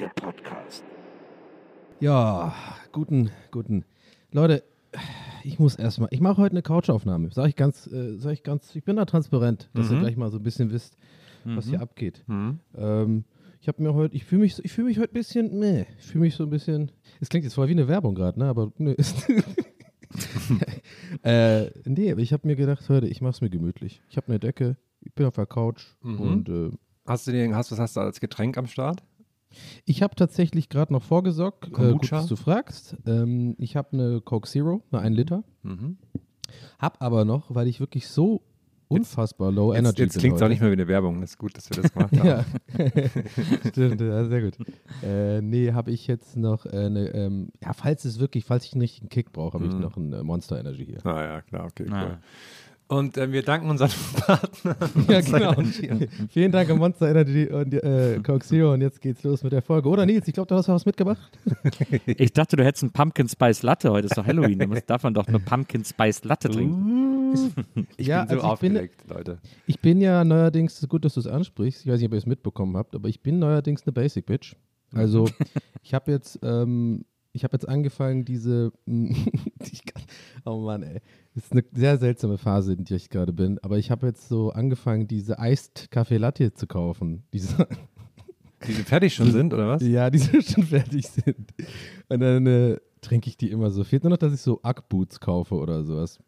[0.00, 0.82] Der Podcast.
[2.00, 2.54] Ja,
[2.90, 3.84] guten, guten.
[4.32, 4.64] Leute,
[5.44, 7.28] ich muss erstmal, ich mache heute eine Couchaufnahme.
[7.30, 10.30] Sag ich ganz, äh, sag ich ganz, ich bin da transparent, dass ihr gleich mal
[10.30, 10.96] so ein bisschen wisst,
[11.44, 12.24] was hier abgeht.
[12.78, 13.24] Ähm,
[13.60, 16.06] ich habe mir heute, ich fühle mich, ich fühle mich heute ein bisschen, meh, ich
[16.06, 18.72] fühle mich so ein bisschen, es klingt jetzt voll wie eine Werbung gerade, ne, aber
[18.78, 19.28] ne, ist,
[21.22, 24.00] äh, nee, aber ich habe mir gedacht, heute, ich mache es mir gemütlich.
[24.08, 26.70] Ich habe eine Decke, ich bin auf der Couch und äh,
[27.06, 29.02] Hast du den, hast, was hast du als Getränk am Start?
[29.84, 31.68] Ich habe tatsächlich gerade noch vorgesorgt.
[31.78, 32.96] Äh, gut, dass du fragst.
[33.06, 35.44] Ähm, ich habe eine Coke Zero, eine 1 Liter.
[35.62, 35.98] Mhm.
[36.78, 38.42] Hab aber noch, weil ich wirklich so
[38.88, 41.20] unfassbar low Jetzt, energy jetzt bin klingt es auch nicht mehr wie eine Werbung.
[41.20, 42.26] Das ist gut, dass wir das gemacht haben.
[42.26, 42.44] Ja,
[43.68, 44.56] stimmt, ja, sehr gut.
[45.02, 48.72] Äh, nee, habe ich jetzt noch äh, eine, ähm, ja, falls es wirklich, falls ich
[48.72, 49.80] einen richtigen Kick brauche, habe ich Mhm.
[49.80, 51.06] noch ein äh, Monster Energy hier.
[51.06, 52.04] Ah ja, klar, okay, Ah.
[52.04, 52.18] cool.
[52.90, 54.76] Und äh, wir danken unseren Partnern.
[55.08, 55.54] Ja, genau.
[56.28, 59.62] Vielen Dank an Monster Energy und äh, Coke Zero und jetzt geht's los mit der
[59.62, 59.88] Folge.
[59.88, 61.30] Oder Nils, ich glaube, du hast was mitgebracht.
[62.06, 63.90] Ich dachte, du hättest einen Pumpkin Spice Latte.
[63.92, 64.58] Heute ist doch Halloween.
[64.58, 67.32] Da muss- darf man doch eine Pumpkin Spice Latte trinken.
[67.96, 69.38] Ich Ja, bin so also ich bin- aufgeregt, Leute.
[69.66, 72.12] Ich bin ja neuerdings, es ist gut, dass du es ansprichst, ich weiß nicht, ob
[72.14, 74.56] ihr es mitbekommen habt, aber ich bin neuerdings eine Basic Bitch.
[74.92, 75.28] Also
[75.84, 78.72] ich habe jetzt, ähm, ich habe jetzt angefangen, diese,
[80.44, 81.00] oh Mann, ey,
[81.34, 84.28] das ist eine sehr seltsame Phase, in der ich gerade bin, aber ich habe jetzt
[84.28, 87.24] so angefangen, diese Iced Kaffee Latte zu kaufen.
[87.32, 87.68] Diese,
[88.66, 89.82] Die fertig schon sind, oder was?
[89.82, 91.54] ja, die schon fertig sind.
[92.08, 93.84] Und dann äh, trinke ich die immer so.
[93.84, 96.18] Fehlt nur noch, dass ich so Ackboots kaufe oder sowas.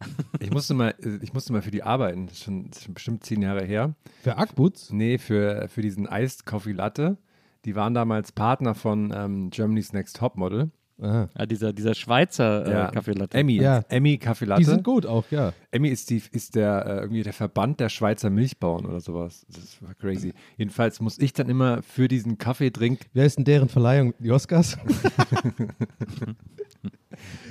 [0.41, 2.27] Ich musste mal, äh, ich musste mal für die arbeiten.
[2.27, 3.95] Das ist schon, das ist schon bestimmt zehn Jahre her.
[4.23, 4.93] Für Ackboots?
[4.93, 7.19] Nee, für, für diesen Iced Coffee Latte.
[7.65, 10.71] Die waren damals Partner von ähm, Germany's Next Top Model.
[11.01, 11.29] Aha.
[11.37, 13.37] Ja, dieser, dieser Schweizer äh, Kaffee Latte.
[13.37, 13.83] Emmy, Ja.
[13.89, 14.61] Emmy Kaffee Latte.
[14.61, 15.53] Die sind gut auch, ja.
[15.71, 19.45] Emmy ist, die, ist der, äh, irgendwie der Verband der Schweizer Milchbauern oder sowas.
[19.49, 20.33] Das ist crazy.
[20.57, 24.15] Jedenfalls muss ich dann immer für diesen Kaffeedrink, Wer ist denn deren Verleihung?
[24.19, 24.79] Die Oscars?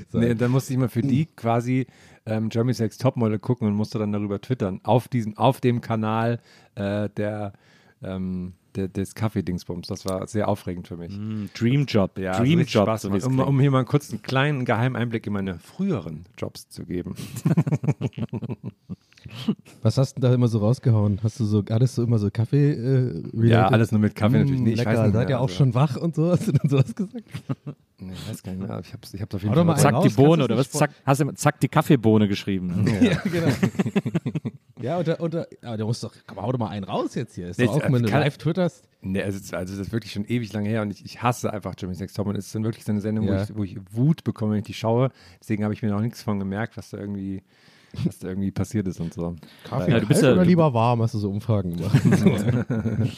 [0.10, 0.18] So.
[0.20, 1.88] nee, dann musste ich immer für die quasi
[2.26, 4.82] ähm, Germany's Next Topmodel gucken und musste dann darüber twittern.
[4.84, 6.40] Auf diesem, auf dem Kanal
[6.76, 7.54] äh, der,
[8.04, 9.88] ähm, der, des Kaffeedingsbums.
[9.88, 11.18] Das war sehr aufregend für mich.
[11.18, 12.18] Mm, Dream Job.
[12.18, 12.86] Ja, Dream richtig Job.
[12.86, 16.86] Spaß so um, um hier mal kurz einen kleinen Geheimeinblick in meine früheren Jobs zu
[16.86, 17.16] geben.
[19.82, 21.20] Was hast du denn da immer so rausgehauen?
[21.24, 23.24] Hast du so, hattest du immer so Kaffee äh?
[23.48, 24.62] Ja, alles nur mit Kaffee Mm, natürlich.
[24.62, 24.92] Nee, ich lecker.
[24.92, 25.56] weiß nicht Seid ihr auch also.
[25.56, 26.32] schon wach und so?
[26.32, 27.26] Hast du denn sowas gesagt?
[28.04, 28.80] Nee, ich weiß gar nicht mehr.
[28.84, 29.78] Ich hab's, ich hab's auf jeden Fall.
[29.78, 30.72] Zack, raus, die Bohne oder was?
[30.72, 32.88] Zack, hast du zack die Kaffeebohne geschrieben.
[33.02, 33.52] ja, genau.
[34.82, 37.50] Ja, und, da- aber der muss doch, komm, hau doch mal einen raus jetzt hier.
[37.50, 38.88] Ist Nee, doch auch, wenn du live twitterst.
[39.02, 41.74] Nee, also, also das ist wirklich schon ewig lange her und ich, ich hasse einfach
[41.78, 43.40] Jimmy's Next Top und es ist dann wirklich so eine Sendung, Ja.
[43.50, 45.10] wo, ich, wo ich Wut bekomme, wenn ich die schaue.
[45.40, 47.42] Deswegen habe ich mir noch nichts von gemerkt, was da irgendwie,
[48.06, 49.36] was da irgendwie passiert ist und so.
[49.64, 52.02] Kaffee Ja, du bist ja- oder lieber warm, hast du so Umfragen gemacht.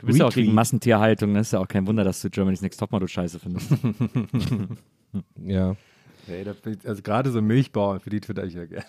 [0.00, 1.32] Du bist ja auch gegen Massentierhaltung.
[1.32, 3.70] Das ist ja auch kein Wunder, dass du Germany's Next Topmodel scheiße findest.
[5.46, 5.74] ja,
[6.26, 8.84] Ich, also gerade so Milchbauern, für die twitter ich ja gerne.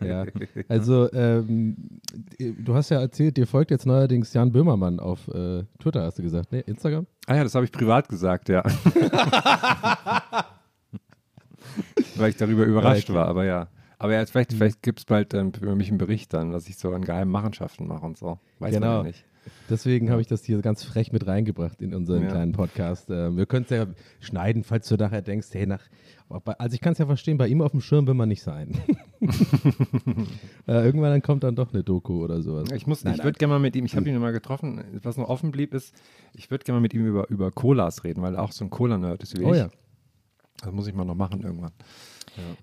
[0.04, 0.24] ja.
[0.68, 1.76] Also, ähm,
[2.38, 6.22] du hast ja erzählt, dir folgt jetzt neuerdings Jan Böhmermann auf äh, Twitter, hast du
[6.22, 6.60] gesagt, ne?
[6.60, 7.06] Instagram?
[7.26, 8.62] Ah ja, das habe ich privat gesagt, ja.
[12.16, 13.68] Weil ich darüber überrascht war, aber ja.
[13.98, 16.76] Aber ja, vielleicht, vielleicht gibt es bald ähm, über mich einen Bericht dann, was ich
[16.76, 18.38] so an geheimen Machenschaften mache und so.
[18.58, 18.96] Weiß man Genau.
[18.98, 19.24] ja nicht.
[19.70, 22.28] Deswegen habe ich das hier ganz frech mit reingebracht in unseren Ja.
[22.30, 23.10] kleinen Podcast.
[23.10, 23.86] Äh, wir können es ja
[24.20, 25.82] schneiden, falls du nachher denkst, hey, nach.
[26.58, 28.76] Also ich kann es ja verstehen, bei ihm auf dem Schirm will man nicht sein.
[30.66, 32.68] äh, irgendwann dann kommt dann doch eine Doku oder sowas.
[32.74, 35.16] Ich muss, Nein, ich würde gerne mal mit ihm, ich habe ihn mal getroffen, was
[35.16, 35.94] noch offen blieb, ist,
[36.34, 38.70] ich würde gerne mal mit ihm über, über Colas reden, weil er auch so ein
[38.70, 39.58] Cola-Nerd ist wie Oh ich.
[39.58, 39.68] ja.
[40.62, 41.72] Das muss ich mal noch machen irgendwann.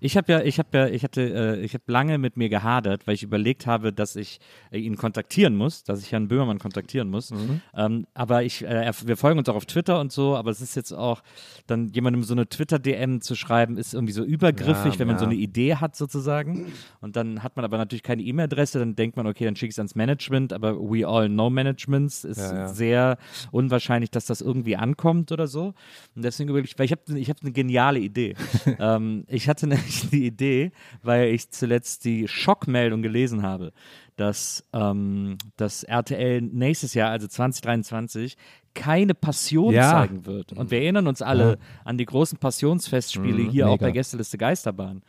[0.00, 3.06] Ich habe ja, ich habe ja, ich hatte, äh, ich habe lange mit mir gehadert,
[3.06, 4.40] weil ich überlegt habe, dass ich
[4.70, 7.32] äh, ihn kontaktieren muss, dass ich Herrn Böhmermann kontaktieren muss.
[7.74, 10.74] Ähm, aber ich, äh, wir folgen uns auch auf Twitter und so, aber es ist
[10.76, 11.22] jetzt auch,
[11.66, 15.24] dann jemandem so eine Twitter-DM zu schreiben, ist irgendwie so übergriffig, Ja, wenn man so
[15.24, 15.30] ja.
[15.30, 16.72] eine Idee hat sozusagen.
[17.00, 19.74] Und dann hat man aber natürlich keine E-Mail-Adresse, dann denkt man, okay, dann schicke ich
[19.74, 22.68] es ans Management, aber we all know Managements ist Ja, ja.
[22.68, 23.18] sehr
[23.50, 25.74] unwahrscheinlich, dass das irgendwie ankommt oder so.
[26.14, 28.34] Und deswegen überlege ich, weil ich habe ich hab eine geniale Idee.
[28.78, 30.72] ähm, ich hatte nämlich die Idee,
[31.02, 33.72] weil ich zuletzt die Schockmeldung gelesen habe,
[34.16, 38.36] dass ähm, das RTL nächstes Jahr, also 2023,
[38.74, 39.90] keine Passion Ja.
[39.90, 40.52] zeigen wird.
[40.52, 43.86] Und wir erinnern uns alle an die großen Passionsfestspiele hier auch Mega.
[43.86, 45.02] bei Gästeliste Geisterbahn.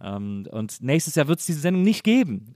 [0.00, 2.52] Ähm, und nächstes Jahr wird es diese Sendung nicht geben.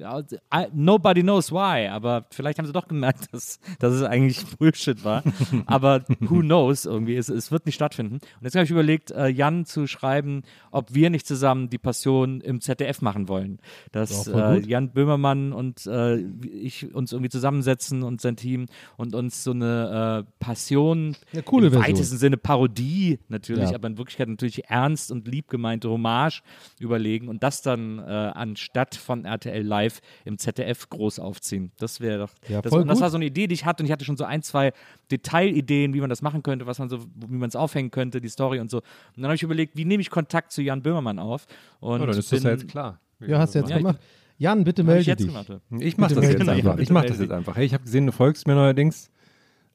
[0.72, 5.22] Nobody knows why, aber vielleicht haben sie doch gemerkt, dass, dass es eigentlich Bullshit war.
[5.66, 8.14] aber who knows irgendwie, es, es wird nicht stattfinden.
[8.16, 12.40] Und jetzt habe ich überlegt, äh, Jan zu schreiben, ob wir nicht zusammen die Passion
[12.40, 13.58] im ZDF machen wollen.
[13.90, 14.60] Dass Ja, äh.
[14.60, 16.18] Jan Böhmermann und äh,
[16.52, 18.66] ich uns irgendwie zusammensetzen und sein Team
[18.96, 21.96] und uns so eine äh, Passion, Eine coole im Version.
[21.96, 23.74] weitesten Sinne Parodie natürlich, Ja.
[23.76, 26.42] aber in Wirklichkeit natürlich ernst und lieb gemeinte Hommage
[26.78, 31.72] überlegen und das dann äh, anstatt von RTL Live im ZDF groß aufziehen.
[31.78, 32.30] Das wäre doch.
[32.48, 34.04] Ja, das, voll und das war so eine Idee, die ich hatte und ich hatte
[34.04, 34.72] schon so ein, zwei
[35.10, 38.28] Detailideen, wie man das machen könnte, was man so, wie man es aufhängen könnte, die
[38.28, 38.78] Story und so.
[38.78, 38.84] Und
[39.16, 41.46] dann habe ich überlegt, wie nehme ich Kontakt zu Jan Böhmermann auf?
[41.80, 43.00] Und Oh, ist das bin, ja jetzt klar.
[43.20, 43.98] Ja, hast du jetzt Ja, ich- gemacht.
[44.38, 45.28] Jan, bitte melde ich jetzt dich.
[45.28, 45.46] gemacht.
[45.78, 46.78] Ich mache das jetzt einfach.
[46.78, 47.56] Ich mache das jetzt einfach.
[47.56, 49.08] Hey, ich habe gesehen, du folgst mir neuerdings.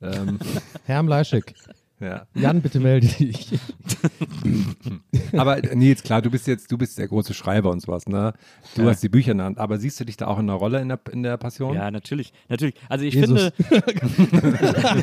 [0.02, 0.38] Ähm,
[0.86, 1.54] Herr Mleischek,
[2.00, 2.26] ja.
[2.36, 3.50] Jan, bitte melde dich.
[5.34, 8.34] Aber äh, Nils, klar, du bist jetzt, du bist der große Schreiber und sowas, ne?
[8.76, 8.90] Du Ja.
[8.90, 10.80] hast die Bücher in der Hand, aber siehst du dich da auch in der Rolle
[10.82, 11.74] in der, in der Passion?
[11.76, 12.76] Ja, natürlich, natürlich.
[12.90, 13.52] Also ich Jesus.
[13.56, 13.84] finde,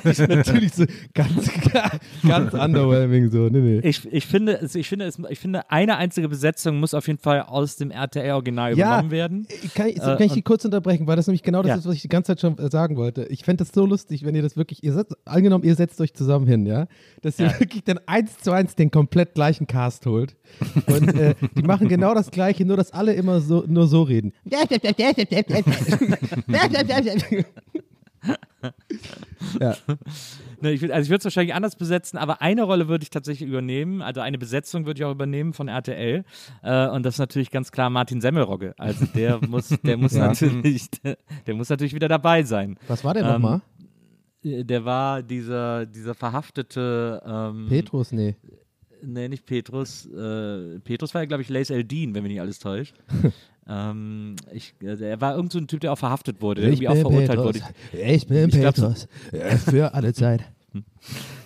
[0.11, 1.51] ist natürlich so ganz,
[2.27, 3.49] ganz underwhelming so.
[3.49, 3.79] Nee, nee.
[3.89, 7.19] Ich, ich finde, es- ich finde, es, ich finde, eine einzige Besetzung muss auf jeden
[7.19, 9.47] Fall aus dem RTL-Original Ja, übernommen werden.
[9.75, 11.77] Kann ich, Äh, kann ich die kurz unterbrechen, weil das nämlich genau das Ja.
[11.77, 13.25] ist, was ich die ganze Zeit schon äh, sagen wollte.
[13.27, 16.15] Ich fände das so lustig, wenn ihr das wirklich, ihr setzt, angenommen, ihr setzt euch
[16.15, 16.84] zusammen hin, ja,
[17.23, 17.61] dass ihr Ja.
[17.61, 20.37] wirklich dann eins zu eins den komplett gleichen Cast holt.
[20.87, 24.33] Und äh, die machen genau das Gleiche, nur dass alle immer so, nur so reden.
[29.61, 29.77] ja,
[30.61, 33.47] Ne, ich, also ich würde es wahrscheinlich anders besetzen, aber eine Rolle würde ich tatsächlich
[33.47, 36.25] übernehmen, also eine Besetzung würde ich auch übernehmen von RTL.
[36.63, 38.75] Äh, und das ist natürlich ganz klar Martin Semmelrogge.
[38.79, 40.29] Also der muss, der muss Ja.
[40.29, 42.79] natürlich, der, der muss natürlich wieder dabei sein.
[42.89, 43.61] was war der Ähm, nochmal?
[44.45, 48.37] Äh, Der war dieser, dieser verhaftete ähm, Petrus, nee.
[49.03, 50.07] Nee, nicht Petrus.
[50.07, 52.95] Äh, Petrus war ja, glaube ich, Lace Eldin, wenn mich nicht alles täuscht.
[53.69, 56.89] ähm, ich, äh, er war irgend so ein Typ, der auch verhaftet wurde, der irgendwie
[56.89, 57.61] auch verurteilt wurde.
[57.93, 59.09] Ich bin Ich glaub, so- Petrus.
[59.33, 60.43] Ja, Für alle Zeit.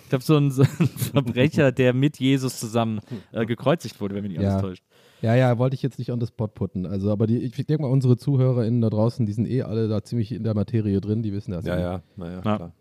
[0.03, 2.99] Ich glaube, so ein, so ein Verbrecher, der mit Jesus zusammen
[3.31, 4.53] äh, gekreuzigt wurde, wenn mich nicht Ja.
[4.53, 4.83] alles täuscht.
[5.21, 6.87] Ja, ja, wollte ich jetzt nicht on the spot putten.
[6.87, 10.01] Also, aber die, ich denke mal, unsere ZuhörerInnen da draußen, die sind eh alle da
[10.01, 11.63] ziemlich in der Materie drin, die wissen das.
[11.63, 12.41] Ja, ja, naja, Ja.
[12.41, 12.73] klar.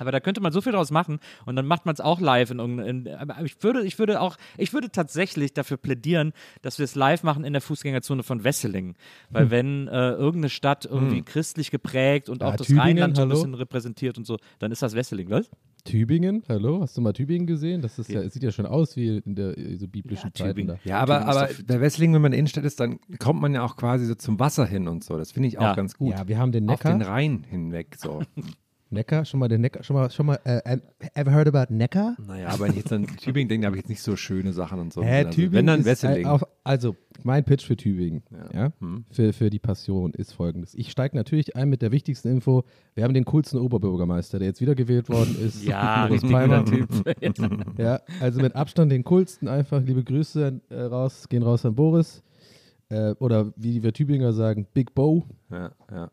[0.00, 2.50] Aber da könnte man so viel draus machen und dann macht man es auch live
[2.50, 3.06] in irgendeinem.
[3.44, 7.44] Ich würde, ich würde auch, ich würde tatsächlich dafür plädieren, dass wir es live machen
[7.44, 8.96] in der Fußgängerzone von Wesseling.
[9.30, 13.22] Weil wenn äh, irgendeine Stadt irgendwie christlich geprägt und Ja, auch das Tübingen, Rheinland so
[13.22, 13.34] ein hallo?
[13.38, 15.48] bisschen repräsentiert und so, dann ist das Wesseling, was?
[15.84, 17.80] Tübingen, hallo, hast du mal Tübingen gesehen?
[17.80, 20.50] Das ist ja, sieht ja schon aus wie in der äh, so biblischen Ja, Zeiten
[20.56, 20.78] Tübingen.
[20.84, 20.88] da.
[20.90, 23.62] Ja, aber, aber bei Wessling, wenn man in der Innenstadt ist, dann kommt man ja
[23.64, 25.16] auch quasi so zum Wasser hin und so.
[25.16, 25.74] Das finde ich auch Ja.
[25.74, 26.10] ganz gut.
[26.12, 26.92] Ja, wir haben den Auf Neckar.
[26.92, 28.20] den Rhein hinweg, so.
[28.92, 30.78] Neckar, schon mal den Neckar, schon mal, schon mal, äh,
[31.14, 32.16] ever heard about Neckar?
[32.26, 34.52] naja, aber wenn ich jetzt an Tübingen denke, da habe ich jetzt nicht so schöne
[34.52, 35.02] Sachen und so.
[35.02, 36.26] Hä, Also, Tübingen wenn dann ist, Wesseling.
[36.26, 38.72] äh, also, mein Pitch für Tübingen, ja, Ja.
[38.80, 39.04] Hm.
[39.10, 40.74] für, für die Passion ist folgendes.
[40.74, 42.64] Ich steige natürlich ein mit der wichtigsten Info.
[42.94, 45.64] Wir haben den coolsten Oberbürgermeister, der jetzt wiedergewählt worden ist.
[45.64, 47.78] Ja, Boris richtig guter Typ.
[47.78, 49.80] Ja, also mit Abstand den coolsten einfach.
[49.82, 52.22] Liebe Grüße äh, raus, gehen raus an Boris.
[52.88, 55.24] Äh, oder wie wir Tübinger sagen, Big Bo.
[55.50, 56.10] ja, ja.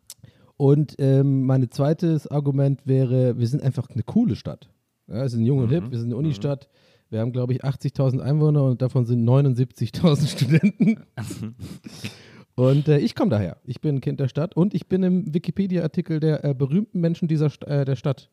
[0.58, 4.70] Und ähm, mein zweites Argument wäre, wir sind einfach eine coole Stadt.
[5.08, 6.68] Ja, wir sind jung und hip, wir sind eine Unistadt.
[7.10, 11.00] Wir haben, glaube ich, 80.000 Einwohner und davon sind 79.000 Studenten.
[12.56, 13.58] und äh, ich komme daher.
[13.64, 17.28] Ich bin ein Kind der Stadt und ich bin im Wikipedia-Artikel der äh, berühmten Menschen
[17.28, 18.30] dieser St äh, der Stadt.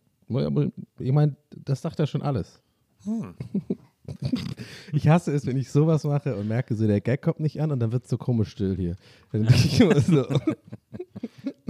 [0.99, 2.63] Ich meine, das sagt ja schon alles.
[4.93, 7.73] Ich hasse es, wenn ich sowas mache und merke, so der Gag kommt nicht an
[7.73, 8.97] und dann wird es so komisch still hier.
[9.33, 10.27] Dann bin ich immer so.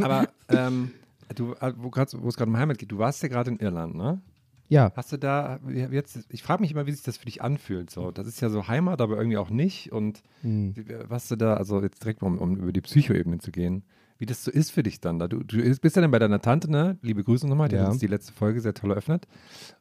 [0.00, 0.90] Aber ähm,
[1.34, 1.88] du, äh, wo
[2.28, 4.20] es gerade um Heimat geht, du warst ja gerade in Irland, ne?
[4.68, 7.90] Ja, Hast du da jetzt, ich frage mich immer, wie sich das für dich anfühlt.
[7.90, 9.92] So, das ist ja so Heimat, aber irgendwie auch nicht.
[9.92, 10.74] Und Hm.
[10.74, 13.84] wie- was du da, also jetzt direkt mal, um, um über die Psychoebene zu gehen,
[14.18, 15.28] wie das so ist für dich dann da.
[15.28, 16.96] Du, du bist ja dann bei deiner Tante, ne?
[17.02, 17.82] Liebe Grüße nochmal, die Ja.
[17.82, 19.26] hat uns die letzte Folge sehr toll eröffnet.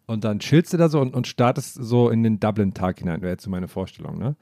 [0.05, 3.31] Und dann chillst du da so und, und startest so in den Dublin-Tag hinein, wäre
[3.31, 4.35] jetzt so meine Vorstellung, ne?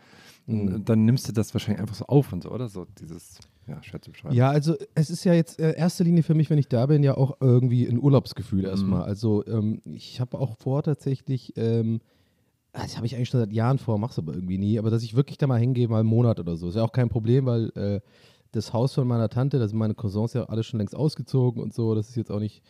[0.48, 0.74] Und, Hm.
[0.76, 2.68] und dann nimmst du das wahrscheinlich einfach so auf und so, oder?
[2.68, 3.38] So dieses,
[3.72, 4.36] ja, schwer zu beschreiben.
[4.36, 7.04] Ja, also es ist ja jetzt äh, erster Linie für mich, wenn ich da bin,
[7.04, 9.04] ja auch irgendwie ein Urlaubsgefühl erstmal.
[9.04, 12.02] Also ähm, ich habe auch vor tatsächlich, ähm,
[12.74, 15.04] ah, das habe ich eigentlich schon seit Jahren vor, mach's aber irgendwie nie, aber dass
[15.04, 16.68] ich wirklich da mal hingehe, mal einen Monat oder so.
[16.68, 18.02] Ist ja auch kein Problem, weil äh,
[18.52, 21.74] das Haus von meiner Tante, da sind meine Cousins ja alle schon längst ausgezogen und
[21.74, 21.96] so.
[21.96, 22.62] Das ist jetzt auch nicht,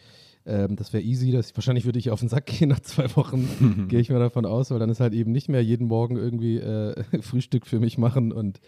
[0.46, 1.32] ähm, das wäre easy.
[1.32, 4.46] Das, wahrscheinlich würde ich auf den Sack gehen nach zwei Wochen, gehe ich mal davon
[4.46, 7.98] aus, weil dann ist halt eben nicht mehr jeden Morgen irgendwie äh, Frühstück für mich
[7.98, 8.62] machen und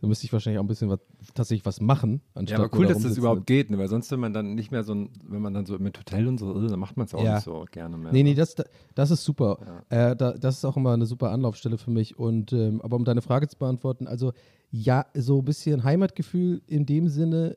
[0.00, 1.00] da müsste ich wahrscheinlich auch ein bisschen was,
[1.34, 2.20] tatsächlich was machen.
[2.34, 3.78] Ja, Anstatt aber nur cool, da dass das überhaupt geht, ne?
[3.78, 6.26] weil sonst, wenn man dann nicht mehr so ein, wenn man dann so mit Hotel
[6.28, 7.34] und so, äh, dann macht man es auch Ja.
[7.36, 8.12] nicht so gerne mehr.
[8.12, 8.36] Nee, nee, ne?
[8.36, 8.54] das,
[8.94, 9.58] das ist super.
[9.88, 12.18] Äh, da, das ist auch immer eine super Anlaufstelle für mich.
[12.18, 14.32] Und ähm, aber um deine Frage zu beantworten, also
[14.70, 17.56] ja, so ein bisschen Heimatgefühl in dem Sinne,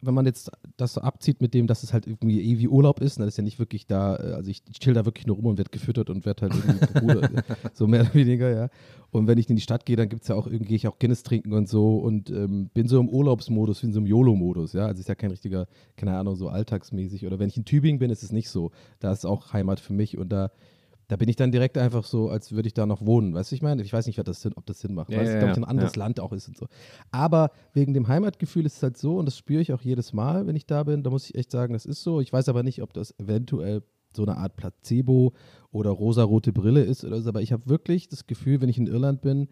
[0.00, 3.00] wenn man jetzt das so abzieht mit dem, dass es halt irgendwie eh wie Urlaub
[3.00, 5.36] ist, ne, das ist ja nicht wirklich da, äh, also ich, chill da wirklich nur
[5.36, 8.68] rum und werde gefüttert und werde halt irgendwie Bruder, so mehr oder weniger, ja.
[9.10, 10.86] Und wenn ich in die Stadt gehe, dann gibt es ja auch irgendwie, gehe ich
[10.86, 14.72] auch Guinness trinken und so und ähm, bin so im Urlaubsmodus, in so einem YOLO-Modus,
[14.74, 14.86] ja.
[14.86, 17.26] Also ist ja kein richtiger, keine Ahnung, so alltagsmäßig.
[17.26, 18.70] Oder wenn ich in Tübingen bin, ist es nicht so.
[19.00, 20.50] Da ist auch Heimat für mich und da,
[21.08, 23.34] da bin ich dann direkt einfach so, als würde ich da noch wohnen.
[23.34, 23.82] Weißt du, ich meine?
[23.82, 25.64] Ich weiß nicht, ob das Sinn, ob das Sinn macht, weil es, glaube ich, ein
[25.64, 25.96] anderes.
[25.96, 26.66] Land auch ist und so.
[27.10, 30.46] Aber wegen dem Heimatgefühl ist es halt so, und das spüre ich auch jedes Mal,
[30.46, 32.20] wenn ich da bin, da muss ich echt sagen, das ist so.
[32.20, 33.82] Ich weiß aber nicht, ob das eventuell
[34.14, 35.32] so eine Art Placebo
[35.70, 38.86] oder rosarote Brille ist oder so, aber ich habe wirklich das Gefühl, wenn ich in
[38.86, 39.48] Irland bin,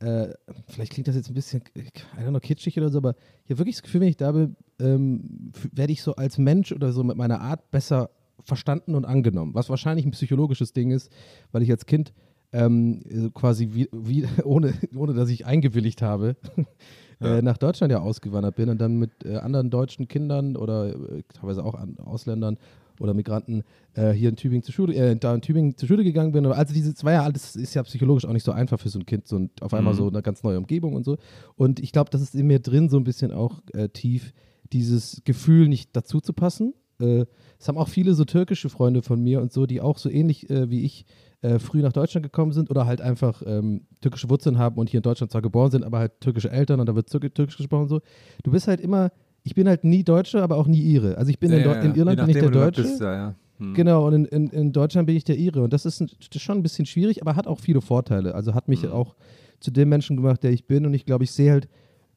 [0.00, 0.28] äh,
[0.68, 3.58] vielleicht klingt das jetzt ein bisschen, I don't know, kitschig oder so, aber ich habe
[3.58, 7.02] wirklich das Gefühl, wenn ich da bin, ähm, werde ich so als Mensch oder so
[7.02, 8.10] mit meiner Art besser
[8.44, 9.54] verstanden und angenommen.
[9.54, 11.10] Was wahrscheinlich ein psychologisches Ding ist,
[11.52, 12.12] weil ich als Kind
[12.52, 16.36] ähm, so quasi wie, wie, ohne, ohne dass ich eingewilligt habe,
[17.20, 21.22] äh, nach Deutschland ja ausgewandert bin und dann mit äh, anderen deutschen Kindern oder äh,
[21.34, 22.58] teilweise auch Ausländern
[23.00, 23.62] oder Migranten
[23.94, 26.46] äh, hier in Tübingen zur Schule, äh, da in Tübingen zur Schule gegangen bin.
[26.46, 29.06] Also diese zwei Jahre, das ist ja psychologisch auch nicht so einfach für so ein
[29.06, 31.18] Kind, so ein, auf einmal so eine ganz neue Umgebung und so.
[31.56, 34.32] Und ich glaube, das ist in mir drin so ein bisschen auch äh, tief,
[34.72, 36.74] dieses Gefühl, nicht dazu zu passen.
[37.00, 37.26] Äh,
[37.58, 40.48] es haben auch viele so türkische Freunde von mir und so, die auch so ähnlich
[40.50, 41.04] äh, wie ich
[41.42, 44.98] äh, früh nach Deutschland gekommen sind oder halt einfach ähm, türkische Wurzeln haben und hier
[44.98, 47.82] in Deutschland zwar geboren sind, aber halt türkische Eltern und da wird türk- türkisch gesprochen
[47.82, 48.00] und so.
[48.42, 49.10] Du bist halt immer,
[49.42, 51.16] ich bin halt nie Deutsche, aber auch nie Ire.
[51.18, 52.82] Also ich bin in, Deu- in Irland bin ich der Deutsche.
[52.82, 53.34] Bist, ja, ja.
[53.58, 53.74] Hm.
[53.74, 55.62] Genau, und in, in, in Deutschland bin ich der Ire.
[55.62, 58.34] Und das ist, ein, das ist schon ein bisschen schwierig, aber hat auch viele Vorteile.
[58.34, 59.14] Also hat mich auch
[59.60, 60.84] zu dem Menschen gemacht, der ich bin.
[60.84, 61.68] Und ich glaube, ich sehe halt,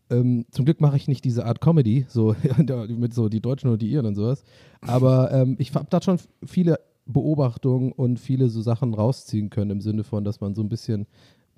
[0.09, 2.35] ähm, zum Glück mache ich nicht diese Art Comedy, so
[2.87, 4.43] mit so die Deutschen oder die Iren und sowas.
[4.81, 9.81] Aber ähm, ich habe da schon viele Beobachtungen und viele so Sachen rausziehen können im
[9.81, 11.07] Sinne von, dass man so ein bisschen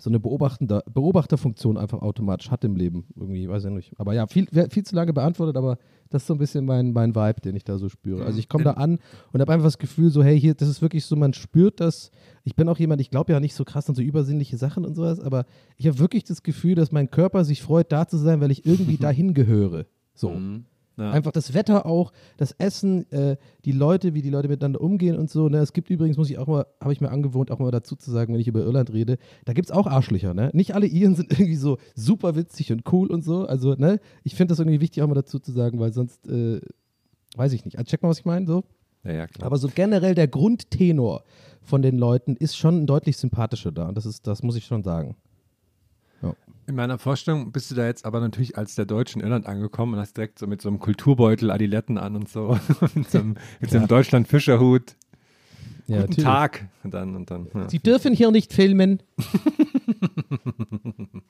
[0.02, 3.06] so eine beobachtende, Beobachterfunktion einfach automatisch hat im Leben.
[3.16, 3.94] Irgendwie, weiß ich nicht.
[4.00, 5.78] Aber ja, viel, viel zu lange beantwortet, aber
[6.10, 8.26] das ist so ein bisschen mein, mein Vibe, den ich da so spüre.
[8.26, 8.98] Also ich komme da an
[9.32, 12.10] und habe einfach das Gefühl, so, hey, hier, das ist wirklich so, man spürt das.
[12.44, 14.96] Ich bin auch jemand, ich glaube ja nicht so krass an so übersinnliche Sachen und
[14.96, 15.46] sowas, aber
[15.78, 18.66] ich habe wirklich das Gefühl, dass mein Körper sich freut, da zu sein, weil ich
[18.66, 19.86] irgendwie dahin gehöre.
[20.16, 20.32] So.
[20.98, 21.12] Ja.
[21.12, 25.30] Einfach das Wetter auch, das Essen, äh, die Leute, wie die Leute miteinander umgehen und
[25.30, 25.48] so.
[25.48, 25.60] Ne?
[25.60, 28.12] Es gibt übrigens, muss ich auch mal, habe ich mir angewohnt, auch mal dazu zu
[28.12, 30.34] sagen, wenn ich über Irland rede, da gibt es auch Arschlöcher.
[30.34, 30.52] Ne?
[30.54, 33.46] Nicht alle Iren sind irgendwie so super witzig und cool und so.
[33.46, 36.60] Also, ne, ich finde das irgendwie wichtig, auch mal dazu zu sagen, weil sonst, äh,
[37.36, 37.78] weiß ich nicht.
[37.78, 38.64] Also, check mal, was ich meine, so.
[39.04, 39.48] ja, ja, klar.
[39.48, 41.24] Aber so generell der Grundtenor
[41.62, 43.88] von den Leuten ist schon deutlich sympathischer da.
[43.88, 45.16] Und das ist, das muss ich schon sagen.
[46.68, 49.96] In meiner Vorstellung bist du da jetzt aber natürlich als der Deutsche in Irland angekommen
[49.96, 52.58] und hast direkt so mit so einem Kulturbeutel Adiletten an und so,
[52.96, 54.96] mit so einem, mit so einem Deutschland-Fischerhut.
[55.88, 56.70] Ja, Guten Tag.
[56.84, 57.50] Und dann, und dann.
[57.54, 57.70] Ja.
[57.70, 59.04] Sie dürfen hier nicht filmen.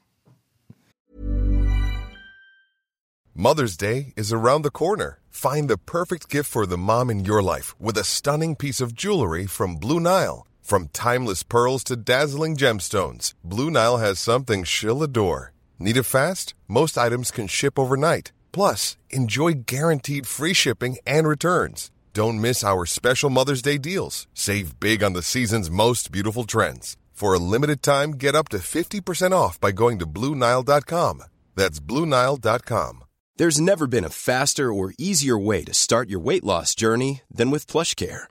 [3.34, 5.18] Mother's Day is around the corner.
[5.32, 8.94] Find the perfect gift for the mom in your life with a stunning piece of
[8.94, 10.46] jewelry from Blue Nile.
[10.72, 15.52] From timeless pearls to dazzling gemstones, Blue Nile has something she'll adore.
[15.78, 16.54] Need it fast?
[16.70, 18.32] Most items can ship overnight.
[18.54, 21.92] Plus, enjoy guaranteed free shipping and returns.
[22.14, 24.28] Don't miss our special Mother's Day deals.
[24.34, 26.96] Save big on the season's most beautiful trends.
[27.12, 31.24] For a limited time, get up to 50% off by going to BlueNile.com.
[31.54, 33.04] That's BlueNile.com.
[33.36, 37.52] There's never been a faster or easier way to start your weight loss journey than
[37.52, 38.31] with PlushCare.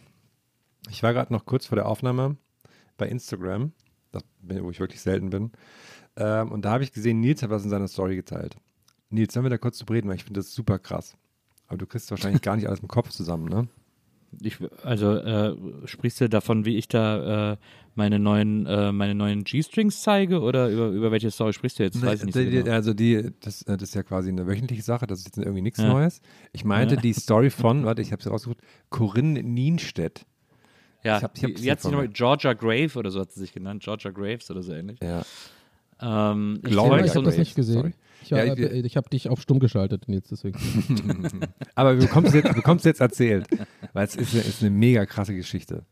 [0.91, 2.37] Ich war gerade noch kurz vor der Aufnahme
[2.97, 3.71] bei Instagram,
[4.11, 5.51] das, wo ich wirklich selten bin.
[6.17, 8.57] Ähm, und da habe ich gesehen, Nils hat was in seiner Story geteilt.
[9.09, 11.15] Nils, sollen wir da kurz zu reden, weil ich finde das super krass.
[11.67, 13.67] Aber du kriegst wahrscheinlich gar nicht alles im Kopf zusammen, ne?
[14.41, 17.57] Ich, also äh, sprichst du davon, wie ich da äh,
[17.95, 22.01] meine neuen, äh, meine neuen G-Strings zeige oder über, über welche Story sprichst du jetzt?
[22.01, 22.71] Weiß ich nicht so genau.
[22.71, 25.61] Also die, das, äh, das ist ja quasi eine wöchentliche Sache, das ist jetzt irgendwie
[25.61, 25.87] nichts Ja.
[25.89, 26.21] Neues.
[26.53, 27.01] Ich meinte Ja.
[27.01, 30.25] die Story von, warte, ich habe sie rausgesucht, Corinne Nienstedt.
[31.03, 32.07] Ja, ich hab- ich hab die, sie die hat sich nochmal.
[32.09, 34.99] Georgia Grave oder so hat sie sich genannt, Georgia Graves oder so ähnlich.
[35.01, 35.23] Ja.
[36.01, 37.75] Ähm, ich folge ich so habe das nicht gesehen.
[37.75, 37.93] Sorry.
[38.23, 40.57] Ich, Ja, hab- ich- ich habe dich auf stumm geschaltet jetzt deswegen.
[41.75, 43.47] Aber du bekommst jetzt, du bekommst jetzt erzählt,
[43.93, 45.83] weil es ist, ist eine mega krasse Geschichte.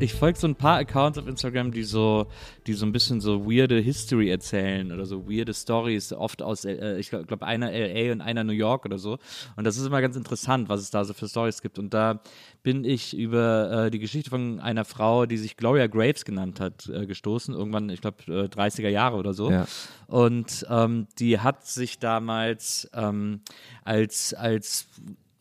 [0.00, 2.28] Ich folge so ein paar Accounts auf Instagram, die so,
[2.68, 6.98] die so ein bisschen so weirde History erzählen oder so weirde Stories, oft aus, äh,
[6.98, 9.18] ich glaube, einer LA und einer New York oder so.
[9.56, 11.80] Und das ist immer ganz interessant, was es da so für Stories gibt.
[11.80, 12.20] Und da
[12.62, 16.88] bin ich über äh, die Geschichte von einer Frau, die sich Gloria Graves genannt hat,
[16.88, 17.52] äh, gestoßen.
[17.52, 19.50] Irgendwann, ich glaube, äh, 30er Jahre oder so.
[19.50, 19.66] Ja.
[20.06, 23.40] Und ähm, die hat sich damals ähm,
[23.84, 24.86] als, als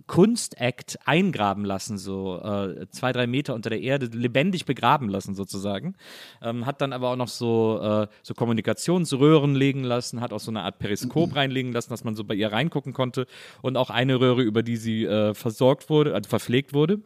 [0.08, 5.96] Kunstakt eingraben lassen, so äh, zwei, drei Meter unter der Erde, lebendig begraben lassen sozusagen.
[6.42, 10.52] Ähm, hat dann aber auch noch so, äh, so Kommunikationsröhren legen lassen, hat auch so
[10.52, 13.28] eine Art Periskop reinlegen lassen, dass man so bei ihr reingucken konnte
[13.62, 17.02] und auch eine Röhre, über die sie äh, versorgt wurde, also verpflegt wurde.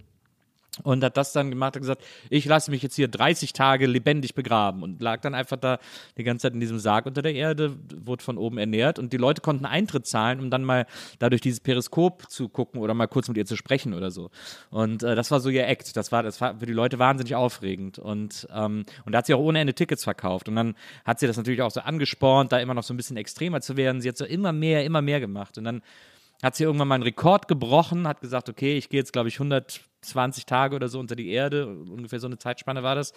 [0.84, 4.36] Und hat das dann gemacht und gesagt, ich lasse mich jetzt hier 30 Tage lebendig
[4.36, 5.80] begraben und lag dann einfach da
[6.18, 9.18] die ganze Zeit in diesem Sarg unter der Erde, wurde von oben ernährt und die
[9.18, 10.86] Leute konnten Eintritt zahlen, um dann mal
[11.20, 14.30] da durch dieses Periskop zu gucken oder mal kurz mit ihr zu sprechen oder so.
[14.70, 15.98] Und äh, das war so ihr Act.
[15.98, 18.00] Das war, das war für die Leute wahnsinnig aufregend.
[18.00, 20.48] Und, ähm, und da hat sie auch ohne Ende Tickets verkauft.
[20.48, 23.18] Und dann hat sie das natürlich auch so angespornt, da immer noch so ein bisschen
[23.18, 24.00] extremer zu werden.
[24.00, 25.57] Sie hat so immer mehr, immer mehr gemacht.
[25.57, 25.81] Und dann
[26.42, 29.36] hat sie irgendwann mal einen Rekord gebrochen, hat gesagt, okay, ich gehe jetzt, glaube ich,
[30.01, 33.14] 120 Tage oder so unter die Erde, ungefähr so eine Zeitspanne war das.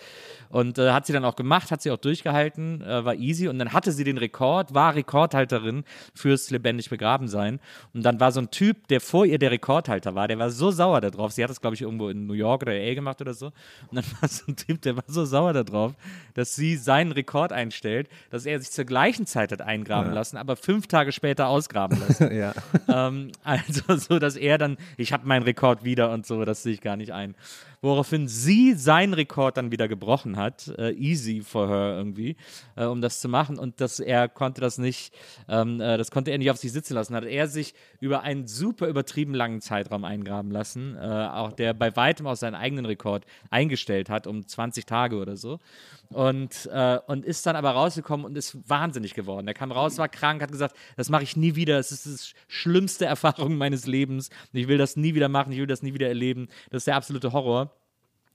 [0.50, 3.48] Und äh, hat sie dann auch gemacht, hat sie auch durchgehalten, äh, war easy.
[3.48, 7.60] Und dann hatte sie den Rekord, war Rekordhalterin fürs lebendig begraben sein.
[7.92, 10.70] Und dann war so ein Typ, der vor ihr der Rekordhalter war, der war so
[10.70, 11.32] sauer darauf.
[11.32, 13.46] Sie hat das, glaube ich, irgendwo in New York oder LA gemacht oder so.
[13.46, 15.94] Und dann war so ein Typ, der war so sauer darauf,
[16.34, 20.56] dass sie seinen Rekord einstellt, dass er sich zur gleichen Zeit hat eingraben lassen, aber
[20.56, 22.34] fünf Tage später ausgraben lassen.
[22.34, 22.52] Ja.
[22.88, 26.73] ähm, also so, dass er dann, ich habe meinen Rekord wieder und so, das sehe
[26.74, 27.34] ich gar nicht ein.
[27.80, 32.36] Woraufhin sie seinen Rekord dann wieder gebrochen hat, äh, easy for her irgendwie,
[32.76, 33.58] äh, um das zu machen.
[33.58, 35.14] Und dass er konnte das nicht,
[35.48, 38.46] ähm, äh, das konnte er nicht auf sich sitzen lassen, hat er sich über einen
[38.46, 43.24] super übertrieben langen Zeitraum eingraben lassen, äh, auch der bei weitem aus seinen eigenen Rekord
[43.50, 45.58] eingestellt hat, um 20 Tage oder so
[46.10, 49.46] und, äh, und ist dann aber rausgekommen und ist wahnsinnig geworden.
[49.46, 52.34] Er kam raus, war krank, hat gesagt, das mache ich nie wieder, es ist die
[52.48, 56.08] schlimmste Erfahrung meines Lebens, ich will das nie wieder machen, ich will das nie wieder
[56.08, 57.74] erleben, das ist der absolute Horror.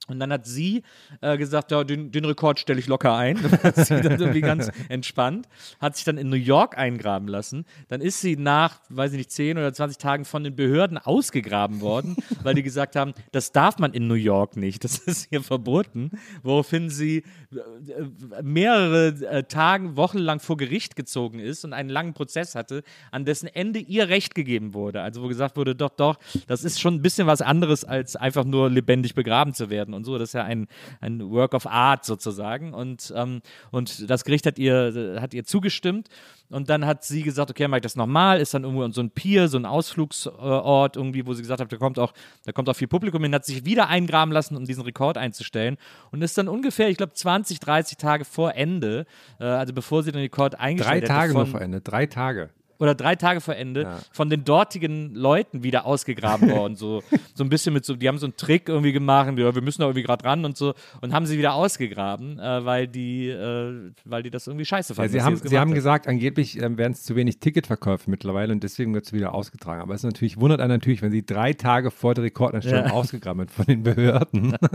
[0.08, 0.84] Und dann hat sie
[1.22, 3.40] äh, gesagt, ja, den, den Rekord stelle ich locker ein.
[3.64, 5.48] hat sie dann irgendwie ganz entspannt.
[5.80, 7.66] Hat sich dann in New York eingraben lassen.
[7.90, 11.82] Dann ist sie nach, weiß ich nicht, 10 oder 20 Tagen von den Behörden ausgegraben
[11.82, 14.84] worden, weil die gesagt haben, das darf man in New York nicht.
[14.84, 16.12] Das ist hier verboten.
[16.42, 22.14] Woraufhin sie äh, mehrere äh, Tagen, Wochen lang vor Gericht gezogen ist und einen langen
[22.14, 25.02] Prozess hatte, an dessen Ende ihr Recht gegeben wurde.
[25.02, 28.46] Also wo gesagt wurde, doch, doch, das ist schon ein bisschen was anderes, als einfach
[28.46, 30.18] nur lebendig begraben zu werden und so.
[30.18, 30.68] Das ist ja ein,
[31.02, 32.74] ein Work of Art sozusagen.
[32.74, 36.10] Und, ähm, und das Gericht hat ihr, hat ihr zugestimmt.
[36.50, 39.12] Und dann hat sie gesagt, okay, mach ich das nochmal, ist dann irgendwo so ein
[39.12, 42.12] Pier, so ein Ausflugsort irgendwie, wo sie gesagt hat, da kommt auch,
[42.44, 45.78] da kommt auch viel Publikum hin, hat sich wieder eingraben lassen, um diesen Rekord einzustellen
[46.12, 49.06] und ist dann ungefähr, ich glaube, 20, 30 Tage vor Ende,
[49.40, 52.08] äh, also bevor sie den Rekord Drei eingestellt hat, Tage von, noch vor Ende, drei
[52.08, 52.50] Tage.
[52.80, 54.00] Oder drei Tage vor Ende Ja.
[54.12, 56.76] von den dortigen Leuten wieder ausgegraben worden.
[56.76, 57.04] So,
[57.36, 59.82] so ein bisschen mit so, die haben so einen Trick irgendwie gemacht, ja, wir müssen
[59.82, 63.92] da irgendwie gerade ran und so und haben sie wieder ausgegraben, äh, weil die, äh,
[64.06, 65.12] weil die das irgendwie scheiße Ja, fanden.
[65.12, 65.76] sie was haben, sie gemacht haben hat.
[65.76, 69.82] gesagt, angeblich ähm, wären es zu wenig Ticketverkäufe mittlerweile und deswegen wird es wieder ausgetragen.
[69.82, 72.92] Aber es ist natürlich, wundert einen natürlich, wenn sie drei Tage vor der Rekordeinstellung Ja.
[72.92, 74.56] ausgegraben wird von den Behörden.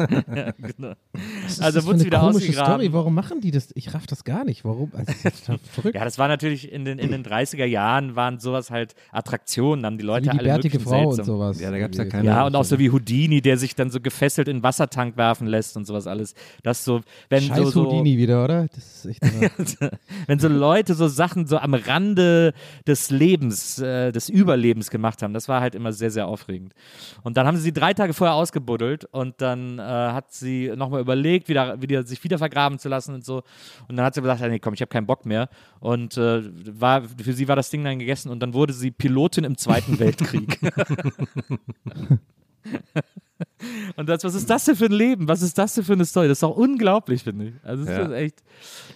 [0.59, 0.93] genau.
[1.61, 2.73] Also wurde sie eine wieder komische ausgegraben.
[2.83, 2.93] Story.
[2.93, 3.69] Warum machen die das?
[3.75, 4.65] Ich raff das gar nicht.
[4.65, 4.91] Warum?
[4.95, 5.95] Also, das ist total verrückt.
[5.95, 7.94] Ja, das war natürlich in den, in den 30er Jahren.
[7.95, 11.25] Jahren waren sowas halt Attraktionen, haben die Leute Wie die alle bärtige Frau und seltsam-
[11.25, 11.61] sowas.
[11.61, 14.01] Ja, da gab's ja keine- Ja, und auch so wie Houdini, der sich dann so
[14.01, 16.35] gefesselt in den Wassertank werfen lässt und sowas alles.
[16.63, 18.67] Das so, wenn Scheiß so, so Houdini wieder, oder?
[18.75, 19.21] Das ist echt
[20.27, 22.53] wenn so Leute so Sachen so am Rande
[22.87, 26.75] des Lebens, äh, des Überlebens gemacht haben, das war halt immer sehr, sehr aufregend.
[27.23, 31.01] Und dann haben sie sie drei Tage vorher ausgebuddelt und dann äh, hat sie nochmal
[31.01, 33.43] überlegt, wieder, wieder, sich wieder vergraben zu lassen und so.
[33.89, 35.49] Und dann hat sie gesagt, ja, nee, komm, ich habe keinen Bock mehr.
[35.81, 36.43] Und äh,
[36.79, 39.99] war, für sie war das Ding dann gegessen und dann wurde sie Pilotin im Zweiten
[39.99, 40.59] Weltkrieg.
[43.97, 45.29] Und das, was ist das denn für ein Leben?
[45.29, 46.29] Was ist das denn für eine Story?
[46.29, 47.55] Das ist doch unglaublich, finde ich.
[47.63, 48.03] Also, das Ja.
[48.07, 48.43] ist echt.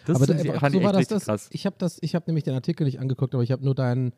[0.07, 1.49] Das aber da, ich- so echt das krass.
[1.53, 4.13] Ich habe das, ich habe nämlich den Artikel nicht angeguckt, aber ich habe nur deinen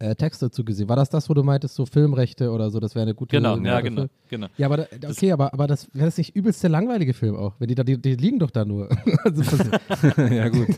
[0.00, 0.88] äh, Text dazu gesehen.
[0.88, 2.78] War das das, wo du meintest, so Filmrechte oder so?
[2.80, 3.36] Das wäre eine gute.
[3.36, 4.10] Genau, eine ja, genau, Film?
[4.28, 4.46] genau.
[4.56, 7.54] Ja, aber da, okay, aber, aber das wäre das nicht übelst der langweilige Film auch,
[7.58, 8.88] wenn die da, die, die liegen doch da nur.
[9.24, 9.42] also,
[10.30, 10.68] ja, gut.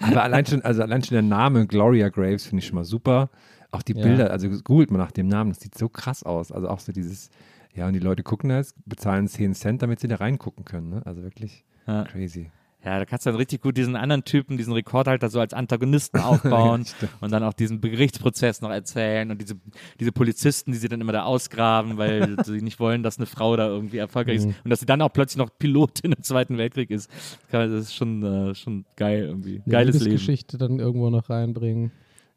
[0.00, 3.30] Aber allein schon, also allein schon der Name Gloria Graves finde ich schon mal super.
[3.70, 4.02] Auch die Ja.
[4.02, 6.50] Bilder, also googelt mal nach dem Namen, das sieht so krass aus.
[6.50, 7.28] Also auch so dieses,
[7.74, 10.88] ja, und die Leute gucken da jetzt, bezahlen 10 Cent, damit sie da reingucken können.
[10.88, 11.02] Ne?
[11.04, 12.04] Also wirklich Ja.
[12.04, 12.50] crazy.
[12.84, 16.20] Ja, da kannst du dann richtig gut diesen anderen Typen, diesen Rekordhalter so als Antagonisten
[16.22, 16.84] aufbauen
[17.20, 19.56] und dann auch diesen Gerichtsprozess noch erzählen und diese,
[19.98, 23.56] diese Polizisten, die sie dann immer da ausgraben, weil sie nicht wollen, dass eine Frau
[23.56, 26.90] da irgendwie erfolgreich ist und dass sie dann auch plötzlich noch Pilotin im Zweiten Weltkrieg
[26.90, 27.10] ist.
[27.50, 29.60] Das ist schon, äh, schon geil irgendwie.
[29.68, 30.04] Geiles Leben.
[30.10, 31.90] Liebesgeschichte dann irgendwo noch reinbringen.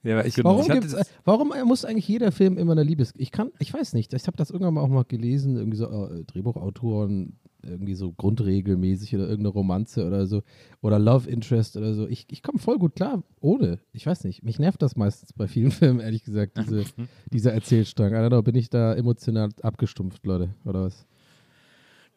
[0.04, 3.14] Ja, ich, Warum, ich warum muss eigentlich jeder Film immer eine Liebes...
[3.18, 5.86] Ich kann, ich weiß nicht, ich habe das irgendwann mal auch mal gelesen, irgendwie so
[5.86, 10.44] äh, Drehbuchautoren, irgendwie so grundregelmäßig oder irgendeine Romanze oder so
[10.82, 12.08] oder Love Interest oder so.
[12.08, 13.80] Ich, ich komme voll gut klar ohne.
[13.94, 16.86] Ich weiß nicht, mich nervt das meistens bei vielen Filmen, ehrlich gesagt, diese,
[17.32, 18.14] dieser Erzählstrang.
[18.14, 21.06] I don't know, bin ich da emotional abgestumpft, Leute, oder was?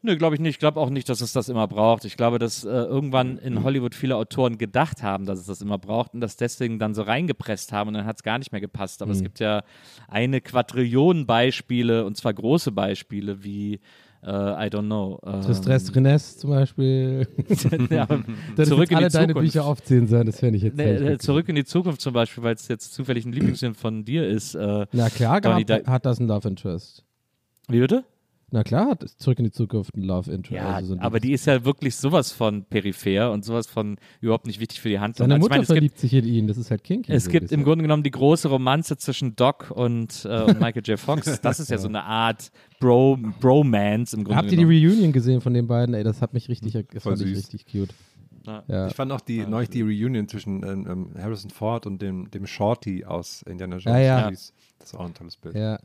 [0.07, 0.57] Nö, glaube ich nicht.
[0.57, 2.05] Ich glaube auch nicht, dass es das immer braucht.
[2.05, 5.79] Ich glaube, dass äh, irgendwann in Hollywood viele Autoren gedacht haben, dass es das immer
[5.79, 8.61] braucht und das deswegen dann so reingepresst haben und dann hat es gar nicht mehr
[8.61, 9.01] gepasst.
[9.01, 9.63] Aber es gibt ja
[10.07, 13.81] eine Quadrillion Beispiele und zwar große Beispiele wie,
[14.25, 15.19] äh, I don't know.
[15.27, 17.29] Ähm, Tristres Rennes zum Beispiel.
[17.91, 18.07] ja,
[18.57, 19.53] Das zurück in alle die deine Zukunft.
[19.53, 22.43] Bücher aufzählen sein, das fände ich jetzt Nee, äh, zurück in die Zukunft zum Beispiel,
[22.43, 24.55] weil es jetzt zufällig ein Lieblingsfilm von dir ist.
[24.55, 27.05] Äh, Na klar, Dy- hat das ein Love Interest.
[27.69, 28.05] wie bitte?
[28.55, 30.53] Na klar, hat zurück in die Zukunft ein Love Interest.
[30.63, 33.97] Ja, also so ein aber die ist ja wirklich sowas von peripher und sowas von
[34.21, 35.29] überhaupt nicht wichtig für die Handlung.
[35.29, 37.11] Seine Also ich Mutter meine, es gibt, verliebt sich in ihn, das ist halt kinky.
[37.11, 37.65] es so gibt im.
[37.65, 41.01] Grunde genommen die große Romanze zwischen Doc und, äh, und Michael J.
[41.01, 41.41] Fox.
[41.43, 44.87] Das ist ja so eine Art Bro, Bromance im Grunde Habt ihr die genommen.
[44.87, 45.93] Reunion gesehen von den beiden?
[45.93, 47.93] Ey, das hat mich richtig, das Voll fand ich richtig cute.
[48.47, 48.63] Ja.
[48.69, 48.87] Ja.
[48.87, 52.47] Ich fand auch die, neulich die Reunion zwischen ähm, ähm, Harrison Ford und dem, dem
[52.47, 53.85] Shorty aus Indiana Jones.
[53.85, 54.31] Ja, ja.
[54.31, 54.53] Das
[54.85, 55.57] ist auch ein tolles Bild.
[55.57, 55.81] ja.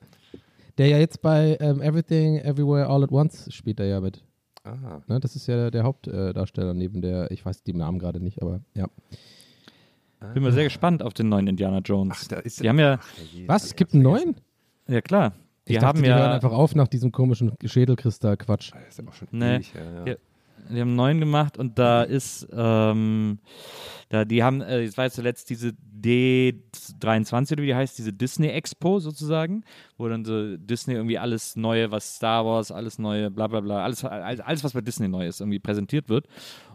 [0.80, 4.24] Der ja jetzt bei ähm, Everything, Everywhere, All at Once spielt er ja mit.
[4.64, 5.02] Ah.
[5.08, 5.20] Ne?
[5.20, 8.88] Das ist ja der, Hauptdarsteller neben der, ich weiß den Namen gerade nicht, aber ja.
[10.34, 12.22] Bin mal sehr gespannt auf den neuen Indiana Jones.
[12.24, 12.98] Ach, da ist die haben ja,
[13.46, 13.66] Was?
[13.66, 14.36] Es gibt einen neuen?
[14.88, 15.34] ja klar,
[15.68, 18.72] die Ich dachte, haben die hören ja, einfach auf nach diesem komischen Schädelkristall-Quatsch.
[18.74, 19.58] Das ist ja auch schon Nee.
[19.58, 20.16] ewig, ja, ja.
[20.70, 23.40] Die haben einen neuen gemacht und da ist, ähm,
[24.10, 28.14] da, die haben, äh, jetzt war jetzt zuletzt diese D23 oder wie die heißt, diese
[28.14, 29.64] Disney Expo sozusagen,
[29.98, 33.84] wo dann so Disney irgendwie alles Neue, was Star Wars, alles Neue, bla bla bla,
[33.84, 36.28] alles, alles, alles was bei Disney neu ist, irgendwie präsentiert wird.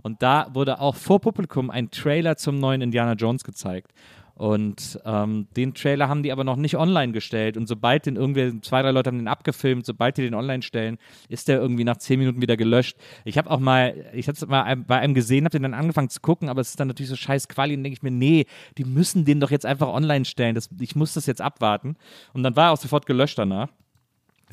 [0.03, 3.93] Und da wurde auch vor Publikum ein Trailer zum neuen Indiana Jones gezeigt.
[4.37, 7.57] Und ähm, den Trailer haben die aber noch nicht online gestellt.
[7.57, 10.99] Und sobald den irgendwer, zwei, drei Leute haben den abgefilmt, sobald die den online stellen,
[11.29, 12.97] ist der irgendwie nach zehn Minuten wieder gelöscht.
[13.25, 16.09] Ich habe auch mal, ich habe es mal bei einem gesehen, habe den dann angefangen
[16.09, 17.77] zu gucken, aber es ist dann natürlich so scheiß Quali.
[17.77, 20.57] Und denke ich mir, nee, die müssen den doch jetzt einfach online stellen.
[20.57, 21.97] Das, ich muss das jetzt abwarten.
[22.33, 23.69] Und dann war er auch sofort gelöscht danach.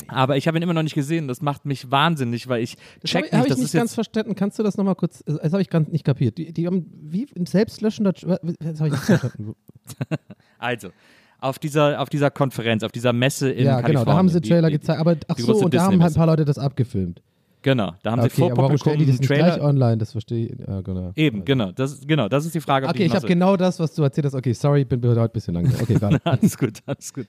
[0.07, 1.27] Aber ich habe ihn immer noch nicht gesehen.
[1.27, 3.73] Das macht mich wahnsinnig, weil ich Das check habe ich, hab nicht, ich das nicht
[3.73, 4.35] ganz verstanden.
[4.35, 6.37] Kannst du das nochmal kurz, das habe ich ganz nicht kapiert.
[6.37, 8.41] Die, die haben wie ein selbstlöschender, das habe
[8.87, 9.55] ich nicht verstanden.
[10.57, 10.89] Also,
[11.39, 13.95] auf dieser, auf dieser Konferenz, auf dieser Messe in ja, Kalifornien.
[14.03, 14.99] genau, da haben sie Trailer die- gezeigt.
[14.99, 17.21] Aber ach so, und da haben halt ein paar Leute das abgefilmt.
[17.63, 19.55] Genau, da haben sie Okay, vor aber warum Publikum stellen die das nicht Trailer.
[19.55, 19.97] gleich online?
[19.97, 20.59] Das verstehe ich.
[20.59, 21.11] Ja, genau.
[21.15, 21.71] Eben, genau.
[21.71, 22.87] Das, genau, das ist die Frage.
[22.87, 24.33] auf die Okay, ich habe genau das, was du erzählt hast.
[24.33, 25.81] Okay, sorry, bin heute ein bisschen langsam.
[25.81, 26.19] Okay, warte.
[26.25, 27.27] Alles gut, alles gut.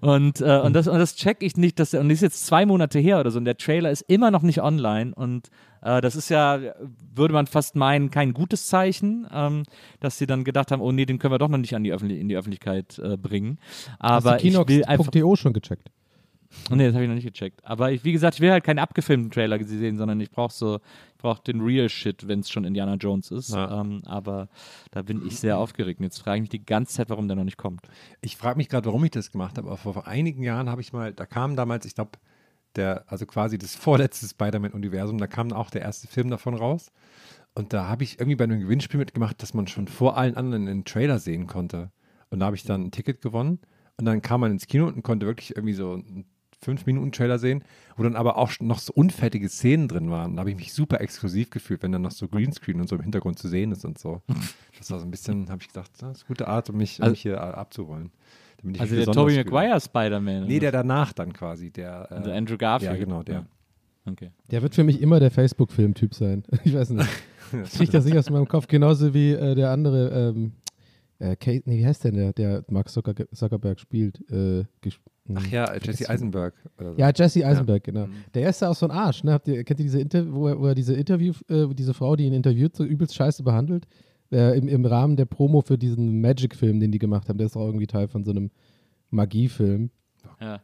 [0.00, 2.66] Und, äh, und, das, und das check ich nicht, dass, und das ist jetzt zwei
[2.66, 5.50] Monate her oder so und der Trailer ist immer noch nicht online und
[5.82, 6.58] äh, das ist ja,
[7.14, 9.62] würde man fast meinen, kein gutes Zeichen, ähm,
[10.00, 11.92] dass sie dann gedacht haben, oh nee, den können wir doch noch nicht an die
[11.92, 13.58] Öffentlich in die Öffentlichkeit äh, bringen.
[13.98, 15.90] Aber Hast du ich Kinox.to schon gecheckt?
[16.70, 17.64] nee, das habe ich noch nicht gecheckt.
[17.64, 20.76] Aber ich, wie gesagt, ich will halt keinen abgefilmten Trailer sehen, sondern ich brauche so,
[21.12, 23.50] ich brauche den Real Shit, wenn es schon Indiana Jones ist.
[23.50, 23.80] Ja.
[23.80, 24.48] Ähm, aber
[24.90, 26.00] da bin ich sehr aufgeregt.
[26.00, 27.88] Und jetzt frage ich mich die ganze Zeit, warum der noch nicht kommt.
[28.20, 30.92] Ich frage mich gerade, warum ich das gemacht habe, aber vor, einigen Jahren habe ich
[30.92, 32.12] mal, da kam damals, ich glaube,
[32.74, 36.90] der, also quasi das vorletzte Spider-Man-Universum, da kam auch der erste Film davon raus.
[37.54, 40.68] Und da habe ich irgendwie bei einem Gewinnspiel mitgemacht, dass man schon vor allen anderen
[40.68, 41.90] einen Trailer sehen konnte.
[42.30, 43.60] Und da habe ich dann ein Ticket gewonnen.
[43.98, 46.02] Und dann kam man ins Kino und konnte wirklich irgendwie so
[46.68, 47.64] einen 5-Minuten-Trailer sehen,
[47.96, 50.36] wo dann aber auch noch so unfertige Szenen drin waren.
[50.36, 53.02] Da habe ich mich super exklusiv gefühlt, wenn dann noch so Greenscreen und so im
[53.02, 54.22] Hintergrund zu sehen ist und so.
[54.78, 56.98] Das war so ein bisschen, habe ich gedacht, das ist eine gute Art, um mich,
[57.00, 58.10] um Also- mich hier äh, abzuholen.
[58.62, 59.36] Damit ich Also der Tobey.
[59.36, 60.46] Maguire Spider-Man.
[60.46, 62.08] Nee, der danach dann quasi, der.
[62.10, 62.92] Äh, Also Andrew Garfield.
[62.92, 63.34] Ja, genau, der.
[63.34, 63.46] Ja.
[64.12, 64.30] Okay.
[64.50, 66.44] Der wird für mich immer der Facebook-Film-Typ sein.
[66.64, 67.08] Ich weiß nicht.
[67.64, 68.66] Ich kriege das nicht aus meinem Kopf.
[68.68, 70.52] Genauso wie äh, der andere, ähm,
[71.18, 74.20] äh, Kate, nee, wie heißt denn der, der Mark Zucker Zuckerberg spielt?
[74.30, 74.64] Äh,
[75.34, 76.08] Ach hm, ja, Jesse.
[76.08, 76.54] Eisenberg.
[76.78, 76.98] Oder so.
[76.98, 78.06] Ja, Jesse Eisenberg, genau.
[78.06, 78.14] Mhm.
[78.34, 79.32] Der ist ja auch so ein Arsch, ne?
[79.32, 82.16] Habt ihr, kennt ihr diese Interview, wo er, wo er diese Interview, äh, diese Frau,
[82.16, 83.86] die ihn interviewt, so übelst scheiße behandelt?
[84.32, 87.38] Äh, im, Im Rahmen der Promo für diesen Magic-Film, den die gemacht haben.
[87.38, 88.50] Der ist auch irgendwie Teil von so einem
[89.10, 89.90] Magiefilm.
[90.40, 90.60] Ja.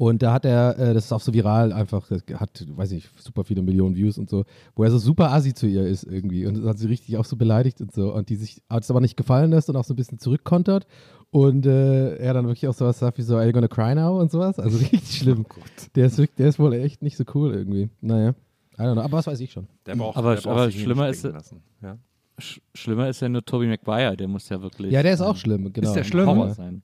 [0.00, 3.44] Und da hat er, äh, das ist auch so viral einfach, hat, weiß nicht, super
[3.44, 6.64] viele Millionen Views und so, wo er so super assi zu ihr ist irgendwie und
[6.64, 9.50] hat sie richtig auch so beleidigt und so und die sich das aber nicht gefallen
[9.50, 10.86] lässt und auch so ein bisschen zurückkontert
[11.30, 14.18] und äh, er dann wirklich auch sowas sagt wie so, are you gonna cry now
[14.20, 15.46] und sowas, also richtig schlimm.
[15.94, 17.88] der, ist wirklich, der ist wohl echt nicht so cool irgendwie.
[18.00, 18.30] Naja,
[18.78, 19.66] I don't know, aber was weiß ich schon.
[19.86, 21.62] Der braucht, Aber- der braucht aber sich nicht schlimmer ist- lassen.
[21.82, 21.98] Ja.
[22.38, 24.90] Sch schlimmer ist ja nur Tobey Maguire, der muss ja wirklich.
[24.92, 25.92] Ja, der ist auch schlimm, genau.
[25.92, 26.26] der schlimm?
[26.26, 26.54] Horror Ja.
[26.54, 26.82] sein.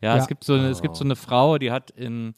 [0.00, 0.22] Ja, Ja.
[0.22, 2.34] Es, gibt so eine, es gibt so eine Frau, die hat in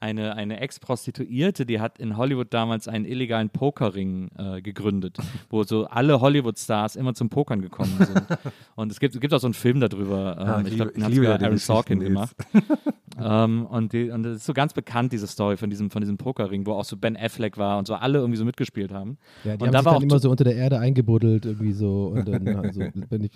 [0.00, 5.18] eine, eine Ex-Prostituierte, die hat in Hollywood damals einen illegalen Pokerring äh, gegründet,
[5.50, 8.22] wo so alle Hollywood-Stars immer zum Pokern gekommen sind.
[8.76, 10.36] Und es gibt, es gibt auch so einen Film darüber.
[10.40, 12.34] Ähm, Ja, ich ich glaube, den hat sogar Aaron Sorkin gemacht.
[13.22, 16.16] ähm, und, die, und das ist so ganz bekannt, diese Story von diesem, von diesem
[16.16, 19.18] Pokerring, wo auch so Ben Affleck war und so alle irgendwie so mitgespielt haben.
[19.44, 21.44] Ja, die und haben da sich war dann auch immer so unter der Erde eingebuddelt
[21.44, 23.32] irgendwie so und dann ja, so, wenn ich,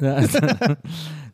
[0.00, 0.38] Ja, also,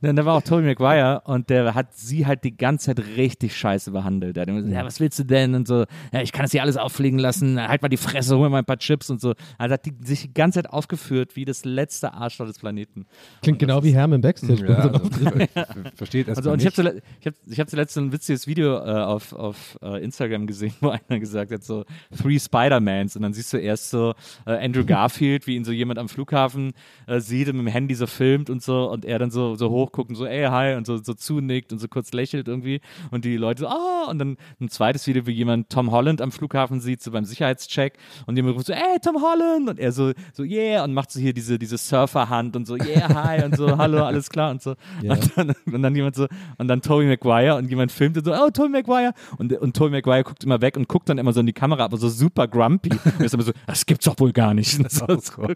[0.00, 3.57] dann da war auch Tobey Maguire und der hat sie halt die ganze Zeit richtig
[3.57, 4.37] scheiße behandelt.
[4.37, 5.55] Der hat gesagt, ja, was willst du denn?
[5.55, 8.44] Und so, ja, ich kann das hier alles auffliegen lassen, halt mal die Fresse, hol
[8.44, 9.35] mir mal ein paar Chips und so.
[9.57, 13.07] Also hat die sich die ganze Zeit aufgeführt wie das letzte Arschloch des Planeten.
[13.42, 14.66] klingt genau wie Herm im Backstage.
[14.68, 15.01] Ja, also,
[15.94, 18.47] versteht erst Also, mal und ich habe ich hab, ich hab zuletzt so ein witziges
[18.47, 21.85] Video äh, auf, auf äh, Instagram gesehen, wo einer gesagt hat, so
[22.16, 24.14] Three Spider-Mans und dann siehst du erst so
[24.47, 26.73] äh, Andrew Garfield, wie ihn so jemand am Flughafen
[27.07, 29.71] äh, sieht und mit dem Handy so filmt und so und er dann so, so
[29.71, 33.25] hochguckt und so, ey, hi und so, so zunickt und so kurz lächelt irgendwie und
[33.25, 36.80] die Leute so, ah, und dann ein zweites Video, wie jemand Tom Holland am Flughafen
[36.80, 40.42] sieht, so beim Sicherheitscheck und jemand ruft so, ey, Tom Holland und er so, so,
[40.42, 44.04] yeah und macht so hier diese, diese Surferhand und so, yeah, hi und so, hallo,
[44.04, 45.14] alles klar und so Ja.
[45.14, 46.26] und, dann, und dann jemand so,
[46.58, 49.12] und dann Tobey Maguire und jemand filmt und so, oh, Tobey Maguire.
[49.38, 51.84] Und, und Tobey Maguire guckt immer weg und guckt dann immer so in die Kamera,
[51.84, 52.90] aber so super grumpy.
[53.18, 54.78] Und ist immer so, das gibt's doch wohl gar nicht.
[54.90, 55.46] So, so,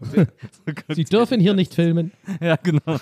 [0.88, 2.12] Sie dürfen hier nicht filmen.
[2.40, 2.98] ja, genau.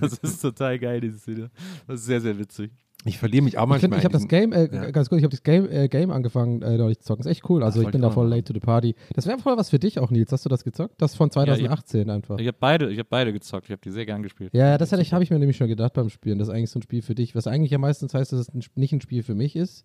[0.00, 1.48] Das ist total geil, dieses Video.
[1.86, 2.70] Das ist sehr, sehr witzig.
[3.06, 3.98] Ich verliere mich auch Ich, manchmal.
[3.98, 4.90] ich habe das Game, äh, Ja.
[4.90, 7.20] ganz kurz, ich habe das Game, äh, Game angefangen äh, neulich zu zocken.
[7.20, 7.62] Ist echt cool.
[7.62, 8.94] Also Ach, ich bin da ich voll late to the party.
[9.14, 10.32] Das wäre voll was für dich auch, Nils.
[10.32, 10.94] Hast du das gezockt?
[11.00, 12.38] Das von 2018 einfach.
[12.38, 13.64] Ich habe beide, ich hab beide gezockt.
[13.66, 14.50] Ich habe die sehr gern gespielt.
[14.54, 16.38] Ja, das hätte ich- habe ich mir nämlich schon gedacht beim Spielen.
[16.38, 18.48] Das ist eigentlich so ein Spiel für dich, was eigentlich ja meistens heißt, dass es
[18.54, 19.84] ein, nicht ein Spiel für mich ist.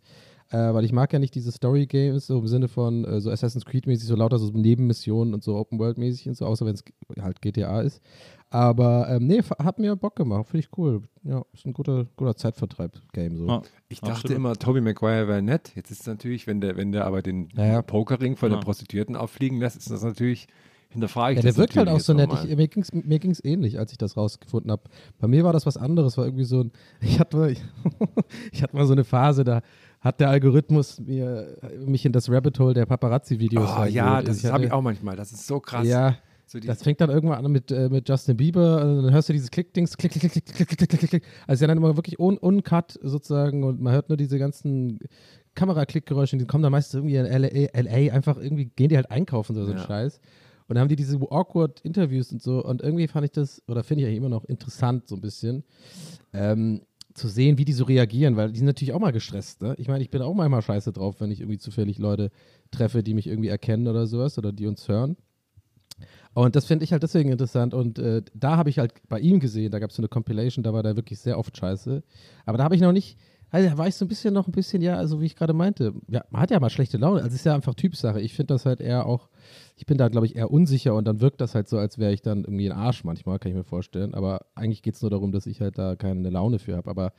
[0.51, 3.65] Äh, weil ich mag ja nicht diese Story-Games, so im Sinne von äh, so Assassin's
[3.65, 6.83] Creed-mäßig, so lauter so Nebenmissionen und so Open-World-mäßig und so, außer wenn es
[7.21, 8.01] halt GTA ist.
[8.49, 11.03] Aber ähm, nee, hat mir Bock gemacht, finde ich cool.
[11.23, 13.47] Ja, ist ein guter, guter Zeitvertreib-Game so.
[13.47, 13.61] Ja.
[13.87, 14.35] Ich dachte Absolut.
[14.37, 15.71] immer, Tobey Maguire wäre nett.
[15.75, 17.81] Jetzt ist es natürlich, wenn der, wenn der aber den Naja.
[17.81, 18.57] Pokerring von Ja.
[18.57, 20.47] der Prostituierten auffliegen lässt, ist das natürlich,
[20.89, 22.29] hinterfrage ich Ja, das der wirkt halt auch so nett.
[22.43, 24.83] Ich, mir ging es mir ging's ähnlich, als ich das rausgefunden habe.
[25.17, 26.17] Bei mir war das was anderes.
[26.17, 26.71] War irgendwie so ein.
[26.99, 27.55] Ich hatte, mal-
[28.51, 29.61] ich hatte mal so eine Phase, da
[30.01, 34.65] hat der Algorithmus mir, mich in das Rabbit Hole der Paparazzi-Videos Oh ja, das habe
[34.65, 35.15] ich auch manchmal.
[35.15, 35.87] Das ist so krass.
[35.87, 38.81] Ja, so das fängt dann irgendwann an mit, äh, mit Justin Bieber.
[38.81, 41.23] Also dann hörst du dieses Klick-Dings, klick, klick, klick, klick, klick, klick, klick.
[41.47, 44.99] Also dann immer wirklich un uncut sozusagen und man hört nur diese ganzen
[45.53, 49.55] Kameraklickgeräusche, die kommen dann meistens irgendwie in LA, LA, einfach irgendwie gehen die halt einkaufen,
[49.55, 49.77] so, so ja.
[49.77, 50.19] ein Scheiß.
[50.67, 52.63] Und dann haben die diese awkward Interviews und so.
[52.63, 55.63] Und irgendwie fand ich das, oder finde ich eigentlich immer noch interessant, so ein bisschen.
[56.33, 56.81] Ähm,
[57.13, 59.75] zu sehen, wie die so reagieren, weil die sind natürlich auch mal gestresst, ne?
[59.77, 62.31] Ich meine, ich bin auch manchmal scheiße drauf, wenn ich irgendwie zufällig Leute
[62.71, 65.17] treffe, die mich irgendwie erkennen oder sowas oder die uns hören.
[66.33, 67.73] Und das finde ich halt deswegen interessant.
[67.73, 70.63] Und äh, da habe ich halt bei ihm gesehen, da gab es so eine Compilation,
[70.63, 72.03] da war der wirklich sehr oft scheiße.
[72.45, 73.17] Aber da habe ich noch nicht,
[73.51, 75.53] also da war ich so ein bisschen noch ein bisschen, ja, also wie ich gerade
[75.53, 77.17] meinte, ja, man hat ja mal schlechte Laune.
[77.17, 78.21] Also es ist ja einfach Typsache.
[78.21, 79.27] Ich finde das halt eher auch,
[79.75, 82.13] ich bin da, glaube ich, eher unsicher und dann wirkt das halt so, als wäre
[82.13, 84.13] ich dann irgendwie ein Arsch manchmal, kann ich mir vorstellen.
[84.13, 86.89] Aber eigentlich geht es nur darum, dass ich halt da keine Laune für habe.
[86.89, 87.11] Aber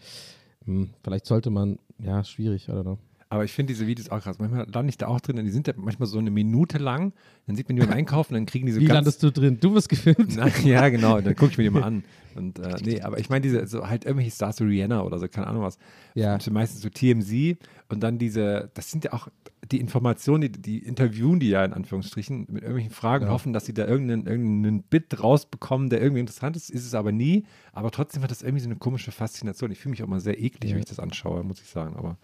[0.64, 2.99] hm, vielleicht sollte man, ja, schwierig, I don't know.
[3.33, 4.38] Aber ich finde diese Videos auch krass.
[4.38, 7.14] Manchmal lande ich da auch drin, und die sind ja manchmal so eine Minute lang.
[7.47, 9.57] Dann sieht man die beim Einkaufen, dann kriegen diese Wie ganz landest du drin?
[9.59, 10.37] Du wirst gefilmt.
[10.37, 12.05] Na, ja, genau, dann gucke ich mir die mal an.
[12.35, 15.29] Und äh, nee, aber ich meine, diese, so halt irgendwelche Stars, so Rihanna oder so,
[15.29, 15.79] keine Ahnung was.
[16.14, 16.38] Ja.
[16.40, 19.29] So meistens so TMZ und dann diese, das sind ja auch
[19.71, 23.33] die Informationen, die, die interviewen die ja in Anführungsstrichen mit irgendwelchen Fragen, Ja.
[23.33, 27.12] hoffen, dass sie da irgendeinen, irgendeinen Bit rausbekommen, der irgendwie interessant ist, ist es aber
[27.12, 27.45] nie.
[27.73, 29.71] Aber trotzdem hat das irgendwie so eine komische Faszination.
[29.71, 30.75] Ich fühle mich auch mal sehr eklig, Ja.
[30.77, 31.97] wenn ich das anschaue, muss ich sagen.
[31.97, 32.16] Aber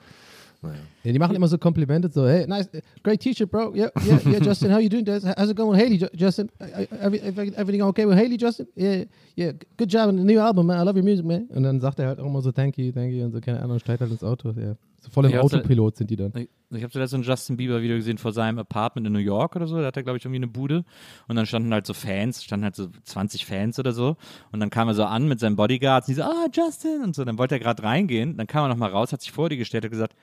[0.62, 0.77] naja.
[1.05, 2.68] Ja, die machen immer so Komplimente, so, hey, nice,
[3.03, 3.73] great T-shirt, bro.
[3.75, 5.07] Yeah, yeah, yeah, Justin, how you doing?
[5.07, 6.51] How's it going with Haley, Ju- Justin?
[7.01, 8.66] Every- every- Everything okay with Haley, Justin?
[8.77, 9.05] Yeah,
[9.37, 10.79] yeah, good job on the new album, man.
[10.81, 11.47] I love your music, man.
[11.49, 13.62] Und dann sagt er halt auch immer so, thank you, thank you, und so, keine
[13.62, 14.51] Ahnung, steigt halt ins Auto.
[14.51, 14.75] Ja.
[15.01, 16.33] So voll im Ja, also- Autopilot sind die dann.
[16.35, 19.55] Ich, ich habe zuletzt so ein Justin Bieber-Video gesehen vor seinem Apartment in New York
[19.57, 19.79] oder so.
[19.79, 20.85] Da hat er, glaube ich, irgendwie eine Bude.
[21.29, 24.16] Und dann standen halt so Fans, standen halt so 20 Fans oder so.
[24.53, 27.14] Und dann kam er so an mit seinen Bodyguards und die so, ah, Justin und
[27.14, 27.25] so.
[27.25, 28.37] Dann wollte er gerade reingehen.
[28.37, 30.14] Dann kam er nochmal raus, hat sich vor die gestellt und gesagt,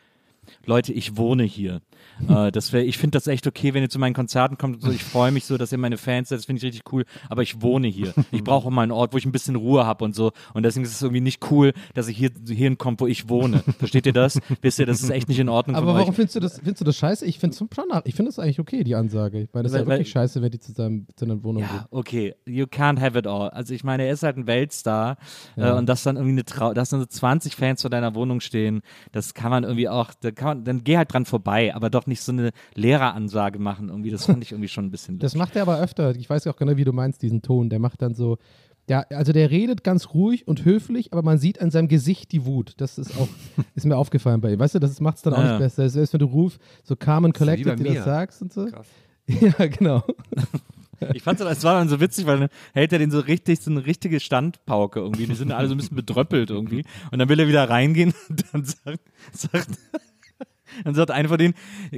[0.66, 1.82] Leute, ich wohne hier.
[2.30, 4.76] äh, das wär, ich finde das echt okay, wenn ihr zu meinen Konzerten kommt.
[4.78, 4.92] Und so.
[4.92, 6.40] Ich freue mich so, dass ihr meine Fans seid.
[6.40, 7.06] Das finde ich richtig cool.
[7.30, 8.14] Aber ich wohne hier.
[8.32, 10.32] Ich brauche mal einen Ort, wo ich ein bisschen Ruhe habe und so.
[10.54, 13.64] Und deswegen ist es irgendwie nicht cool, dass ich hier hierhin komme, wo ich wohne.
[13.80, 14.40] Versteht ihr das?
[14.62, 16.16] Wisst ihr, das ist echt nicht in Ordnung Aber warum euch.
[16.16, 17.26] findest du das, findest du das scheiße?
[17.26, 17.56] Ich finde
[18.06, 19.42] ich finde das eigentlich okay, die Ansage.
[19.42, 21.64] Ich meine, das ist ja Weil- wirklich scheiße, wenn die zu, seinem, zu einer Wohnung
[21.64, 21.86] Ja, gehen.
[21.92, 23.50] okay, you can't have it all.
[23.50, 25.18] Also ich meine, er ist halt ein Weltstar
[25.56, 25.76] Ja.
[25.76, 28.40] äh, und dass dann irgendwie eine Trau dass dann so 20 Fans vor deiner Wohnung
[28.42, 28.82] stehen,
[29.12, 32.06] das kann man irgendwie auch, da kann man, dann geh halt dran vorbei, aber doch
[32.08, 34.12] nicht so eine Lehreransage machen irgendwie.
[34.12, 35.20] Das fand ich irgendwie schon ein bisschen.
[35.20, 36.16] Das macht er aber öfter.
[36.16, 37.70] Ich weiß ja auch genau, wie du meinst, diesen Ton.
[37.70, 38.38] Der macht dann so,
[38.88, 42.46] der, also der redet ganz ruhig und höflich, aber man sieht an seinem Gesicht die
[42.46, 42.74] Wut.
[42.78, 43.28] Das ist auch,
[43.76, 44.60] ist mir aufgefallen bei ihm.
[44.60, 45.50] Weißt du, das macht es dann auch Ja.
[45.52, 45.90] nicht besser.
[45.90, 48.54] Selbst wenn du rufst, so Calm and Das ist wie Collected dir das sagst und
[48.54, 48.66] so.
[48.68, 48.88] Krass.
[49.28, 50.04] Ja, genau.
[51.14, 53.70] Ich fand es war dann so witzig, weil dann hält er den so richtig, so
[53.70, 55.26] eine richtige Standpauke irgendwie.
[55.26, 56.84] Die sind alle so ein bisschen bedröppelt irgendwie.
[57.12, 59.02] Und dann will er wieder reingehen und dann sagt,
[59.34, 59.70] sagt
[60.84, 61.54] dann sagt einer von denen,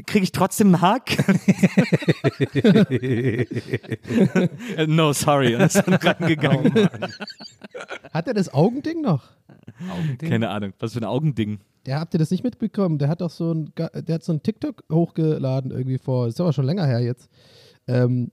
[0.06, 1.18] kriege ich trotzdem einen Hack?
[4.88, 5.56] No, sorry.
[5.56, 6.90] Und ist dann reingegangen.
[8.14, 9.24] Hat er das Augending noch?
[10.20, 11.60] Keine Ahnung, was für ein Augending.
[11.86, 12.98] Der habt ihr das nicht mitbekommen?
[12.98, 16.54] Der hat doch so ein, der hat so ein TikTok hochgeladen irgendwie vor, ist aber
[16.54, 17.30] schon länger her jetzt.
[17.88, 18.32] Ähm,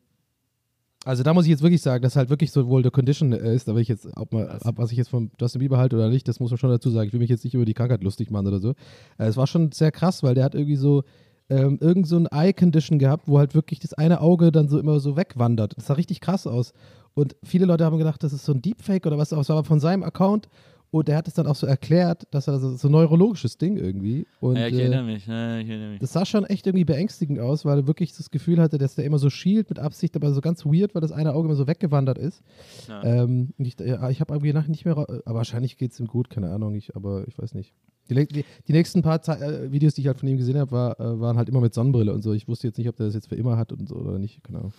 [1.05, 3.55] also da muss ich jetzt wirklich sagen, dass halt wirklich so wohl der Condition äh,
[3.55, 6.09] ist, aber ich jetzt, ob man, ab, was ich jetzt von Justin Bieber halte oder
[6.09, 7.07] nicht, das muss man schon dazu sagen.
[7.07, 8.71] Ich will mich jetzt nicht über die Krankheit lustig machen oder so.
[9.19, 11.05] Äh, es war schon sehr krass, weil der hat irgendwie so
[11.51, 14.99] ähm, irgend so ein Eye-Condition gehabt, wo halt wirklich das eine Auge dann so immer
[15.01, 15.77] so wegwandert.
[15.77, 16.73] Das sah richtig krass aus.
[17.13, 19.59] Und viele Leute haben gedacht, das ist so ein Deepfake oder was, aber es war
[19.59, 20.49] aber von seinem Account.
[20.95, 23.77] Und er hat es dann auch so erklärt, dass er ist so ein neurologisches Ding
[23.79, 24.29] irgendwie.
[24.39, 25.27] Und, ja, ich äh, erinnere mich.
[25.27, 25.99] Ja, ich erinnere mich.
[25.99, 29.05] das sah schon echt irgendwie beängstigend aus, weil er wirklich das Gefühl hatte, dass der
[29.05, 31.67] immer so schielt mit Absicht, aber so ganz weird, weil das eine Auge immer so
[31.67, 32.43] weggewandert ist.
[32.87, 33.03] Ja.
[33.03, 36.07] Ähm, ich ja, ich habe irgendwie nachher nicht mehr, ra- aber wahrscheinlich geht es ihm
[36.07, 37.75] gut, keine Ahnung, ich, aber ich weiß nicht.
[38.09, 40.71] Die, die, die nächsten paar Ze äh, Videos, die ich halt von ihm gesehen habe,
[40.71, 42.33] war, äh, waren halt immer mit Sonnenbrille und so.
[42.35, 44.45] Ich wusste jetzt nicht, ob der das jetzt für immer hat und so oder nicht,
[44.45, 44.71] genau.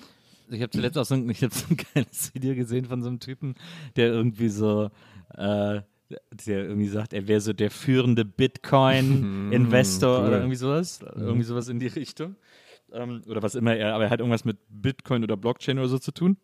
[0.49, 3.09] Ich habe zuletzt auch so ein, ich hab so ein geiles Video gesehen von so
[3.09, 3.55] einem Typen,
[3.97, 4.89] der irgendwie so,
[5.35, 10.27] äh, der irgendwie sagt, er wäre so der führende Bitcoin-Investor cool.
[10.27, 10.99] oder irgendwie sowas.
[11.15, 12.35] Irgendwie sowas in die Richtung.
[12.91, 15.99] Ähm, oder was immer er, aber er hat irgendwas mit Bitcoin oder Blockchain oder so
[15.99, 16.37] zu tun.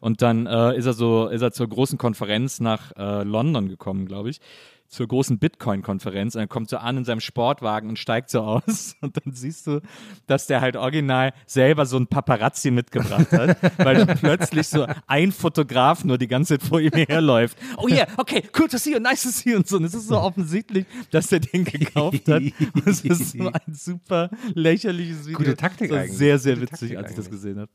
[0.00, 4.06] Und dann äh, ist er so, ist er zur großen Konferenz nach äh, London gekommen,
[4.06, 4.40] glaube ich.
[4.88, 6.34] Zur großen Bitcoin-Konferenz.
[6.34, 8.96] Und er kommt so an in seinem Sportwagen und steigt so aus.
[9.00, 9.80] Und dann siehst du,
[10.26, 15.32] dass der halt original selber so ein Paparazzi mitgebracht hat, weil dann plötzlich so ein
[15.32, 17.58] Fotograf nur die ganze Zeit vor ihm herläuft.
[17.78, 19.76] Oh yeah, okay, cool to see you, nice to see you und so.
[19.76, 22.42] Und es ist so offensichtlich, dass er den gekauft hat.
[22.74, 25.38] Und es ist so ein super lächerliches Video.
[25.38, 26.16] Gute Taktik so eigentlich.
[26.16, 27.40] Sehr, sehr Gute witzig, Taktik als ich das eigentlich.
[27.40, 27.70] gesehen habe.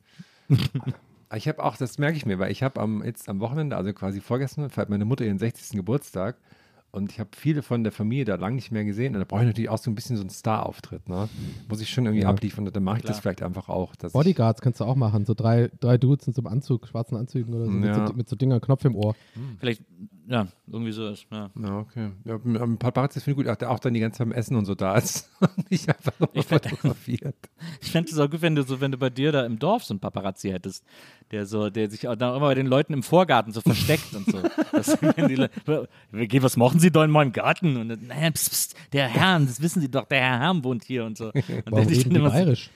[1.35, 3.93] Ich habe auch, das merke ich mir, weil ich habe am, jetzt am Wochenende, also
[3.93, 5.77] quasi vorgestern, feiert meine Mutter ihren 60.
[5.77, 6.37] Geburtstag
[6.91, 9.41] und ich habe viele von der Familie da lange nicht mehr gesehen und da brauche
[9.41, 11.27] ich natürlich auch so ein bisschen so einen Star-Auftritt, ne?
[11.67, 12.29] Muss ich schon irgendwie Ja.
[12.29, 13.21] abliefern und dann mache ich das Klar.
[13.21, 13.95] vielleicht einfach auch.
[13.95, 17.15] Dass Bodyguards kannst du auch machen, so drei, drei Dudes in so einem Anzug, schwarzen
[17.17, 18.07] Anzügen oder so, mit, Ja.
[18.07, 19.15] so mit so Dinger, Knopf im Ohr.
[19.59, 19.83] Vielleicht,
[20.31, 21.25] ja, irgendwie sowas.
[21.31, 21.49] Ja.
[21.55, 22.11] Ich, ja, okay.
[22.23, 24.55] Ja, ein paar Paparazzi finde ich gut, der auch dann die ganze Zeit am Essen
[24.55, 27.35] und so da ist und nicht einfach nur Ich fotografiert.
[27.81, 29.83] Ich fände es auch gut, wenn du so, wenn du bei dir da im Dorf
[29.83, 30.83] so einen Paparazzi hättest,
[31.31, 34.25] der so, der sich auch da immer bei den Leuten im Vorgarten so versteckt und
[34.31, 34.39] so.
[34.71, 35.49] Das, wenn die Le-
[36.13, 37.75] "Geh, was machen Sie da in meinem Garten?
[37.77, 40.83] Und dann, naja, pst, pst, der Herrn, das wissen Sie doch, der Herr Herrn wohnt
[40.83, 41.31] hier und so.
[41.33, 42.69] Und Warum der dich dann immer so- bayerisch?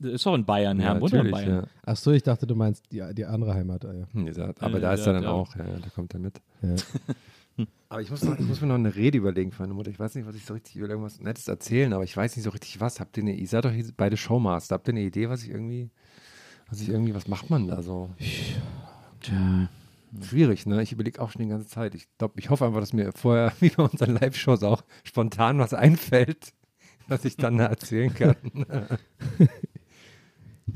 [0.00, 1.48] Ist doch in Bayern, Herr, Ja, in natürlich, Bayern.
[1.50, 1.64] ja.
[1.84, 3.84] Ach so, ich dachte, du meinst die, die andere Heimat.
[3.84, 4.06] Ah, ja.
[4.12, 5.30] Hm, dieser- Aber da ist ja, er dann ja.
[5.30, 6.40] auch, ja, da kommt er mit.
[6.62, 6.74] Ja.
[7.90, 9.90] Aber ich muss, noch, ich muss mir noch eine Rede überlegen für meine Mutter.
[9.90, 12.36] Ich weiß nicht, was ich so richtig, ich will irgendwas Nettes erzählen, aber ich weiß
[12.36, 13.00] nicht so richtig was.
[13.00, 14.74] Habt ihr eine, ihr seid doch hier beide Showmaster.
[14.76, 15.90] Habt ihr eine Idee, was ich irgendwie,
[16.70, 18.08] was ich irgendwie, was macht man da so?
[20.22, 20.82] Schwierig, ne?
[20.82, 21.94] Ich überlege auch schon die ganze Zeit.
[21.94, 25.74] Ich glaube, ich hoffe einfach, dass mir vorher, wie bei unseren Live-Shows auch, spontan was
[25.74, 26.52] einfällt,
[27.08, 28.36] was ich dann da erzählen kann.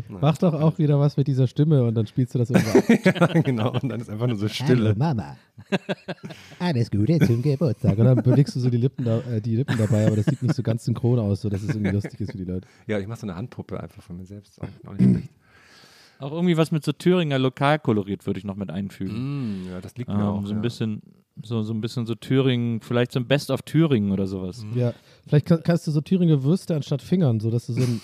[0.09, 2.83] Mach doch auch wieder was mit dieser Stimme und dann spielst du das irgendwann.
[3.35, 4.95] ja, genau, und dann ist einfach nur so Stille.
[4.97, 5.37] Mama.
[6.59, 7.99] Alles Gute zum Geburtstag.
[7.99, 10.43] Und dann bewegst du so die Lippen, da, äh, die Lippen dabei, aber das sieht
[10.43, 12.67] nicht so ganz synchron aus, so dass es irgendwie lustig ist für die Leute.
[12.87, 14.61] Ja, ich mache so eine Handpuppe einfach von mir selbst.
[14.61, 15.29] Auch, auch nicht schlecht.
[16.21, 19.65] Auch irgendwie was mit so Thüringer Lokalkoloriert würde ich noch mit einfügen.
[19.65, 20.43] Mm, ja, das liegt mir Ähm, auch.
[20.45, 20.63] so ein ja.
[20.63, 21.03] bisschen,
[21.43, 24.65] so, so ein bisschen so Thüringen, vielleicht so ein Best of Thüringen oder sowas.
[24.75, 24.93] Ja,
[25.27, 28.01] vielleicht kann, kannst du so Thüringer Würste anstatt Fingern, so dass du so ein,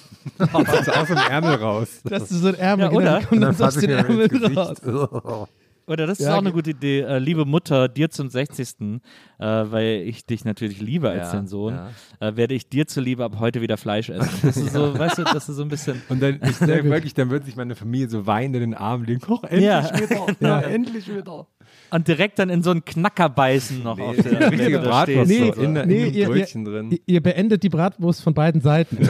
[0.53, 2.01] also aus dem Ärmel raus.
[2.05, 3.21] dass du so ein Ärmel Ja, oder?
[3.21, 4.79] genau, und dann du den mir Ärmel raus.
[5.87, 7.01] Oder das ist Ja, auch eine gute Idee.
[7.01, 8.69] Äh, liebe Mutter, dir zum 60.
[8.79, 9.01] Äh,
[9.39, 11.91] weil ich dich natürlich liebe als Ja, dein Sohn, ja.
[12.29, 14.31] äh, werde ich dir zuliebe ab heute wieder Fleisch essen.
[14.43, 16.01] Das ist so, weißt du, das ist so ein bisschen.
[16.09, 19.21] Und dann, ich wirklich, dann wird sich meine Familie so weinend in den Arm legen.
[19.29, 19.91] Oh, endlich Ja.
[20.01, 20.27] wieder.
[20.39, 21.49] Ja, endlich wieder.
[21.93, 25.75] Und direkt dann in so einen Knacker beißen noch auf der richtige Bratwurst so in,
[25.75, 26.91] der- Nee, in dem ihr- Brötchen drin.
[26.93, 28.99] Ihr, ihr beendet die Bratwurst von beiden Seiten.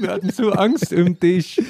[0.00, 1.60] Wir hatten so Angst um dich.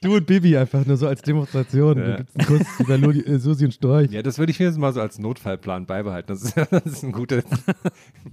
[0.00, 1.98] Du und Bibi einfach nur so als Demonstration.
[1.98, 2.04] Ja.
[2.08, 4.10] Da gibt's einen Kuss über Ludi, äh, Susi und Storch.
[4.10, 6.28] Ja, das würde ich jetzt mal so als Notfallplan beibehalten.
[6.32, 7.44] Das ist, das ist ein gutes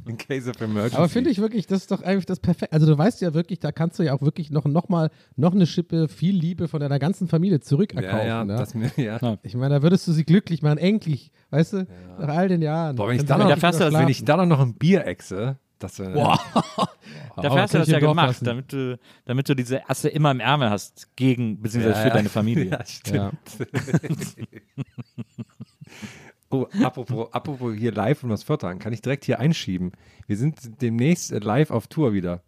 [0.08, 0.96] in case of emergency.
[0.98, 2.74] Aber finde ich wirklich, das ist doch eigentlich das perfekte.
[2.74, 5.54] Also du weißt ja wirklich, da kannst du ja auch wirklich noch, noch mal noch
[5.54, 8.18] eine Schippe viel Liebe von deiner ganzen Familie zurückerkaufen.
[8.20, 8.56] ja, ja, ne?
[8.56, 9.38] das mir, ja.
[9.44, 11.88] Ich meine, da würdest du sie glücklich machen, endlich, weißt du,
[12.20, 12.96] nach all den Jahren.
[12.96, 15.06] Boah, wenn ich, Dann noch, da fährst du das, wenn ich dann noch ein Bier
[15.06, 16.14] exe, das wäre.
[17.42, 18.46] Da Aber fährst du kann das ja gemacht, lassen.
[18.46, 22.66] damit du, damit du diese Asse immer im Ärmel hast, gegen, beziehungsweise für deine Familie.
[22.72, 23.18] Ja, stimmt.
[23.18, 23.32] Ja.
[26.50, 29.94] oh, apropos, apropos hier live und was Viertagen, kann ich direkt hier einschieben.
[30.28, 32.44] Wir sind demnächst äh, live auf Tour wieder.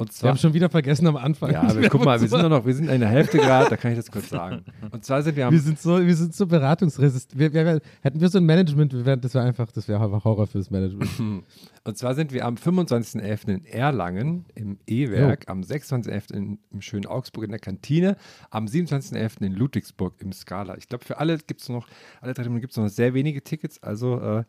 [0.00, 0.30] Und Wir zwar.
[0.30, 1.52] haben schon wieder vergessen am Anfang.
[1.52, 3.76] ja, aber guck mal, wir sind nur noch, wir sind in der Hälfte gerade, da
[3.76, 4.64] kann ich das kurz sagen.
[4.90, 7.38] Und zwar sind wir am wir sind so, wir sind so beratungsresistent.
[7.38, 10.02] Wir, wir, wir, hätten wir so ein Management, wir wären, das wäre einfach, das wäre
[10.02, 11.10] einfach Horror fürs Management.
[11.84, 13.48] Und zwar sind wir am 25.11.
[13.48, 16.32] in Erlangen im E-Werk, am 26.11.
[16.34, 18.16] in- im schönen Augsburg in der Kantine,
[18.50, 19.42] am 27.11.
[19.44, 20.76] in Ludwigsburg im Scala.
[20.78, 21.86] Ich glaube, für alle gibt es noch,
[22.20, 23.82] alle drei gibt es noch sehr wenige Tickets.
[23.82, 24.44] Also, äh,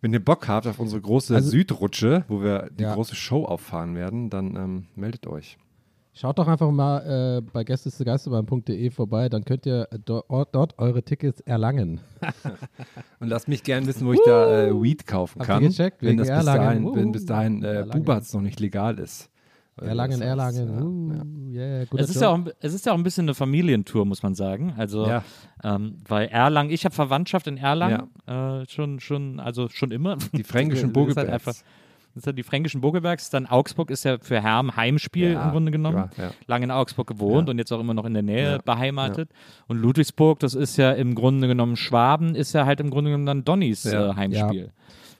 [0.00, 2.94] wenn ihr Bock habt auf unsere große Also- Südrutsche, wo wir die Ja.
[2.94, 5.58] große Show auffahren werden, dann ähm, meldet euch.
[6.18, 11.40] Schaut doch einfach mal äh, bei gästestegeisterbahn.de vorbei, dann könnt ihr dort, dort eure Tickets
[11.40, 12.00] erlangen.
[13.20, 15.62] Und lasst mich gerne wissen, wo ich da äh, Weed kaufen kann.
[15.62, 16.02] gecheckt?
[16.02, 17.84] wenn das bis dahin, wenn bis dahin äh.
[17.92, 19.28] Bubatz noch nicht legal ist.
[19.80, 21.52] Erlangen, Erlangen.
[21.52, 21.82] ja, ja.
[21.82, 24.22] Uh, yeah, Es ist, ja auch, es ist ja auch ein bisschen eine Familientour, muss
[24.22, 24.72] man sagen.
[24.78, 25.22] Also, Ja.
[25.62, 30.16] ähm, weil Erlangen, ich habe Verwandtschaft in Erlangen, äh, schon, schon, also schon immer.
[30.32, 31.54] Die fränkischen Das ist halt einfach-
[32.14, 33.28] Das sind die fränkischen Bogelbergs.
[33.28, 36.08] Dann Augsburg ist ja für Herm Heimspiel Ja, im Grunde genommen.
[36.16, 36.30] ja, ja.
[36.46, 37.50] Lange in Augsburg gewohnt Ja.
[37.50, 39.28] und jetzt auch immer noch in der Nähe Ja, beheimatet.
[39.68, 43.26] Und Ludwigsburg, das ist ja im Grunde genommen Schwaben, ist ja halt im Grunde genommen
[43.26, 44.12] dann Donnys Ja.
[44.12, 44.70] äh, Heimspiel.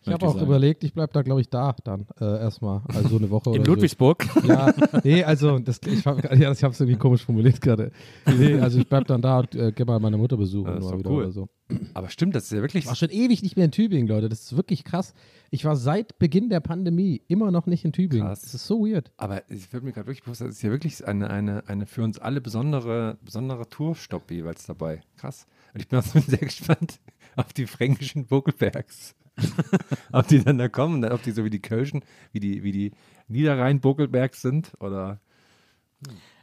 [0.06, 0.46] Ich habe auch sagen.
[0.46, 2.82] überlegt, ich bleibe da, glaube ich, da dann äh, erstmal.
[2.88, 4.24] Also so eine Woche In Ludwigsburg.
[4.24, 4.46] So.
[4.46, 4.72] Ja,
[5.04, 7.90] nee, also das, ich, ja, ich habe es irgendwie komisch formuliert gerade.
[8.38, 10.90] Nee, also ich bleib dann da und äh, gehe mal meine Mutter besuchen Ja, ist
[10.90, 11.24] doch wieder cool.
[11.24, 11.48] oder so.
[11.94, 14.28] Aber stimmt, das ist ja wirklich Ich war schon ewig nicht mehr in Tübingen, Leute.
[14.28, 15.14] Das ist wirklich krass.
[15.50, 18.26] Ich war seit Beginn der Pandemie immer noch nicht in Tübingen.
[18.26, 18.42] Krass.
[18.42, 19.10] Das ist so weird.
[19.16, 22.02] Aber ich würde mir gerade wirklich bewusst, das ist ja wirklich eine, eine, eine für
[22.02, 25.00] uns alle besondere, besondere Tourstopp jeweils dabei.
[25.16, 25.46] Krass.
[25.74, 27.00] Und ich bin auch so sehr gespannt
[27.34, 29.14] auf die fränkischen Buckelbergs.
[30.12, 32.92] ob die dann da kommen, ob die so wie die Kölschen, wie die, wie die
[33.28, 35.20] Niederrhein-Buckelbergs sind oder.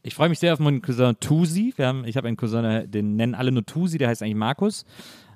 [0.01, 1.73] Ich freue mich sehr auf meinen Cousin Tusi.
[1.77, 4.85] Wir haben, ich habe einen Cousin, den nennen alle nur Tusi, der heißt eigentlich Markus.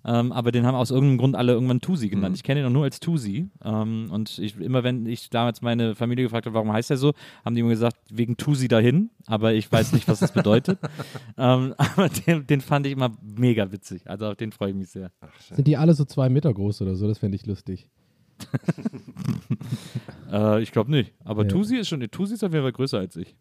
[0.06, 2.36] Ähm, aber den haben aus irgendeinem Grund alle irgendwann Tusi genannt.
[2.36, 3.50] Ich kenne ihn auch nur als Tusi.
[3.64, 7.14] Ähm, und ich, immer wenn ich damals meine Familie gefragt habe, warum heißt er so,
[7.44, 9.10] haben die immer gesagt, wegen Tusi dahin.
[9.26, 10.80] Aber ich weiß nicht, was das bedeutet.
[11.38, 14.10] ähm, aber den, den fand ich immer mega witzig.
[14.10, 15.12] Also auf den freue ich mich sehr.
[15.52, 17.08] Sind die alle so zwei Meter groß oder so?
[17.08, 17.90] Das fände ich lustig.
[20.32, 21.14] Äh, ich glaube nicht.
[21.24, 21.48] Aber Ja.
[21.48, 23.36] Tusi ist schon, Tusi ist auf jeden Fall größer als ich.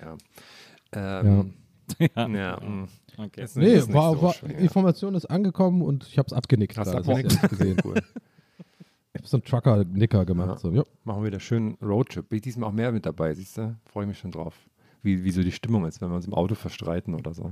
[0.00, 0.16] Ja.
[0.92, 1.54] Ähm,
[1.98, 2.28] ja.
[2.28, 2.60] ja.
[3.18, 3.42] Okay.
[3.44, 4.58] Ist- Nee, ist war, so war, schwer.
[4.58, 6.78] Information ist angekommen und ich habe es abgenickt.
[6.78, 7.48] Hast da, du das hab ich abgenickt?
[7.50, 7.76] gesehen.
[7.84, 7.94] Cool.
[9.14, 10.48] Ich habe so einen Trucker-Nicker gemacht.
[10.48, 10.56] Ja.
[10.56, 10.84] So, jo.
[11.04, 12.28] Machen wir wieder schön Roadtrip.
[12.30, 13.76] Bin ich diesmal auch mehr mit dabei, siehst du?
[13.84, 14.54] Freue ich mich schon drauf.
[15.02, 17.50] Wie, wie so die Stimmung ist, wenn wir uns im Auto verstreiten oder so.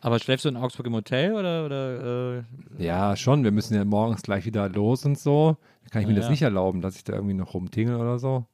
[0.00, 3.44] Aber schläfst du in Augsburg im Hotel oder, oder äh, Ja, schon.
[3.44, 5.56] Wir müssen ja morgens gleich wieder los und so.
[5.84, 6.30] Da kann ich mir Ja, das ja.
[6.32, 8.46] nicht erlauben, dass ich da irgendwie noch rumtingel oder so.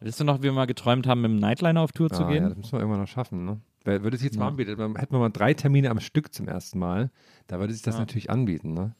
[0.00, 2.26] Wisst ihr noch, wie wir mal geträumt haben, mit dem Nightliner auf Tour zu Ah,
[2.26, 2.48] ja, gehen?
[2.48, 3.44] das müssen wir irgendwann noch schaffen.
[3.44, 3.60] Ne?
[3.84, 4.48] Würde es jetzt mal Ja.
[4.50, 4.76] anbieten?
[4.76, 7.10] Dann hätten wir mal drei Termine am Stück zum ersten Mal.
[7.46, 8.00] Da würde sich das Ja.
[8.00, 8.74] natürlich anbieten.
[8.74, 8.94] Ne?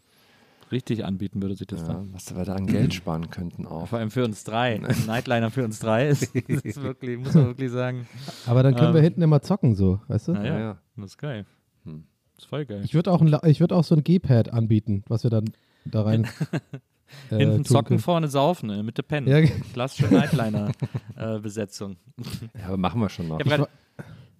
[0.73, 2.15] Richtig anbieten würde sich das Ja, dann.
[2.15, 3.89] was wir da an Geld sparen könnten auch.
[3.89, 4.77] Vor allem für uns drei.
[4.83, 8.07] Ein Nightliner für uns drei ist, ist wirklich, muss man wirklich sagen.
[8.47, 9.05] Aber dann können wir Ähm.
[9.05, 10.33] hinten immer zocken, so, weißt du?
[10.33, 10.79] Naja, Ja, ja.
[10.97, 11.45] das ist geil.
[11.85, 12.05] Hm.
[12.37, 12.81] Das ist voll geil.
[12.85, 15.45] Ich würde auch, ein La- ich würd auch so ein G-Pad anbieten, was wir dann
[15.85, 16.25] da rein.
[17.31, 18.01] äh, Hinten zocken, können.
[18.01, 19.27] vorne saufen, in der Mitte pennen.
[19.27, 19.43] Ja,
[19.75, 21.97] Klassische Nightliner-Besetzung.
[22.59, 23.41] Ja, aber machen wir schon noch.
[23.41, 23.47] ich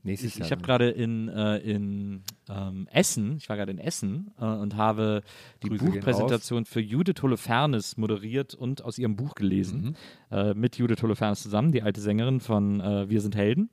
[0.03, 0.47] Nächstes ich, Jahr.
[0.47, 4.77] ich habe gerade in, äh, in ähm, Essen, ich war gerade in Essen äh, und
[4.77, 5.23] habe
[5.63, 9.97] die Grüße Buchpräsentation für Judith Holofernes moderiert und aus ihrem Buch gelesen.
[10.31, 13.71] Äh, mit Judith Holofernes zusammen, die alte Sängerin von äh, Wir sind Helden.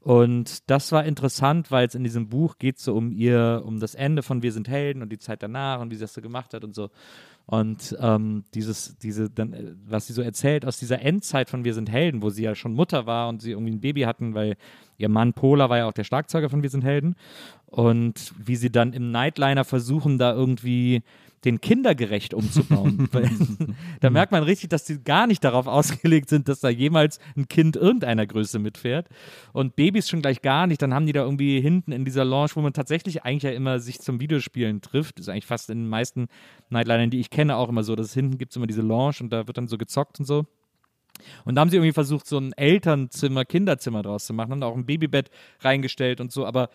[0.00, 3.94] Und das war interessant, weil es in diesem Buch geht so um ihr, um das
[3.94, 6.54] Ende von Wir sind Helden und die Zeit danach und wie sie das so gemacht
[6.54, 6.90] hat und so.
[7.50, 11.72] Und ähm, dieses, diese, dann, äh, was sie so erzählt aus dieser Endzeit von Wir
[11.72, 14.58] sind Helden, wo sie ja schon Mutter war und sie irgendwie ein Baby hatten, weil
[14.98, 17.16] ihr Mann Pola war ja auch der Schlagzeuger von Wir sind Helden.
[17.64, 21.02] Und wie sie dann im Nightliner versuchen, da irgendwie
[21.44, 23.08] den kindergerecht umzubauen.
[24.00, 27.48] Da merkt man richtig, dass die gar nicht darauf ausgelegt sind, dass da jemals ein
[27.48, 29.08] Kind irgendeiner Größe mitfährt.
[29.52, 30.80] Und Babys schon gleich gar nicht.
[30.82, 33.80] Dann haben die da irgendwie hinten in dieser Lounge, wo man tatsächlich eigentlich ja immer
[33.80, 35.18] sich zum Videospielen trifft.
[35.18, 36.28] ist eigentlich fast in den meisten
[36.70, 39.30] Nightlinern, die ich kenne, auch immer so, dass hinten gibt es immer diese Lounge und
[39.32, 40.46] da wird dann so gezockt und so.
[41.44, 44.76] Und da haben sie irgendwie versucht, so ein Elternzimmer, Kinderzimmer draus zu machen und auch
[44.76, 45.30] ein Babybett
[45.60, 46.46] reingestellt und so.
[46.46, 46.70] Aber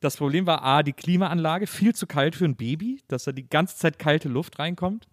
[0.00, 3.48] das Problem war A, die Klimaanlage, viel zu kalt für ein Baby, dass da die
[3.48, 5.06] ganze Zeit kalte Luft reinkommt.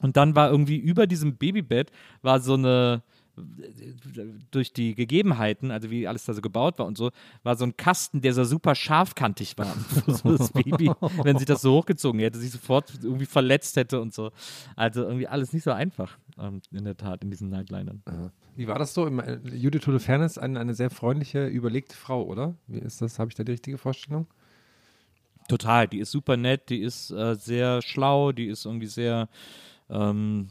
[0.00, 1.90] Und dann war irgendwie über diesem Babybett
[2.22, 3.02] war so eine,
[4.50, 7.10] durch die Gegebenheiten, also wie alles da so gebaut war und so,
[7.42, 9.74] war so ein Kasten, der so super scharfkantig war.
[10.06, 10.90] So das Baby,
[11.22, 14.30] wenn sich das so hochgezogen hätte, sich sofort irgendwie verletzt hätte und so.
[14.74, 18.02] Also irgendwie alles nicht so einfach, ähm, in der Tat, in diesen Nightlinern.
[18.56, 19.06] Wie war das so?
[19.06, 22.54] Im, äh, Judith Holofernes, eine, eine sehr freundliche, überlegte Frau, oder?
[22.66, 23.18] Wie ist das?
[23.18, 24.26] Habe ich da die richtige Vorstellung?
[25.48, 29.28] Total, die ist super nett, die ist äh, sehr schlau, die ist irgendwie sehr
[29.88, 30.48] ähm,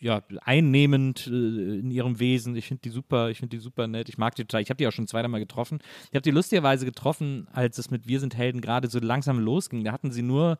[0.00, 2.56] ja, einnehmend äh, in ihrem Wesen.
[2.56, 4.08] Ich finde die super, ich finde die super nett.
[4.08, 4.62] Ich mag die total.
[4.62, 5.80] Ich habe die auch schon zweimal getroffen.
[6.10, 9.84] Ich habe die lustigerweise getroffen, als es mit Wir sind Helden gerade so langsam losging.
[9.84, 10.58] Da hatten sie nur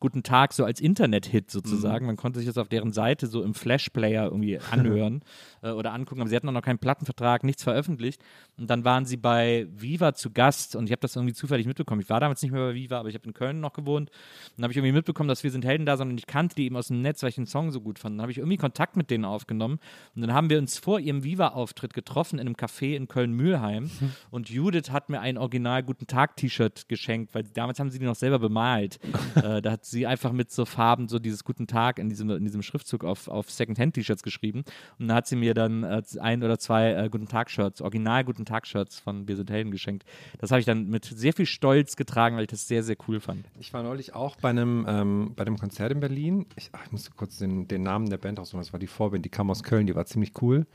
[0.00, 2.06] Guten Tag so als Internet-Hit sozusagen.
[2.06, 5.22] Man konnte sich das auf deren Seite so im Flash-Player irgendwie anhören
[5.62, 6.20] äh, oder angucken.
[6.20, 8.22] Aber sie hatten auch noch keinen Plattenvertrag, nichts veröffentlicht.
[8.58, 12.00] Und dann waren sie bei Viva zu Gast und ich habe das irgendwie zufällig mitbekommen.
[12.00, 14.10] Ich war damals nicht mehr bei Viva, aber ich habe in Köln noch gewohnt.
[14.10, 16.66] Und dann habe ich irgendwie mitbekommen, dass wir sind Helden da, sondern ich kannte die
[16.66, 18.16] eben aus dem Netz, weil ich den Song so gut fand.
[18.16, 19.78] Dann habe ich irgendwie Kontakt mit denen aufgenommen.
[20.14, 23.90] Und dann haben wir uns vor ihrem Viva-Auftritt getroffen in einem Café in Köln-Mühlheim.
[24.30, 28.16] Und Judith hat mir ein Original Guten Tag-T-Shirt geschenkt, weil damals haben sie die noch
[28.16, 28.98] selber bemalt.
[29.36, 32.44] äh, da hat sie einfach mit so Farben so dieses Guten Tag in diesem, in
[32.44, 34.64] diesem Schriftzug auf, auf Secondhand-T-Shirts geschrieben.
[34.98, 38.44] Und da hat sie mir dann äh, ein oder zwei äh, Guten Tag-Shirts, Original Guten
[38.44, 40.04] Tag-Shirts von Wir sind Helden geschenkt.
[40.38, 43.20] Das habe ich dann mit sehr viel Stolz getragen, weil ich das sehr, sehr cool
[43.20, 43.46] fand.
[43.58, 46.46] Ich war neulich auch bei einem, ähm, bei einem Konzert in Berlin.
[46.56, 48.60] Ich, ach, ich musste kurz den, den Namen der Band raussuchen.
[48.60, 50.66] Das war die Vorband, die kam aus Köln, die war ziemlich cool.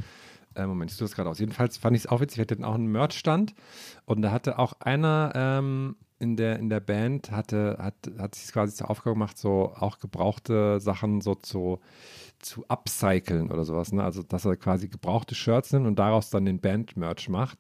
[0.55, 1.39] Äh, Moment, ich tue das gerade aus.
[1.39, 2.38] Jedenfalls fand ich es auch witzig.
[2.38, 3.53] Wir hatten auch einen Merch-Stand
[4.05, 8.51] und da hatte auch einer ähm, in, der, in der Band, hatte, hat, hat sich
[8.51, 11.80] quasi zur Aufgabe gemacht, so auch gebrauchte Sachen so zu,
[12.39, 13.91] zu upcyclen oder sowas.
[13.91, 14.03] Ne?
[14.03, 17.59] Also, dass er quasi gebrauchte Shirts nimmt und daraus dann den Band-Merch macht.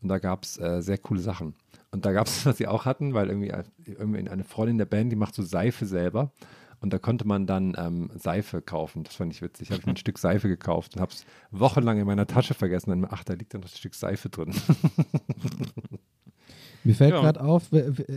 [0.00, 1.54] Und da gab es äh, sehr coole Sachen.
[1.90, 3.52] Und da gab es, was sie auch hatten, weil irgendwie,
[3.84, 6.32] irgendwie eine Freundin der Band, die macht so Seife selber.
[6.80, 9.02] Und da konnte man dann ähm, Seife kaufen.
[9.02, 9.70] Das fand ich witzig.
[9.70, 12.90] Habe ich mir ein Stück Seife gekauft und habe es wochenlang in meiner Tasche vergessen.
[12.90, 14.54] Dann, ach, da liegt dann noch ein Stück Seife drin.
[16.88, 17.20] Mir fällt Ja.
[17.20, 17.64] gerade auf,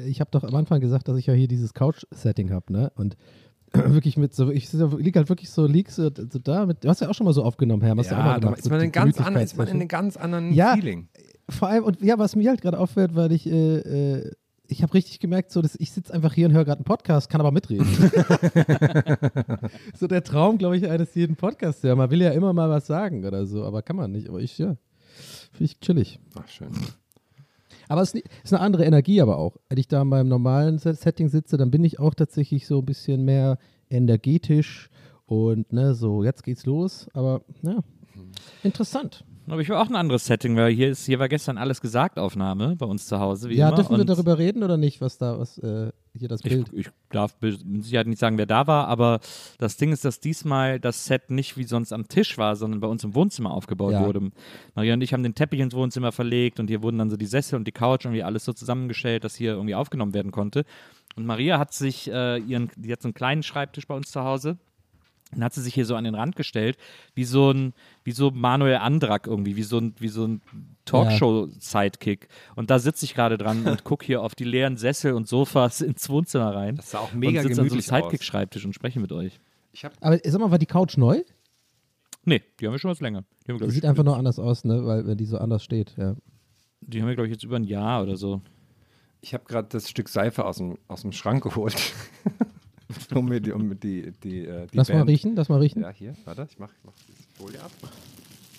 [0.08, 2.90] ich habe doch am Anfang gesagt, dass ich ja hier dieses Couch-Setting habe, ne?
[2.96, 3.18] Und
[3.74, 7.02] wirklich mit so, ich liege halt wirklich so, lieg so, so da mit, du hast
[7.02, 8.60] ja auch schon mal so aufgenommen, Herr, hast du auch mal gemacht.
[8.60, 10.74] ist so man, in ganz an, ist man in einem ganz anderen Ja.
[10.76, 11.10] Feeling.
[11.50, 13.80] Vor allem, und ja, was mir halt gerade auffällt, weil ich, äh,
[14.20, 14.32] äh,
[14.68, 17.30] ich habe richtig gemerkt, so, dass ich sitze einfach hier und höre gerade einen Podcast,
[17.30, 17.86] kann aber mitreden.
[20.00, 21.84] so der Traum, glaube ich, eines jeden Podcasts.
[21.84, 24.30] Ja, man will ja immer mal was sagen oder so, aber kann man nicht.
[24.30, 24.78] Aber ich, ja,
[25.52, 26.20] finde ich chillig.
[26.40, 26.70] Ach, schön.
[27.92, 29.58] Aber es ist eine andere Energie aber auch.
[29.68, 32.80] Wenn ich da in meinem normalen Set- Setting sitze, dann bin ich auch tatsächlich so
[32.80, 33.58] ein bisschen mehr
[33.90, 34.90] energetisch
[35.26, 37.10] und ne, so, jetzt geht's los.
[37.14, 37.80] Aber ja,
[38.64, 39.26] interessant.
[39.52, 42.18] Aber ich war auch ein anderes Setting, weil hier ist, hier war gestern alles gesagt
[42.18, 43.52] Aufnahme bei uns zu Hause.
[43.52, 43.76] Ja, immer.
[43.76, 46.70] dürfen wir darüber reden oder nicht, was da, was äh, hier das Bild.
[46.72, 49.20] Ich, ich darf mit Sicherheit nicht sagen, wer da war, aber
[49.58, 52.88] das Ding ist, dass diesmal das Set nicht wie sonst am Tisch war, sondern bei
[52.88, 54.06] uns im Wohnzimmer aufgebaut Ja.
[54.06, 54.32] wurde.
[54.74, 57.26] Maria und ich haben den Teppich ins Wohnzimmer verlegt und hier wurden dann so die
[57.26, 60.64] Sessel und die Couch irgendwie alles so zusammengestellt, dass hier irgendwie aufgenommen werden konnte.
[61.18, 64.24] Und Maria hat sich äh, ihren, die hat so einen kleinen Schreibtisch bei uns zu
[64.24, 64.60] Hause.
[65.32, 66.78] Dann hat sie sich hier so an den Rand gestellt,
[67.16, 67.74] wie so ein,
[68.04, 70.42] wie so Manuel Andrak irgendwie, wie so ein, wie so ein
[70.86, 72.28] Talkshow-Sidekick.
[72.56, 75.82] Und da sitze ich gerade dran und gucke hier auf die leeren Sessel und Sofas
[75.82, 76.76] ins Wohnzimmer rein.
[76.76, 77.88] Das sah auch mega und sitze an so einem gemütlich.
[77.88, 79.40] Sidekick-Schreibtisch und spreche mit euch.
[79.72, 81.22] Ich habe Aber sag mal, war die Couch neu?
[82.24, 83.24] Nee, die haben wir schon was länger.
[83.48, 84.86] Die haben sieht einfach nur anders aus, ne?
[84.86, 86.16] Weil wenn die so anders steht, ja.
[86.82, 88.42] die haben wir, glaube ich, jetzt über ein Jahr oder so.
[89.22, 91.94] ich hab gerade das Stück Seife aus dem, aus dem Schrank geholt.
[93.16, 95.82] um mir die, um die, die, äh, die Lass mal Band- riechen, lass mal riechen.
[95.82, 97.72] Ja, hier, warte, ich mach, ich mach die Folie ab.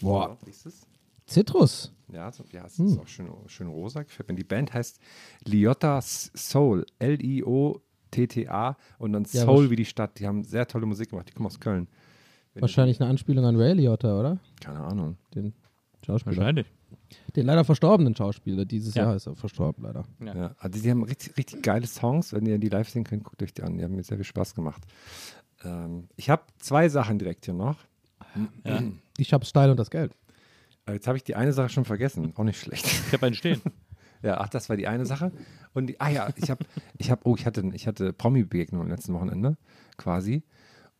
[0.01, 0.37] Boah.
[0.41, 0.81] So, siehst du's?
[1.27, 1.93] Zitrus.
[2.13, 2.87] Ja, so, ja es Hm.
[2.87, 4.03] ist auch schön, schön rosa.
[4.03, 4.35] Gefällt mir.
[4.35, 4.99] Die Band heißt
[5.45, 6.85] Liotta Soul.
[6.99, 10.19] L-I-O-T-T-A und dann Ja, Soul wie die Stadt.
[10.19, 11.29] Die haben sehr tolle Musik gemacht.
[11.29, 11.89] Die kommen aus Köln.
[12.55, 14.39] Wenn Wahrscheinlich eine Anspielung an Ray Liotta, oder?
[14.61, 15.17] Keine Ahnung.
[15.35, 15.55] Den
[16.05, 16.37] Schauspieler.
[16.37, 16.67] Wahrscheinlich.
[17.37, 18.65] Den leider verstorbenen Schauspieler.
[18.65, 19.05] Dieses Ja.
[19.05, 20.05] Jahr ist er verstorben, leider.
[20.21, 20.35] Ja.
[20.35, 20.55] Ja.
[20.59, 22.33] also die haben richtig, richtig geile Songs.
[22.33, 23.77] Wenn ihr die live sehen könnt, guckt euch die an.
[23.79, 24.83] Die haben mir sehr viel Spaß gemacht.
[25.65, 27.77] Ähm, ich habe zwei Sachen direkt hier noch.
[29.19, 30.13] Ich hab Style und das Geld.
[30.87, 32.33] Äh, Jetzt habe ich die eine Sache schon vergessen.
[32.37, 32.87] Auch nicht schlecht.
[32.87, 33.61] Ich habe einen stehen.
[34.25, 35.33] Ja, ach, das war die eine Sache.
[35.75, 36.65] Und die, ah ja, ich habe,
[36.97, 39.57] ich habe, oh, ich hatte, ich hatte Promi-Begegnung am letzten Wochenende,
[39.97, 40.45] quasi.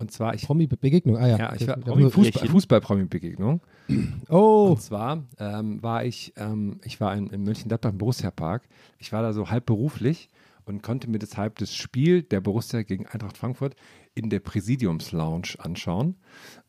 [0.03, 1.17] Und zwar, ich, Promi-Begegnung.
[1.17, 1.39] Ah ja.
[1.39, 3.61] ja, ich war Promi Fußball, Fußball-Promi-Begegnung.
[4.29, 8.69] Oh, Und zwar ähm, war ich, ähm, ich war in, in Mönchengladbach im Borussia Park.
[8.99, 10.29] Ich war da so halb beruflich
[10.65, 13.75] und konnte mir deshalb das Spiel der Borussia gegen Eintracht Frankfurt
[14.15, 16.17] in der Präsidiums-Lounge anschauen.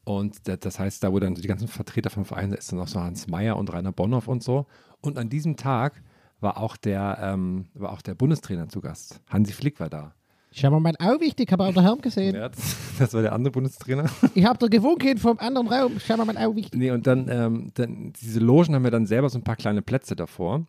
[0.04, 2.80] Und da- das heißt, da wo dann die ganzen Vertreter vom Verein, da ist dann
[2.80, 4.66] auch so Hans Meyer und Rainer Bonhoff und so.
[5.02, 6.02] Und an diesem Tag
[6.40, 9.22] war auch der, ähm, war auch der Bundestrainer zu Gast.
[9.30, 10.14] Hansi Flick war da.
[10.54, 12.36] Schau mal mein Au wichtig, habe auch daheim gesehen.
[12.36, 14.10] Ja, das, das war der andere Bundestrainer.
[14.36, 15.94] Ich hab da gewunken vom anderen Raum.
[16.00, 16.80] Schau mal mein Au wichtig.
[16.80, 19.82] Nee, und dann, ähm, dann, diese Logen haben ja dann selber so ein paar kleine
[19.82, 20.66] Plätze davor.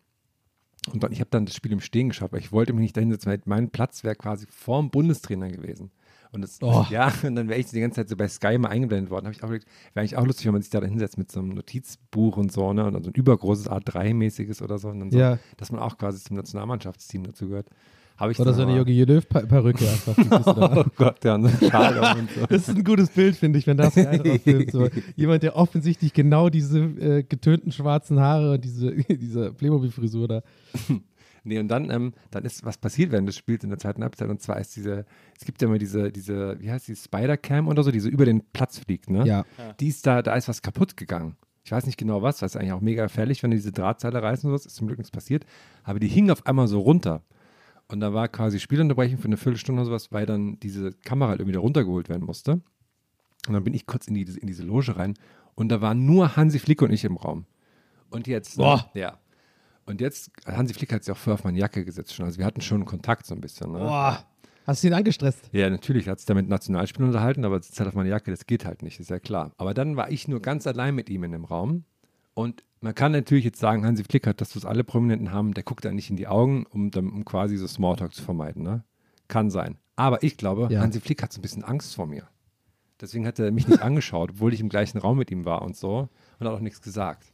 [0.93, 2.97] Und dann, ich habe dann das Spiel im Stehen geschaut, weil ich wollte mich nicht
[2.97, 5.91] dahinsetzen, weil mein Platz wäre quasi vorm Bundestrainer gewesen.
[6.31, 6.85] Und das, Oh.
[6.89, 9.25] ja, und dann wäre ich die ganze Zeit so bei Sky mal eingeblendet worden.
[9.25, 11.39] habe ich auch gedacht, wäre eigentlich auch lustig, wenn man sich da hinsetzt mit so
[11.39, 12.85] einem Notizbuch und so, ne?
[12.85, 14.89] Und dann so ein übergroßes A3-mäßiges oder so.
[14.89, 15.39] Und dann so, Ja.
[15.57, 17.67] dass man auch quasi zum Nationalmannschaftsteam dazu gehört.
[18.17, 20.15] Habe ich Oder so eine aber- Jogi Löw-Perücke einfach.
[20.15, 20.79] du.
[20.79, 22.29] Oh Gott, ja, und so und.
[22.49, 24.71] Das ist ein gutes Bild, finde ich, wenn das filmt.
[24.71, 24.87] So.
[25.15, 30.41] Jemand, der offensichtlich genau diese äh, getönten schwarzen Haare und diese, diese Playmobil-Frisur da.
[31.43, 34.29] Nee, und dann, ähm, dann ist was passiert während des Spiels in der zweiten Halbzeit.
[34.29, 35.05] Und zwar ist diese,
[35.37, 38.25] es gibt ja immer diese, diese, wie heißt die, Spider-Cam oder so, die so über
[38.25, 39.25] den Platz fliegt, ne?
[39.27, 39.45] Ja.
[39.79, 41.35] Die ist da, da ist was kaputt gegangen.
[41.63, 44.21] Ich weiß nicht genau was, das ist eigentlich auch mega gefährlich, wenn die diese Drahtseile
[44.23, 45.45] reißen oder so, ist zum Glück nichts passiert.
[45.83, 47.21] Aber die hing auf einmal so runter.
[47.87, 51.39] Und da war quasi Spielunterbrechung für eine Viertelstunde oder sowas, weil dann diese Kamera halt
[51.39, 52.53] irgendwie da runtergeholt werden musste.
[53.47, 55.13] Und dann bin ich kurz in, die, in diese Loge rein
[55.53, 57.45] und da waren nur Hansi Flick und ich im Raum.
[58.09, 58.57] Und jetzt?
[58.57, 58.89] Boah.
[58.93, 59.19] ja.
[59.85, 62.25] Und jetzt, Hansi Flick hat sich auch vorher auf meine Jacke gesetzt schon.
[62.25, 63.71] Also wir hatten schon Kontakt so ein bisschen.
[63.71, 63.79] Ne?
[63.79, 64.25] Boah.
[64.65, 65.47] Hast du ihn angestresst?
[65.51, 68.47] Ja, natürlich hat sich da mit Nationalspielern unterhalten, aber es halt auf meine Jacke, das
[68.47, 69.51] geht halt nicht, ist ja klar.
[69.57, 71.83] Aber dann war ich nur ganz allein mit ihm in dem Raum.
[72.33, 75.63] Und man kann natürlich jetzt sagen, Hansi Flick hat, dass das alle Prominenten haben, der
[75.63, 78.63] guckt da nicht in die Augen, um, dann- um quasi so Smalltalk zu vermeiden.
[78.63, 78.83] Ne?
[79.27, 79.77] Kann sein.
[79.97, 80.81] Aber ich glaube, Ja.
[80.81, 82.27] Hansi Flick hat so ein bisschen Angst vor mir.
[83.01, 85.75] Deswegen hat er mich nicht angeschaut, obwohl ich im gleichen Raum mit ihm war und
[85.75, 86.07] so.
[86.39, 87.33] Und hat auch nichts gesagt.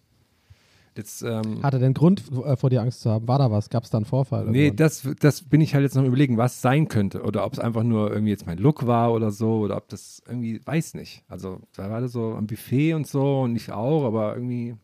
[0.95, 3.25] Jetzt, ähm, Hat er denn Grund, äh, vor dir Angst zu haben?
[3.27, 3.69] War da was?
[3.69, 4.45] Gab es da einen Vorfall?
[4.47, 4.75] Nee, irgendwann?
[4.77, 7.21] das, das bin ich halt jetzt noch überlegen, was sein könnte.
[7.23, 9.59] Oder ob es einfach nur irgendwie jetzt mein Look war oder so.
[9.59, 11.23] Oder ob das irgendwie, weiß nicht.
[11.29, 14.75] Also, da war das so am Buffet und so und ich auch, aber irgendwie.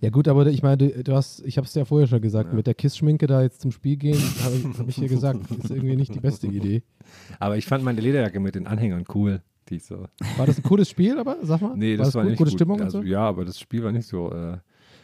[0.00, 2.54] Ja gut, aber ich meine, du, du hast, ich habe es ja vorher schon gesagt,
[2.54, 5.70] mit der Kiss-Schminke da jetzt zum Spiel gehen, habe ich, hab ich dir gesagt, ist
[5.70, 6.82] irgendwie nicht die beste Idee.
[7.38, 9.42] Aber ich fand meine Lederjacke mit den Anhängern cool.
[9.68, 10.06] Die ich so.
[10.38, 11.76] War das ein cooles Spiel, aber sag mal?
[11.76, 12.30] Nee, war das war, gut?
[12.30, 12.58] nicht gute gut.
[12.58, 13.10] Stimmung also, und so?
[13.10, 14.32] Ja, aber das Spiel war nicht so.
[14.32, 14.56] Äh,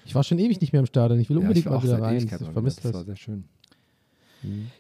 [0.07, 1.21] Ich war schon ewig nicht mehr im Stadion.
[1.21, 2.17] Ich will ja, unbedingt ich war mal auch wieder rein.
[2.17, 2.93] Ewigkeit Ich vermisse wieder.
[2.93, 3.07] Das war das.
[3.07, 3.45] sehr schön.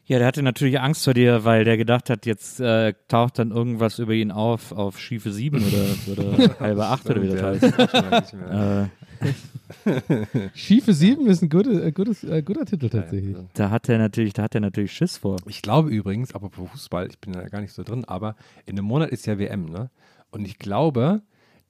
[0.07, 3.51] Ja, der hatte natürlich Angst vor dir, weil der gedacht hat, jetzt äh, taucht dann
[3.51, 7.47] irgendwas über ihn auf, auf schiefe sieben oder, oder halbe acht oder wie das Ja,
[7.47, 7.63] heißt.
[7.69, 8.33] das.
[8.33, 8.89] Äh,
[10.55, 13.37] Schiefe Sieben ist ein gute, äh, gutes, äh, guter Titel tatsächlich.
[13.37, 15.37] Ja, da hat er natürlich, da hat er natürlich Schiss vor.
[15.47, 18.37] Ich glaube übrigens, apropos Fußball, ich bin da gar nicht so drin, aber
[18.67, 19.91] in einem Monat ist ja WM, ne?
[20.31, 21.23] Und ich glaube,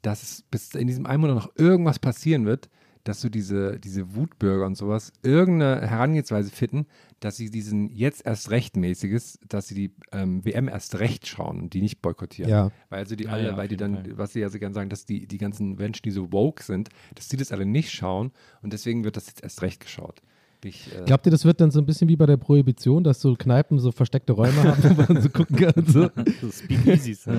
[0.03, 2.69] dass es bis in diesem einen Monat noch irgendwas passieren wird,
[3.05, 6.87] dass so diese, diese Wutbürger und sowas irgendeine Herangehensweise finden,
[7.25, 11.72] dass sie diesen jetzt erst rechtmäßiges, dass sie die ähm, WM erst recht schauen und
[11.72, 12.51] die nicht boykottieren.
[12.51, 12.70] Ja.
[12.91, 14.18] Weil also die Ja, alle, ja, weil die dann, Fall.
[14.18, 16.91] was sie ja so gerne sagen, dass die, die ganzen Menschen, die so woke sind,
[17.14, 20.20] dass die das alle nicht schauen und deswegen wird das jetzt erst recht geschaut.
[20.62, 23.20] Ich, äh, Glaubt ihr, das wird dann so ein bisschen wie bei der Prohibition, dass
[23.20, 25.87] so Kneipen so versteckte Räume haben, wo man so gucken kann?
[25.87, 26.11] So.
[26.43, 27.27] So Speakeasies.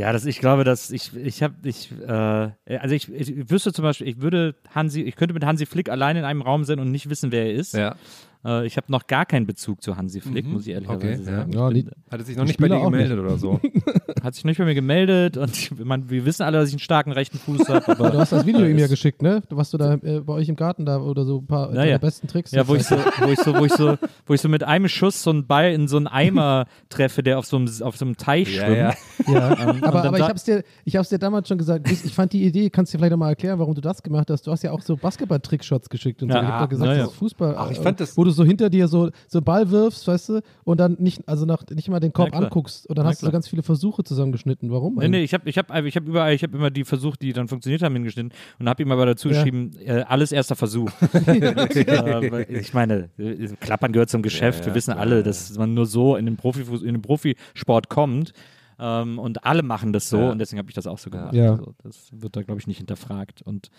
[0.00, 3.82] Ja, das, ich glaube, dass ich, ich habe, ich, äh, also ich, ich wüsste zum
[3.82, 6.90] Beispiel, ich würde Hansi, ich könnte mit Hansi Flick allein in einem Raum sein und
[6.90, 7.74] nicht wissen, wer er ist.
[7.74, 7.96] ja.
[8.44, 11.36] Äh, ich habe noch gar keinen Bezug zu Hansi Flick, muss ich ehrlicherweise Okay, ja.
[11.36, 11.52] sagen.
[11.52, 13.60] Ja, bin, Hat er sich noch nicht bei dir gemeldet oder so?
[14.22, 16.78] hat sich nicht bei mir gemeldet und ich, man, wir wissen alle, dass ich einen
[16.80, 17.94] starken rechten Fuß habe.
[17.96, 19.42] Du hast das Video ihm ja geschickt, ne?
[19.50, 21.90] Was du da äh, bei euch im Garten da oder so ein paar Ja, deine
[21.92, 21.98] ja.
[21.98, 22.50] besten Tricks.
[22.52, 24.88] ja, wo ich so, wo ich so, wo ich so, wo ich so mit einem
[24.88, 28.04] Schuss so einen Ball in so einen Eimer treffe, der auf so einem, auf so
[28.06, 28.76] einem Teich Ja, schwimmt.
[28.78, 28.94] ja.
[29.34, 31.90] Ja, und aber, aber ich sa- hab's dir, ich hab's dir damals schon gesagt.
[31.90, 34.30] Ich, fand die Idee, kannst du dir vielleicht noch mal erklären, warum du das gemacht
[34.30, 34.46] hast?
[34.46, 36.36] Du hast ja auch so Basketball-Trickshots geschickt und so.
[36.36, 37.02] Ja, ich hab ah, doch gesagt, na ja.
[37.04, 37.54] das ist Fußball.
[37.56, 39.70] Ach, ich äh, fand das- wo du du so hinter dir so, so einen Ball
[39.70, 42.44] wirfst, weißt du, und dann nicht, also nach, nicht mal den Korb Ja, klar.
[42.44, 43.32] anguckst und dann Ja, hast du so klar.
[43.32, 44.70] ganz viele Versuche zusammengeschnitten.
[44.70, 44.94] Warum?
[44.96, 47.32] Nee, nee, ich habe ich hab, ich hab überall, ich habe immer die versucht, die
[47.32, 49.34] dann funktioniert haben, hingeschnitten und habe ihm aber dazu Ja.
[49.34, 50.90] geschrieben, äh, alles erster Versuch.
[51.00, 54.66] weil ich meine, äh, Klappern gehört zum Geschäft.
[54.66, 58.32] Wir wissen alle, dass man nur so in den, Profifuß, in den Profisport kommt.
[58.82, 60.30] Ähm, und alle machen das so Ja.
[60.30, 61.34] und deswegen habe ich das auch so gemacht.
[61.34, 61.50] Ja.
[61.52, 63.42] Also, das wird da, glaube ich, nicht hinterfragt.
[63.42, 63.70] Und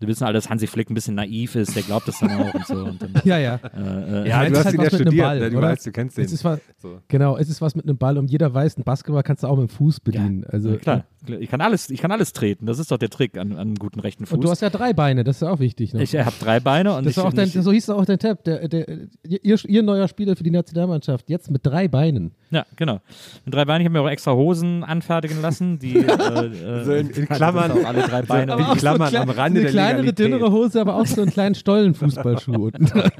[0.00, 2.54] wir wissen alle, dass Hansi Flick ein bisschen naiv ist, der glaubt das dann auch
[2.54, 2.74] und so.
[2.84, 3.54] Und dann, ja, ja.
[3.56, 5.40] äh, äh, Ja, es du ist hast halt ihn was ja mit einem studiert, Ball,
[5.40, 5.50] ne?
[5.50, 5.68] du oder?
[5.68, 6.24] weißt, du kennst den.
[6.24, 6.98] Es ist was, So.
[7.08, 9.56] Genau, es ist was mit einem Ball und jeder weiß, ein Basketball kannst du auch
[9.58, 10.44] mit dem Fuß bedienen.
[10.48, 12.64] also, ja, klar, ich kann alles, ich kann alles treten.
[12.66, 14.36] Das ist doch der Trick an, an einem guten rechten Fuß.
[14.36, 15.92] Und du hast ja drei Beine, das ist ja auch wichtig.
[15.92, 16.02] Ne?
[16.02, 18.66] ich habe drei Beine und das ich, dein, ich, so hieß auch dein Tab, der,
[18.68, 18.86] der,
[19.28, 22.32] ihr, ihr neuer Spieler für die Nationalmannschaft, jetzt mit drei Beinen.
[22.50, 23.00] Ja, genau.
[23.44, 23.82] Mit drei Beinen.
[23.82, 27.70] Ich habe mir auch extra Hosen anfertigen lassen, die äh, äh, So in- in Klammern.
[27.72, 28.52] auch alle drei Beine.
[28.54, 28.72] Aber haben.
[28.72, 32.52] auch Klammern so am Rande der kleinere, dünnere Hose, aber auch so einen kleinen Stollenfußballschuh
[32.66, 33.10] unten dran.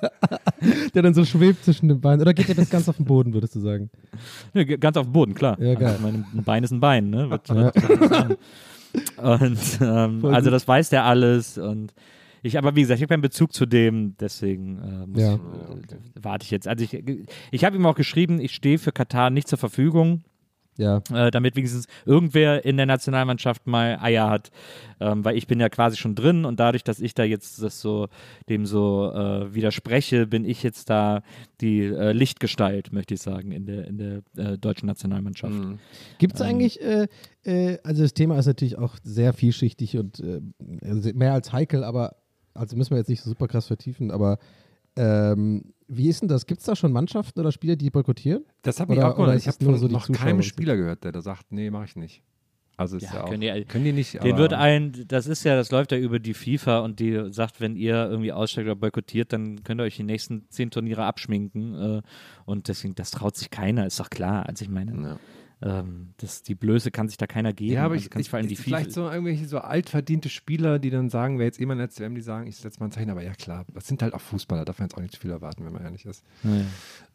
[0.94, 2.20] der dann so schwebt zwischen den Beinen.
[2.20, 3.90] Oder geht dir das ganz auf den Boden, würdest du sagen?
[4.54, 5.60] Ge- ganz auf dem Boden, klar.
[5.60, 5.88] Ja, geil.
[5.88, 7.30] Also, mein, ein Bein ist ein Bein, ne?
[7.30, 7.72] Wird, Ja.
[9.22, 11.92] und ähm, also das weiß der alles und
[12.42, 15.34] ich, aber wie gesagt, ich habe keinen Bezug zu dem, deswegen äh, muss, Ja.
[15.34, 15.38] äh,
[16.22, 16.68] warte ich jetzt.
[16.68, 17.02] Also ich,
[17.50, 20.22] ich habe ihm auch geschrieben, ich stehe für Katar nicht zur Verfügung.
[20.78, 21.02] Ja.
[21.12, 24.50] äh, damit wenigstens irgendwer in der Nationalmannschaft mal Eier hat,
[25.00, 27.80] ähm, weil ich bin ja quasi schon drin und dadurch, dass ich da jetzt das
[27.80, 28.08] so
[28.48, 31.22] dem so äh, widerspreche, bin ich jetzt da
[31.60, 35.54] die äh, Lichtgestalt, möchte ich sagen, in der in der äh, deutschen Nationalmannschaft.
[35.54, 35.78] Mhm.
[36.18, 36.46] Gibt es Ähm.
[36.46, 37.06] eigentlich, äh,
[37.44, 40.22] äh, also das Thema ist natürlich auch sehr vielschichtig und
[41.14, 42.16] mehr als heikel, aber,
[42.54, 44.38] also müssen wir jetzt nicht so super krass vertiefen, aber
[44.96, 46.46] ähm, wie ist denn das?
[46.46, 48.44] Gibt es da schon Mannschaften oder Spieler, die boykottieren?
[48.62, 49.28] Das habe ich Oder- auch gehört.
[49.28, 50.42] oder Ich habe von so noch Zuschauer keinem?
[50.42, 52.22] Spieler gehört, der da sagt, nee, mache ich nicht.
[52.78, 54.14] Also ist Ja, ja, auch, können die- können die nicht.
[54.14, 57.32] Den aber- wird ein, das ist ja, das läuft ja über die FIFA und die
[57.32, 61.04] sagt, wenn ihr irgendwie aussteigt oder boykottiert, dann könnt ihr euch die nächsten zehn Turniere
[61.04, 61.74] abschminken.
[61.74, 62.02] Äh,
[62.44, 64.44] und deswegen, das traut sich keiner, ist doch klar.
[64.46, 65.18] Also ich meine, Ja.
[65.62, 67.72] Ähm, das, die Blöße kann sich da keiner geben.
[67.72, 70.78] Ja, aber Also ich, kann ich, vor allem die vielleicht so irgendwelche so altverdiente Spieler,
[70.78, 73.08] die dann sagen, wer jetzt jemand als WM, die sagen, ich setze mal ein Zeichen,
[73.08, 75.30] aber ja klar, das sind halt auch Fußballer, darf man jetzt auch nicht zu viel
[75.30, 76.22] erwarten, wenn man ehrlich ist.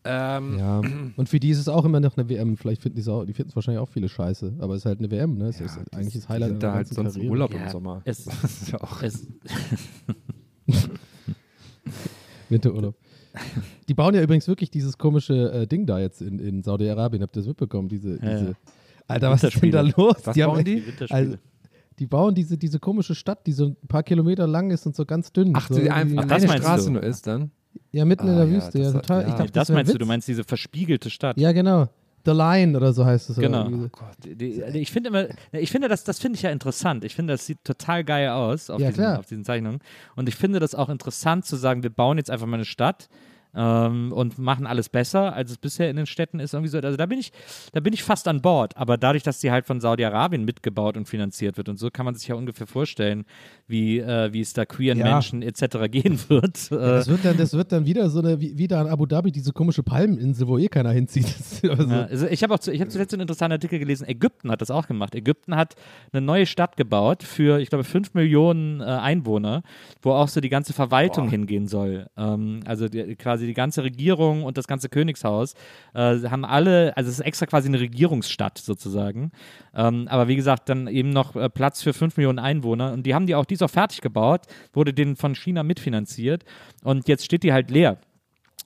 [0.04, 0.80] Ähm, Ja.
[1.16, 2.58] Und für die ist es auch immer noch eine WM.
[2.58, 4.86] Vielleicht finden die es auch, die finden es wahrscheinlich auch viele scheiße, aber es ist
[4.88, 5.46] halt eine WM, ne?
[5.50, 7.32] Es ja, ist die- eigentlich das die Highlight sind da halt sonst Karriere.
[7.32, 8.02] Urlaub Ja, im Sommer.
[8.06, 9.04] es- das ist ja auch.
[9.04, 9.28] es,
[12.50, 12.96] Winterurlaub.
[13.88, 17.22] Die bauen ja übrigens wirklich dieses komische äh, Ding da jetzt in, in Saudi-Arabien.
[17.24, 17.88] Habt ihr das mitbekommen?
[17.90, 18.54] Diese, Ja, diese ja.
[19.08, 20.16] Alter, was ist denn da los?
[20.24, 21.14] Was die, haben bauen echt- die?
[21.14, 21.36] Also,
[22.00, 25.06] die bauen diese, diese komische Stadt, die so ein paar Kilometer lang ist und so
[25.06, 25.52] ganz dünn.
[25.56, 26.92] Ach, so die irgendwie- einfach das eine meinst Straße du?
[26.94, 27.52] nur ist dann?
[27.92, 28.78] Ja, mitten in Ah, der ja, Wüste.
[28.80, 29.22] Ja, das- total.
[29.24, 29.28] ja.
[29.30, 30.00] Ich dachte, das ein meinst du, Witz.
[30.00, 31.38] du meinst diese verspiegelte Stadt.
[31.40, 31.90] Ja, genau.
[32.26, 33.38] The Line oder so heißt es.
[33.38, 33.63] oder Genau.
[33.65, 33.89] irgendwie
[34.24, 34.30] so.
[34.30, 37.03] Die, die, ich finde immer, ich finde das, das finde ich ja interessant.
[37.03, 39.80] Ich finde, das sieht total geil aus auf, Ja, diesen, auf diesen Zeichnungen.
[40.15, 43.09] Und ich finde das auch interessant zu sagen, wir bauen jetzt einfach mal eine Stadt
[43.56, 46.54] ähm, und machen alles besser, als es bisher in den Städten ist.
[46.54, 46.80] Irgendwie so.
[46.80, 47.32] Also da bin ich,
[47.74, 48.78] da bin ich fast an Bord.
[48.78, 52.16] Aber dadurch, dass die halt von Saudi-Arabien mitgebaut und finanziert wird und so, kann man
[52.16, 53.26] sich ja ungefähr vorstellen,
[53.68, 55.12] wie, äh, wie es da queeren Ja.
[55.14, 55.89] Menschen etc.
[55.89, 56.72] gehen wird.
[56.72, 59.06] Äh, Das wird, dann, das wird dann wieder so eine, wie, wie da in Abu
[59.06, 61.26] Dhabi, diese komische Palmeninsel, wo eh keiner hinzieht.
[61.72, 64.08] Also, Ja, also ich habe auch zu, ich habe zuletzt einen interessanten Artikel gelesen.
[64.08, 65.14] Ägypten hat das auch gemacht.
[65.16, 65.76] Ägypten hat
[66.12, 69.64] eine neue Stadt gebaut für, ich glaube, 5 Millionen äh, Einwohner,
[70.02, 72.08] wo auch so die ganze Verwaltung hingehen soll.
[72.18, 75.54] Ähm, also die, quasi die ganze Regierung und das ganze Königshaus
[75.94, 79.32] äh, haben alle, also es ist extra quasi eine Regierungsstadt sozusagen.
[79.76, 82.94] Ähm, aber wie gesagt, dann eben noch äh, Platz für 5 Millionen Einwohner.
[82.94, 84.42] Und die haben die auch, die ist auch fertig gebaut,
[84.74, 86.44] wurde denen von China mitfinanziert.
[86.84, 87.98] Und jetzt steht die halt leer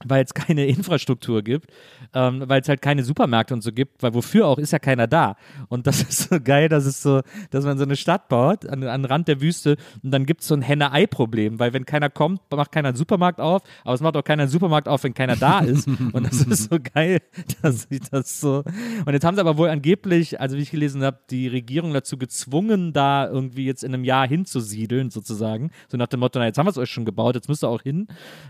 [0.04, 1.72] weil es keine Infrastruktur gibt,
[2.14, 5.08] ähm, weil es halt keine Supermärkte und so gibt, weil wofür auch ist ja keiner
[5.08, 5.36] da.
[5.70, 7.22] Und das ist so geil, dass es so,
[7.52, 10.42] dass man so eine Stadt baut an, an den Rand der Wüste und dann gibt
[10.42, 14.02] es so ein Henne-Ei-Problem, weil wenn keiner kommt, macht keiner einen Supermarkt auf, aber es
[14.02, 15.88] macht auch keiner einen Supermarkt auf, wenn keiner da ist.
[15.88, 17.20] und das ist so geil,
[17.62, 18.64] dass ich das so.
[19.06, 22.18] Und jetzt haben sie aber wohl angeblich, also wie ich gelesen habe, die Regierung dazu
[22.18, 25.72] gezwungen, da irgendwie jetzt in einem Jahr hinzusiedeln, sozusagen.
[25.88, 27.70] So nach dem Motto, na, jetzt haben wir es euch schon gebaut, jetzt müsst ihr
[27.70, 28.08] auch hin.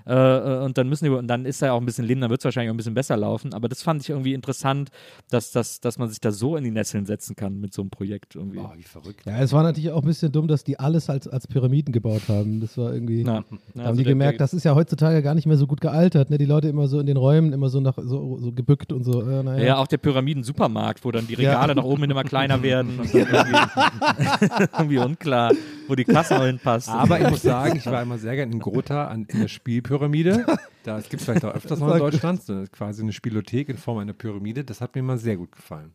[0.08, 2.30] Äh, äh, und dann müssen die, und dann ist da auch ein bisschen Leben, dann
[2.30, 3.54] wird es wahrscheinlich auch ein bisschen besser laufen.
[3.54, 4.92] Aber das fand ich irgendwie interessant,
[5.30, 7.90] dass, dass, dass man sich da so in die Nesseln setzen kann mit so einem
[7.90, 8.60] Projekt irgendwie.
[8.60, 9.26] Oh, wie verrückt.
[9.26, 12.22] ja, es war natürlich auch ein bisschen dumm, dass die alles als, als Pyramiden gebaut
[12.30, 12.62] haben.
[12.62, 13.24] Das war irgendwie.
[13.24, 15.58] Na, Da na, haben also die gemerkt, der, das ist ja heutzutage gar nicht mehr
[15.58, 16.30] so gut gealtert.
[16.30, 16.38] Ne?
[16.38, 19.22] Die Leute immer so in den Räumen, immer so nach so, so gebückt und so.
[19.28, 19.64] Äh, naja.
[19.64, 21.76] Ja, auch der Pyramiden-Supermarkt, wo dann die Regale Ja.
[21.82, 25.52] nach oben hin immer kleiner werden und dann irgendwie, irgendwie unklar,
[25.88, 26.90] wo die Kasse hinpasst.
[26.90, 30.46] Aber ich muss sagen, ich war immer sehr gerne in Grota an, in der Spielpyramide.
[30.86, 32.42] Das gibt es vielleicht auch öfters noch in Deutschland.
[32.44, 34.64] So quasi eine Spielothek in Form einer Pyramide.
[34.64, 35.94] Das hat mir immer sehr gut gefallen.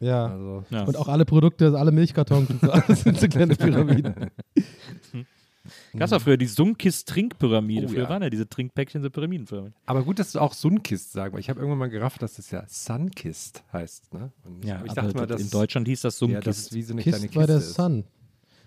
[0.00, 0.26] ja.
[0.26, 0.84] Also, Ja.
[0.84, 4.14] Und auch alle Produkte, alle Milchkartons und so, alles sind so kleine Pyramiden.
[5.96, 7.84] Gab es früher die Sunkist-Trinkpyramide.
[7.86, 8.08] Oh, früher ja.
[8.08, 9.74] waren ja diese Trinkpäckchen so Pyramidenförmig.
[9.84, 12.50] Aber gut, dass du auch Sunkist sagst, weil ich habe irgendwann mal gerafft, dass das
[12.50, 14.12] ja Sunkist heißt.
[14.14, 14.32] Ne?
[14.44, 16.46] Und Ja, ich aber dachte mal, das- dass in Deutschland hieß das ja, Sunkist.
[16.46, 17.74] das ist wie so eine kleine Kist Kiste war der ist.
[17.74, 18.04] Sun.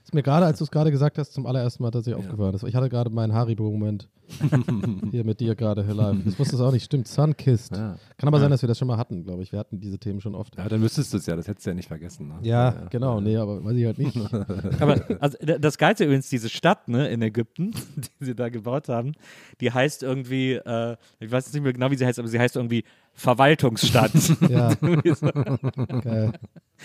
[0.04, 2.52] Ist mir gerade, als du es gerade gesagt hast, zum allerersten Mal tatsächlich aufgefallen.
[2.52, 4.10] Das, ich hatte gerade meinen Haribo-Moment.
[5.12, 6.18] Hier mit dir gerade hier live.
[6.26, 6.84] Ich wusste es auch nicht.
[6.84, 7.76] Stimmt, Sunkist.
[7.76, 7.98] Ja.
[8.18, 9.52] Kann aber sein, dass wir das schon mal hatten, glaube ich.
[9.52, 10.58] Wir hatten diese Themen schon oft.
[10.58, 12.30] Ja, dann wüsstest du es ja, das hättest du ja nicht vergessen.
[12.30, 12.36] Ne?
[12.42, 13.20] Ja, genau.
[13.20, 14.18] Nee, aber weiß ich halt nicht.
[14.80, 19.14] Aber also, das Geilste übrigens, diese Stadt ne, in Ägypten, die sie da gebaut haben,
[19.62, 22.40] die heißt irgendwie, äh, ich weiß jetzt nicht mehr genau, wie sie heißt, aber sie
[22.40, 22.84] heißt irgendwie
[23.14, 24.12] Verwaltungsstadt.
[24.50, 26.34] Ja, geil.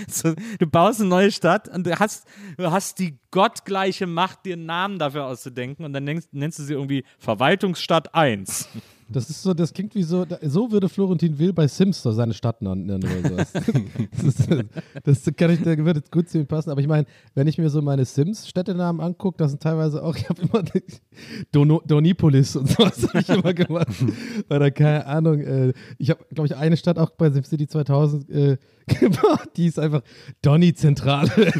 [0.06, 2.26] So, du baust eine neue Stadt und du hast,
[2.56, 6.62] du hast die gottgleiche Macht, dir einen Namen dafür auszudenken und dann nennst, nennst du
[6.62, 8.68] sie irgendwie Verwaltungsstadt 1.
[9.10, 12.34] Das ist so, das klingt wie so, so würde Florentin Will bei Sims so seine
[12.34, 13.52] Stadt nennen oder sowas.
[14.12, 14.48] das, ist,
[15.02, 16.70] das kann ich, da würde gut zu ihm passen.
[16.70, 20.28] Aber ich meine, wenn ich mir so meine Sims-Städtenamen angucke, das sind teilweise auch, ich
[20.28, 20.62] habe immer
[21.52, 23.88] Dono, Donipolis und sowas habe ich immer gemacht.
[24.50, 28.58] Oder keine Ahnung, äh, ich habe, glaube ich, eine Stadt auch bei SimCity 2000 äh,
[28.88, 30.02] gebaut, die ist einfach
[30.42, 31.30] Donny-Zentrale.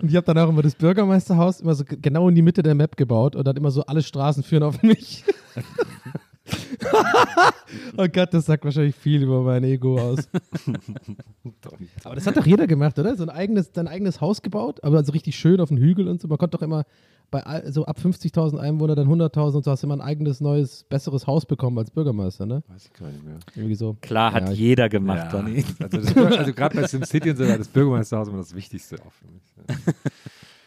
[0.00, 2.74] und ich habe dann auch immer das Bürgermeisterhaus immer so genau in die Mitte der
[2.74, 5.24] Map gebaut und dann immer so alle Straßen führen auf mich.
[7.96, 10.28] oh Gott, das sagt wahrscheinlich viel über mein Ego aus.
[12.04, 13.16] Aber das hat doch jeder gemacht, oder?
[13.16, 16.20] So ein eigenes, sein eigenes Haus gebaut, aber so richtig schön auf dem Hügel und
[16.20, 16.28] so.
[16.28, 16.84] Man konnte doch immer
[17.30, 20.40] bei all, so ab 50.000 Einwohner, dann 100.000 und so hast du immer ein eigenes,
[20.40, 22.62] neues, besseres Haus bekommen als Bürgermeister, ne?
[22.68, 23.38] Weiß ich gar nicht mehr.
[23.54, 23.96] Irgendwie so.
[24.00, 25.64] Klar hat Ja, ich- jeder gemacht, Ja, Donny.
[25.80, 29.26] also, also gerade bei SimCity und so war das Bürgermeisterhaus immer das Wichtigste auch für
[29.30, 29.42] mich.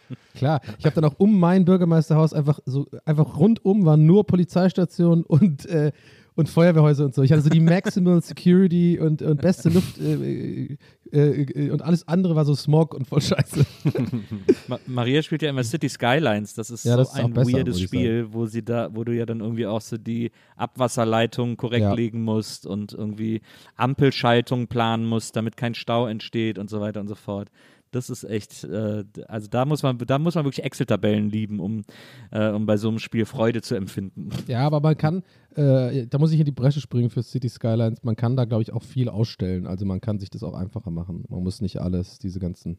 [0.36, 5.24] Klar, ich habe dann auch um mein Bürgermeisterhaus einfach so, einfach rundum waren nur Polizeistationen
[5.24, 5.92] und, äh,
[6.36, 7.22] und Feuerwehrhäuser und so.
[7.22, 10.78] Ich hatte so die Maximal Security und, und beste Luft äh,
[11.12, 13.64] äh, äh, und alles andere war so Smog und voll Scheiße.
[14.68, 16.56] Ma Maria spielt ja immer City Skylines.
[16.56, 19.16] Das ist Ja, so das ist ein besser, weirdes Spiel, wo sie da, wo du
[19.16, 21.94] ja dann irgendwie auch so die Abwasserleitung korrekt Ja.
[21.94, 23.42] legen musst und irgendwie
[23.76, 27.50] Ampelschaltung planen musst, damit kein Stau entsteht und so weiter und so fort.
[27.96, 31.84] Das ist echt, äh, also da muss man, da muss man wirklich Excel-Tabellen lieben, um,
[32.32, 34.30] äh, um bei so einem Spiel Freude zu empfinden.
[34.48, 35.24] Ja, aber man kann,
[35.56, 38.62] äh, da muss ich in die Bresche springen für City Skylines, man kann da, glaube
[38.62, 39.68] ich, auch viel ausstellen.
[39.68, 41.24] Also man kann sich das auch einfacher machen.
[41.30, 42.78] Man muss nicht alles, diese ganzen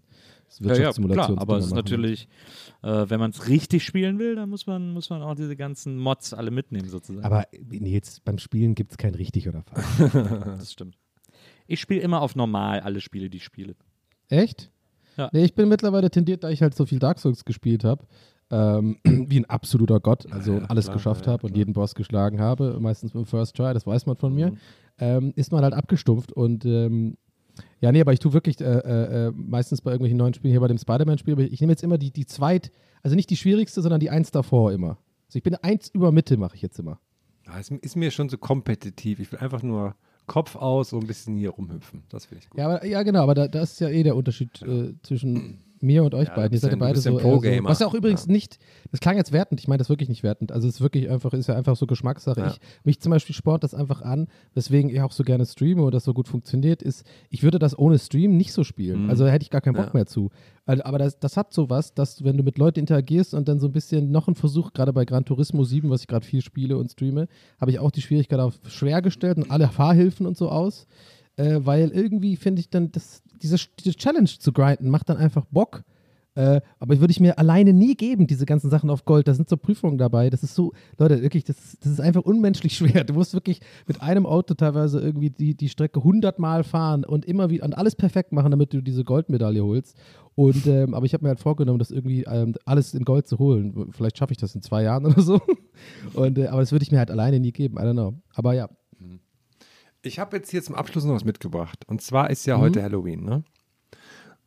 [0.60, 1.36] Wirtschaftssimulationen.
[1.36, 2.28] klar, aber es ist natürlich,
[2.82, 5.98] äh, wenn man es richtig spielen will, dann muss man, muss man auch diese ganzen
[5.98, 7.24] Mods alle mitnehmen sozusagen.
[7.24, 10.12] Aber nee, jetzt beim Spielen gibt es kein richtig oder falsch.
[10.58, 10.96] das stimmt.
[11.66, 13.74] Ich spiele immer auf normal alle Spiele, die ich spiele.
[14.28, 14.70] Echt?
[15.16, 15.30] Ja.
[15.32, 18.04] Nee, ich bin mittlerweile tendiert, da ich halt so viel Dark Souls gespielt habe,
[18.50, 22.40] ähm, wie ein absoluter Gott, also Ja, alles klar, geschafft habe und jeden Boss geschlagen
[22.40, 24.56] habe, meistens im First Try, das weiß man von mir, Mhm.
[24.98, 27.16] ähm, ist man halt abgestumpft und ähm,
[27.80, 30.60] ja, nee, aber ich tue wirklich äh, äh, äh, meistens bei irgendwelchen neuen Spielen, hier
[30.60, 34.00] bei dem Spider-Man-Spiel, ich nehme jetzt immer die, die zweit, also nicht die schwierigste, sondern
[34.00, 34.98] die eins davor immer.
[35.28, 36.98] Also ich bin eins über Mitte, mache ich jetzt immer.
[37.46, 39.20] Ja, es ist mir schon so kompetitiv.
[39.20, 39.94] Ich will einfach nur
[40.26, 42.02] Kopf aus und ein bisschen hier rumhüpfen.
[42.08, 42.58] Das finde ich gut.
[42.58, 46.02] Ja, aber, ja genau, aber da, da ist ja eh der Unterschied äh, zwischen mir
[46.02, 46.52] und euch Ja, beiden.
[46.52, 47.28] Ihr seid ja beide so, ein eher so.
[47.28, 47.68] Pro-Gamer.
[47.68, 48.58] Was ja auch übrigens nicht,
[48.90, 50.50] das klang jetzt wertend, ich meine das wirklich nicht wertend.
[50.50, 52.40] Also es ist wirklich einfach, ist ja einfach so Geschmackssache.
[52.40, 52.46] Ja.
[52.48, 55.94] Ich, mich zum Beispiel sport das einfach an, weswegen ich auch so gerne streame und
[55.94, 59.04] das so gut funktioniert, ist, ich würde das ohne Stream nicht so spielen.
[59.04, 59.10] Mhm.
[59.10, 59.90] Also hätte ich gar keinen Bock Ja.
[59.94, 60.30] mehr zu.
[60.66, 63.66] Also, aber das, das hat sowas, dass wenn du mit Leuten interagierst und dann so
[63.68, 66.78] ein bisschen noch ein Versuch, gerade bei Gran Turismo 7, was ich gerade viel spiele
[66.78, 67.28] und streame,
[67.60, 70.86] habe ich auch die Schwierigkeit auf schwer gestellt und alle Fahrhilfen und so aus
[71.36, 75.44] äh, weil irgendwie finde ich dann, das, diese, diese Challenge zu grinden macht dann einfach
[75.50, 75.84] Bock.
[76.36, 79.28] Äh, aber würde ich mir alleine nie geben, diese ganzen Sachen auf Gold.
[79.28, 80.30] Da sind so Prüfungen dabei.
[80.30, 83.04] Das ist so, Leute, wirklich, das, ist- das ist einfach unmenschlich schwer.
[83.04, 87.50] Du musst wirklich mit einem Auto teilweise irgendwie die, die Strecke hundertmal fahren und immer
[87.50, 89.96] wieder und alles perfekt machen, damit du diese Goldmedaille holst.
[90.34, 93.38] Und, ähm, aber ich habe mir halt vorgenommen, das irgendwie ähm, alles in Gold zu
[93.38, 93.90] holen.
[93.92, 95.40] Vielleicht schaffe ich das in zwei Jahren oder so.
[96.14, 97.76] Und, äh, aber das würde ich mir halt alleine nie geben.
[97.76, 98.14] I don't know.
[98.34, 98.68] Aber ja,
[100.04, 101.84] Ich habe jetzt hier zum Abschluss noch was mitgebracht.
[101.86, 102.60] Und zwar ist ja Mhm.
[102.62, 103.42] heute Halloween, ne?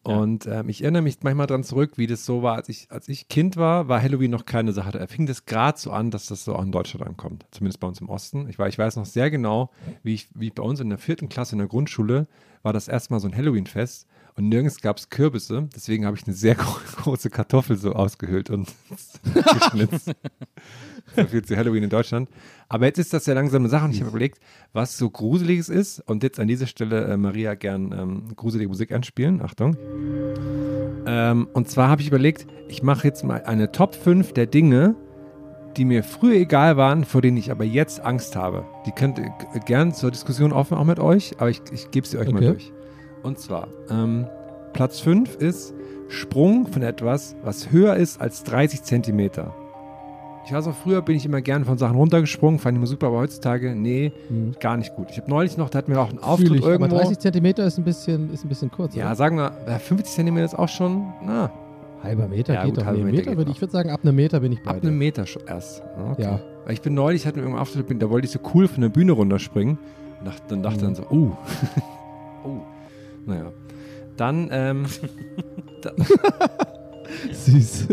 [0.03, 3.09] Und ähm, ich erinnere mich manchmal dran zurück, wie das so war, als ich, als
[3.09, 4.91] ich Kind war, war Halloween noch keine Sache.
[4.91, 7.45] Da fing das gerade so an, dass das so auch in Deutschland ankommt.
[7.51, 8.47] Zumindest bei uns im Osten.
[8.47, 9.69] Ich, war, ich weiß noch sehr genau,
[10.03, 12.27] wie ich, wie bei uns in der vierten Klasse in der Grundschule
[12.63, 15.67] war das erstmal so ein Halloween-Fest und nirgends gab es Kürbisse.
[15.75, 18.67] Deswegen habe ich eine sehr gro große Kartoffel so ausgehöhlt und
[19.33, 20.11] geschnitzt.
[21.15, 22.29] so viel zu Halloween in Deutschland.
[22.69, 24.39] Aber jetzt ist das ja langsam eine Sache und ich habe überlegt,
[24.73, 25.99] was so Gruseliges ist.
[26.01, 29.41] Und jetzt an dieser Stelle, äh, Maria, gern ähm, gruselige Musik anspielen.
[29.41, 29.75] Achtung.
[31.05, 34.95] Ähm, und zwar habe ich überlegt, ich mache jetzt mal eine Top 5 der Dinge,
[35.77, 38.65] die mir früher egal waren, vor denen ich aber jetzt Angst habe.
[38.85, 39.31] Die könnt ihr
[39.65, 42.47] gern zur Diskussion offen auch mit euch, aber ich, ich gebe sie euch mal Okay.
[42.47, 42.71] durch.
[43.23, 44.27] Und zwar, ähm,
[44.73, 45.73] Platz 5 ist
[46.09, 49.53] Sprung von etwas, was höher ist als 30 Zentimeter.
[50.45, 53.07] Ich weiß auch, früher bin ich immer gern von Sachen runtergesprungen, fand ich immer super,
[53.07, 54.13] aber heutzutage, nee,
[54.61, 55.07] gar nicht gut.
[55.11, 56.95] Ich habe neulich noch, da hatten wir auch einen Auftritt Fühl ich, aber irgendwo.
[56.95, 58.95] 30 Zentimeter ist ein bisschen, ist ein bisschen kurz.
[58.95, 59.15] ja, oder?
[59.15, 61.51] sagen wir, ja, 50 Zentimeter ist auch schon, na,
[62.01, 62.85] halber Meter Ja, geht gut, doch.
[62.85, 64.77] halber Nee, Meter Meter würde, ich würde sagen, ab einem Meter bin ich bei ab
[64.81, 65.83] einem Meter schon erst.
[66.13, 66.21] Okay.
[66.21, 66.39] Ja.
[66.63, 68.79] Weil ich bin neulich, hatten wir irgendeinen Auftritt, bin- da wollte ich so cool von
[68.81, 69.77] der Bühne runterspringen.
[70.19, 70.81] Und dachte, dann dachte Mhm.
[70.81, 71.31] dann so, oh.
[72.45, 72.57] oh.
[73.27, 73.51] Naja.
[74.17, 74.85] Dann, ähm,
[77.31, 77.87] Süß.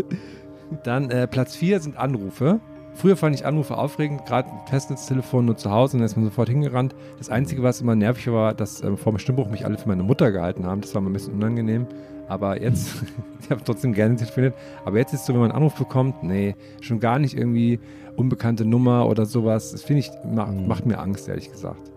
[0.83, 2.59] Dann äh, Platz 4 sind Anrufe.
[2.95, 6.23] Früher fand ich Anrufe aufregend, gerade mit Festnetztelefon nur zu Hause und dann ist man
[6.25, 6.95] sofort hingerannt.
[7.17, 10.03] Das Einzige, was immer nervig war, dass ähm, vor dem Stimmbruch mich alle für meine
[10.03, 10.79] Mutter gehalten haben.
[10.81, 11.87] Das war mir ein bisschen unangenehm.
[12.27, 12.95] Aber jetzt,
[13.41, 14.55] ich habe trotzdem gerne telefoniert.
[14.85, 17.79] Aber jetzt ist es so, wenn man einen Anruf bekommt, nee, schon gar nicht irgendwie
[18.15, 19.71] unbekannte Nummer oder sowas.
[19.73, 20.67] Das finde ich, macht, Mhm.
[20.67, 21.91] macht mir Angst, ehrlich gesagt.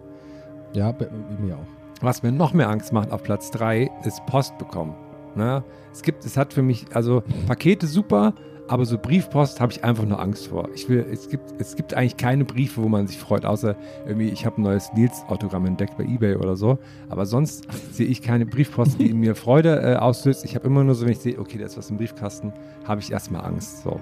[0.74, 1.08] Ja, bei
[1.40, 1.77] mir auch.
[2.00, 4.94] Was mir noch mehr Angst macht auf Platz 3, ist Post bekommen.
[5.34, 5.64] Ne?
[5.92, 8.34] Es gibt, es hat für mich, also Pakete super,
[8.68, 10.68] aber so Briefpost habe ich einfach nur Angst vor.
[10.74, 13.74] Ich will, es gibt, es gibt eigentlich keine Briefe, wo man sich freut, außer
[14.06, 16.78] irgendwie, ich habe ein neues Nils-Autogramm entdeckt bei Ebay oder so.
[17.08, 20.44] Aber sonst sehe ich keine Briefpost, die in mir Freude äh, auslöst.
[20.44, 22.52] Ich habe immer nur so, wenn ich sehe, okay, da ist was im Briefkasten,
[22.84, 23.82] habe ich erstmal Angst.
[23.82, 23.98] So.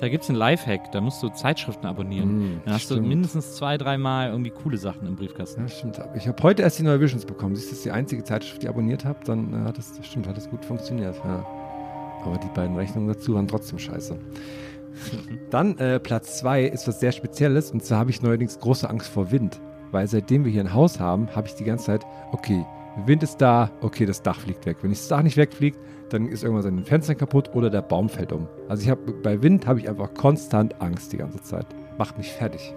[0.00, 2.38] Da gibt es einen Lifehack, da musst du Zeitschriften abonnieren.
[2.38, 3.08] Mm, Dann hast du stimmt.
[3.08, 5.60] mindestens zwei, dreimal irgendwie coole Sachen im Briefkasten.
[5.60, 6.00] Ja, stimmt.
[6.14, 7.54] Ich habe heute erst die neue Visions bekommen.
[7.54, 9.92] Siehst du, das ist die einzige Zeitschrift, die ihr abonniert habt, dann äh, hat es,
[9.92, 11.16] das stimmt, hat es gut funktioniert.
[11.22, 11.44] Ja.
[12.24, 14.18] Aber die beiden Rechnungen dazu waren trotzdem scheiße.
[15.50, 19.08] Dann äh, Platz zwei ist was sehr Spezielles und zwar habe ich neuerdings große Angst
[19.10, 19.60] vor Wind.
[19.90, 22.64] Weil seitdem wir hier ein Haus haben, habe ich die ganze Zeit, okay,
[23.04, 24.78] Wind ist da, okay, das Dach fliegt weg.
[24.80, 25.78] Wenn das Dach nicht wegfliegt,
[26.12, 28.46] dann ist irgendwas an den Fenstern kaputt oder der Baum fällt um.
[28.68, 31.66] Also ich habe bei Wind habe ich einfach konstant Angst die ganze Zeit.
[31.98, 32.74] Macht mich fertig.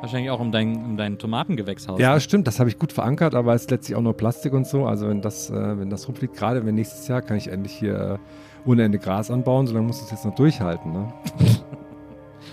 [0.00, 1.98] Wahrscheinlich auch um dein, um dein Tomatengewächshaus.
[1.98, 2.20] Ja, ne?
[2.20, 4.86] stimmt, das habe ich gut verankert, aber es ist letztlich auch nur Plastik und so.
[4.86, 8.18] Also wenn das, äh, wenn das rumfliegt, gerade wenn nächstes Jahr kann ich endlich hier
[8.66, 10.92] äh, ohne Ende Gras anbauen, solange muss es jetzt noch durchhalten.
[10.92, 11.12] Ne?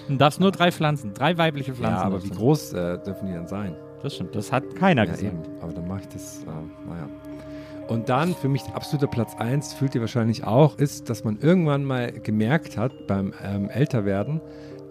[0.08, 1.98] Du darfst nur drei Pflanzen, drei weibliche Pflanzen.
[2.00, 3.76] Ja, aber wie groß äh, dürfen die denn sein?
[4.02, 5.34] Das stimmt, das hat keiner Ja, gesagt.
[5.34, 5.40] eben.
[5.62, 7.08] Aber dann mache ich das, äh, naja.
[7.88, 11.84] Und dann für mich absoluter Platz 1, fühlt ihr wahrscheinlich auch, ist, dass man irgendwann
[11.84, 14.42] mal gemerkt hat beim ähm, Älterwerden,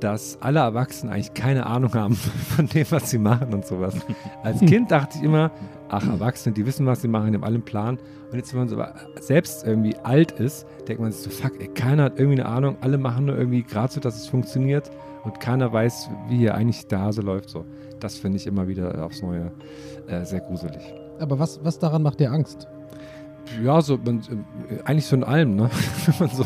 [0.01, 2.15] dass alle Erwachsenen eigentlich keine Ahnung haben
[2.57, 3.95] von dem, was sie machen und sowas.
[4.43, 5.51] Als Kind dachte ich immer,
[5.89, 7.99] ach, Erwachsene, die wissen, was sie machen, die haben alle einen Plan.
[8.31, 8.83] Und jetzt, wenn man so
[9.21, 12.77] selbst irgendwie alt ist, denkt man sich so, fuck, ey, keiner hat irgendwie eine Ahnung,
[12.81, 14.91] alle machen nur irgendwie gerade so, dass es funktioniert
[15.25, 17.49] und keiner weiß, wie hier eigentlich der Hase läuft.
[17.49, 17.65] So.
[18.01, 19.53] Das finde ich immer wieder aufs Neue
[20.09, 20.83] äh, sehr gruselig.
[21.21, 22.67] Aber was, was daran macht dir Angst?
[23.63, 25.71] Ja, so, man, äh, eigentlich so in allem, ne?
[26.07, 26.45] Wenn man so,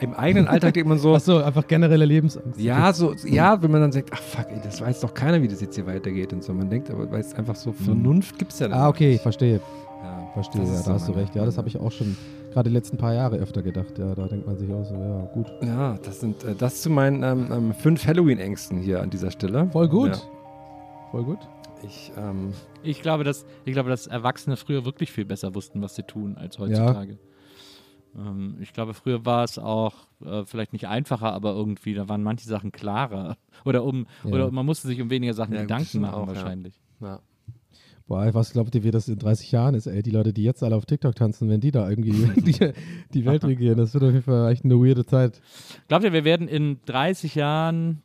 [0.00, 2.60] im eigenen Alltag denkt man so, Achso, einfach generelle Lebensangst.
[2.60, 5.48] ja, so, ja, wenn man dann sagt, ach fuck, ey, das weiß doch keiner, wie
[5.48, 6.52] das jetzt hier weitergeht und so.
[6.52, 9.22] Man denkt, aber weil es einfach so Vernunft gibt es ja dann Ah, okay, nicht.
[9.22, 9.60] verstehe.
[10.02, 11.34] Ja, Verstehe, ja, da so hast du recht.
[11.34, 12.16] Ja, das habe ich auch schon
[12.52, 13.96] gerade die letzten paar Jahre öfter gedacht.
[13.96, 15.46] Ja, da denkt man sich auch so, ja, gut.
[15.62, 19.68] Ja, das sind äh, das zu meinen ähm, ähm, fünf Halloween-Ängsten hier an dieser Stelle.
[19.72, 20.10] Voll gut.
[20.10, 20.16] Ja,
[21.12, 21.38] Voll gut.
[21.86, 25.94] Ich, ähm, Ich glaube, dass, ich glaube, dass Erwachsene früher wirklich viel besser wussten, was
[25.94, 27.18] sie tun, als heutzutage.
[28.16, 32.22] Ähm, ich glaube, früher war es auch äh, vielleicht nicht einfacher, aber irgendwie, da waren
[32.22, 33.36] manche Sachen klarer.
[33.64, 34.30] Oder um, Ja.
[34.30, 36.34] oder man musste sich um weniger Sachen Ja, Gedanken machen auch, ja.
[36.34, 36.74] wahrscheinlich.
[37.00, 37.20] ja.
[38.06, 40.02] Boah, was glaubt ihr, wie das in 30 Jahren ist, ey?
[40.02, 42.12] Die Leute, die jetzt alle auf TikTok tanzen, wenn die da irgendwie
[42.42, 42.72] die,
[43.14, 45.40] die Welt regieren, das wird auf jeden Fall echt eine weirde Zeit.
[45.88, 48.02] Glaubt ihr, wir werden in 30 Jahren,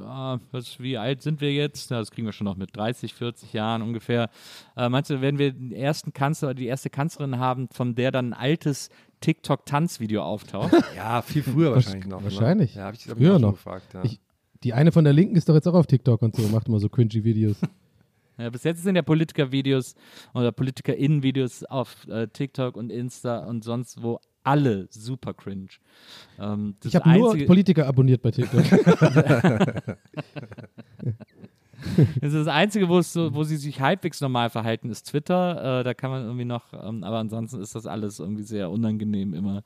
[0.00, 1.90] ja, was, wie alt sind wir jetzt?
[1.90, 4.30] Das kriegen wir schon noch mit 30, 40 Jahren ungefähr.
[4.76, 8.10] Äh, meinst du, werden wir den ersten Kanzler oder die erste Kanzlerin haben, von der
[8.12, 8.90] dann ein altes
[9.20, 10.72] TikTok-Tanzvideo auftaucht?
[10.96, 12.22] ja, viel früher wahrscheinlich noch.
[12.22, 12.74] wahrscheinlich.
[12.74, 12.80] Ne?
[12.80, 13.52] Ja, hab ich, hab ich auch schon noch.
[13.52, 14.04] Gefragt, ja.
[14.04, 14.20] Ich-
[14.64, 16.80] Die eine von der Linken ist doch jetzt auch auf TikTok und so, macht immer
[16.80, 17.56] so cringy Videos.
[18.40, 19.96] Ja, bis jetzt sind ja Politiker-Videos
[20.32, 25.68] oder PolitikerInnen-Videos auf äh, TikTok und Insta und sonst wo alle super cringe.
[26.38, 28.64] Ähm, das Ich habe nur Politiker abonniert bei TikTok.
[32.20, 35.80] Das ist das Einzige, wo, es so, wo sie sich halbwegs normal verhalten, ist Twitter.
[35.80, 39.32] Äh, da kann man irgendwie noch, ähm, aber ansonsten ist das alles irgendwie sehr unangenehm
[39.32, 39.62] immer.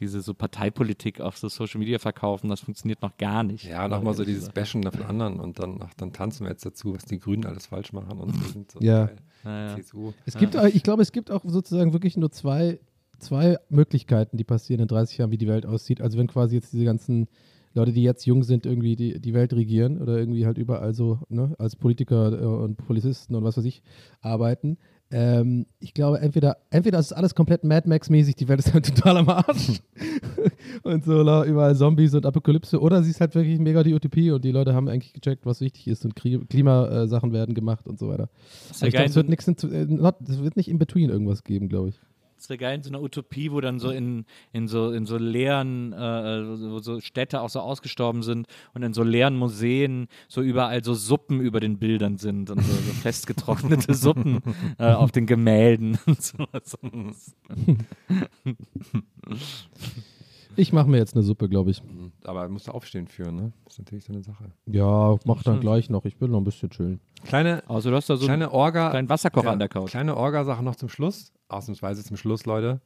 [0.00, 3.64] Diese so Parteipolitik auf so Social Media verkaufen, das funktioniert noch gar nicht.
[3.64, 4.50] Ja, nochmal so Ehrlich dieses.
[4.50, 7.66] Bashen von anderen und dann, ach, dann tanzen wir jetzt dazu, was die Grünen alles
[7.66, 8.34] falsch machen und
[8.70, 9.06] so Ja.
[9.06, 9.16] geil.
[9.44, 9.76] Ja, ja.
[9.76, 10.12] CSU.
[10.26, 12.80] Es gibt, ich glaube, es gibt auch sozusagen wirklich nur zwei,
[13.24, 16.00] zwei Möglichkeiten, die passieren in 30 Jahren, wie die Welt aussieht.
[16.00, 17.28] Also wenn quasi jetzt diese ganzen
[17.74, 21.18] Leute, die jetzt jung sind, irgendwie die, die Welt regieren oder irgendwie halt überall so
[21.28, 23.82] ne, als Politiker äh, und Polizisten und was weiß ich
[24.20, 24.78] arbeiten.
[25.10, 29.18] Ähm, ich glaube, entweder, entweder ist alles komplett Mad Max-mäßig, die Welt ist halt total
[29.18, 29.80] am Arsch
[30.82, 34.44] und so überall Zombies und Apokalypse, oder sie ist halt wirklich mega die Utopie und
[34.44, 38.28] die Leute haben eigentlich gecheckt, was wichtig ist und Klimasachen werden gemacht und so weiter.
[38.70, 41.10] Ist ich ja glaube, es wird nichts in, äh, not, es wird nicht in between
[41.10, 42.00] irgendwas geben, glaube ich.
[42.44, 45.16] Das wäre geil in so einer Utopie, wo dann so in, in so in so
[45.16, 50.42] leeren, äh, wo so Städte auch so ausgestorben sind und in so leeren Museen so
[50.42, 54.42] überall so Suppen über den Bildern sind und so, so festgetrocknete Suppen
[54.78, 56.76] äh, auf den Gemälden und sowas.
[60.56, 61.82] Ich mache mir jetzt eine Suppe, glaube ich.
[62.24, 63.52] Aber musst du aufstehen für, ne?
[63.64, 64.52] Das ist natürlich so eine Sache.
[64.66, 66.04] Ja, mach dann gleich noch.
[66.04, 67.00] Ich will noch ein bisschen chillen.
[67.24, 68.84] Kleine, Also du hast da so kleine Orga.
[68.84, 69.90] einen kleinen Wasserkocher an der Couch.
[69.90, 71.32] Kleine Orga-Sache noch zum Schluss.
[71.48, 72.80] Ausnahmsweise zum Schluss, Leute.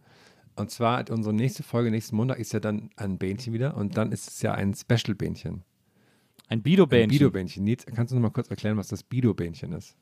[0.57, 4.11] Und zwar unsere nächste Folge nächsten Montag ist ja dann ein Bähnchen wieder und dann
[4.12, 5.62] ist es ja ein Special-Bähnchen.
[6.49, 7.11] Ein Ein Bido-Bähnchen.
[7.11, 7.62] Bido-Bähnchen.
[7.64, 9.95] Nils, kannst du noch mal kurz erklären, was das Bido-Bähnchen ist?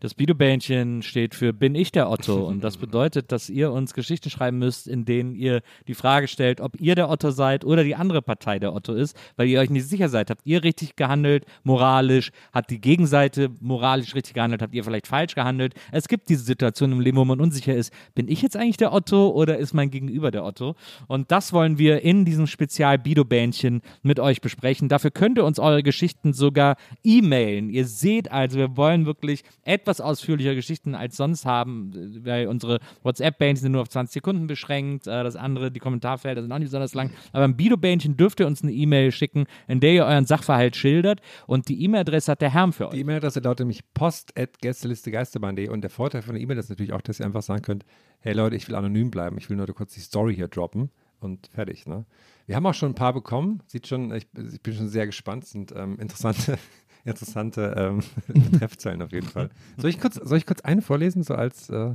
[0.00, 2.46] Das Bido-Bähnchen steht für Bin ich der Otto?
[2.46, 6.60] Und das bedeutet, dass ihr uns Geschichten schreiben müsst, in denen ihr die Frage stellt,
[6.60, 9.70] ob ihr der Otto seid oder die andere Partei der Otto ist, weil ihr euch
[9.70, 10.30] nicht sicher seid.
[10.30, 12.32] Habt ihr richtig gehandelt, moralisch?
[12.52, 14.62] Hat die Gegenseite moralisch richtig gehandelt?
[14.62, 15.74] Habt ihr vielleicht falsch gehandelt?
[15.92, 18.92] Es gibt diese Situation im Leben, wo man unsicher ist, bin ich jetzt eigentlich der
[18.92, 20.74] Otto oder ist mein Gegenüber der Otto?
[21.06, 24.88] Und das wollen wir in diesem Spezial Bido-Bähnchen mit euch besprechen.
[24.88, 27.70] Dafür könnt ihr uns eure Geschichten sogar e-mailen.
[27.70, 31.92] Ihr seht also, wir wollen wirklich etwas ausführlicher Geschichten als sonst haben,
[32.24, 35.06] weil unsere WhatsApp-Bähnchen sind nur auf 20 Sekunden beschränkt.
[35.06, 37.10] Äh, Das andere, die Kommentarfelder sind auch nicht besonders lang.
[37.32, 41.20] Aber im Bido-Bähnchen dürft ihr uns eine E-Mail schicken, in der ihr euren Sachverhalt schildert.
[41.46, 42.94] Und die E-Mail-Adresse hat der Herr für euch.
[42.94, 47.20] Die E-Mail-Adresse lautet nämlich post.gästelistegeisterbahn.de und der Vorteil von der E-Mail ist natürlich auch, dass
[47.20, 47.84] ihr einfach sagen könnt,
[48.20, 50.90] hey Leute, ich will anonym bleiben, ich will nur kurz die Story hier droppen
[51.20, 51.86] und fertig.
[51.86, 52.04] Ne?
[52.46, 55.44] Wir haben auch schon ein paar bekommen, sieht schon, ich, ich bin schon sehr gespannt,
[55.44, 56.58] sind ähm, interessante,
[57.04, 58.00] interessante ähm,
[58.50, 59.50] Betreffzeilen auf jeden Fall.
[59.76, 61.94] Soll ich kurz, soll ich kurz eine vorlesen, so als, äh,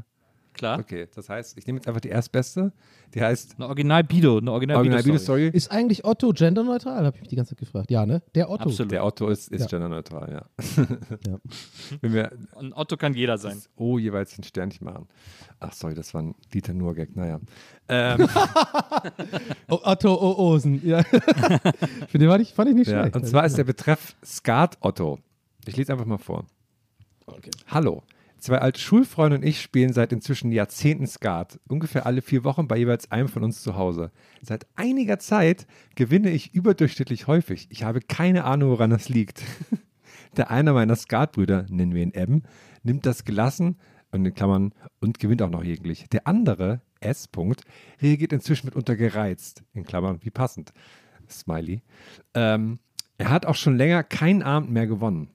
[0.57, 0.79] Klar.
[0.79, 2.71] okay, das heißt, ich nehme jetzt einfach die erstbeste,
[3.13, 5.39] die heißt Eine Original-Bido, eine Original Original-Bido-Story.
[5.41, 5.57] Video-Story.
[5.57, 7.05] Ist eigentlich Otto genderneutral?
[7.05, 7.89] Habe ich mich die ganze Zeit gefragt.
[7.91, 8.21] Ja, ne?
[8.35, 8.63] Der Otto.
[8.63, 8.91] Absolut.
[8.91, 9.67] Der Otto ist, ist Ja.
[9.67, 10.45] genderneutral, ja.
[11.27, 11.37] Ja.
[12.01, 13.61] Wenn wir Und Otto kann jeder sein.
[13.75, 15.07] Oh, jeweils ein Sternchen machen.
[15.59, 17.15] Ach, sorry, das war ein Dieter Nuhr-Gag.
[17.15, 17.39] Naja.
[17.87, 18.27] Ähm,
[19.69, 20.85] Oh, Otto Oosen.
[20.85, 21.03] Ja.
[22.07, 23.01] Für den fand ich, fand ich nicht ja.
[23.01, 23.15] schlecht.
[23.15, 25.19] Und zwar ist der Betreff Skat Otto.
[25.65, 26.45] Ich lese einfach mal vor.
[27.67, 28.03] Hallo.
[28.37, 31.59] Zwei alte Schulfreunde und ich spielen seit inzwischen Jahrzehnten Skat.
[31.67, 34.11] Ungefähr alle vier Wochen bei jeweils einem von uns zu Hause.
[34.41, 35.65] Seit einiger Zeit
[35.95, 37.67] gewinne ich überdurchschnittlich häufig.
[37.71, 39.43] Ich habe keine Ahnung, woran das liegt.
[40.37, 42.43] Der einer meiner Skatbrüder, nennen wir ihn Ebben,
[42.83, 43.77] nimmt das gelassen
[44.11, 46.07] und in Klammern und gewinnt auch noch jeglich.
[46.09, 47.29] Der andere, S.
[47.31, 47.61] -Punkt,
[48.01, 50.73] reagiert inzwischen mitunter gereizt, in Klammern wie passend.
[51.29, 51.81] Smiley.
[52.33, 52.79] Ähm,
[53.17, 55.29] er hat auch schon länger keinen Abend mehr gewonnen.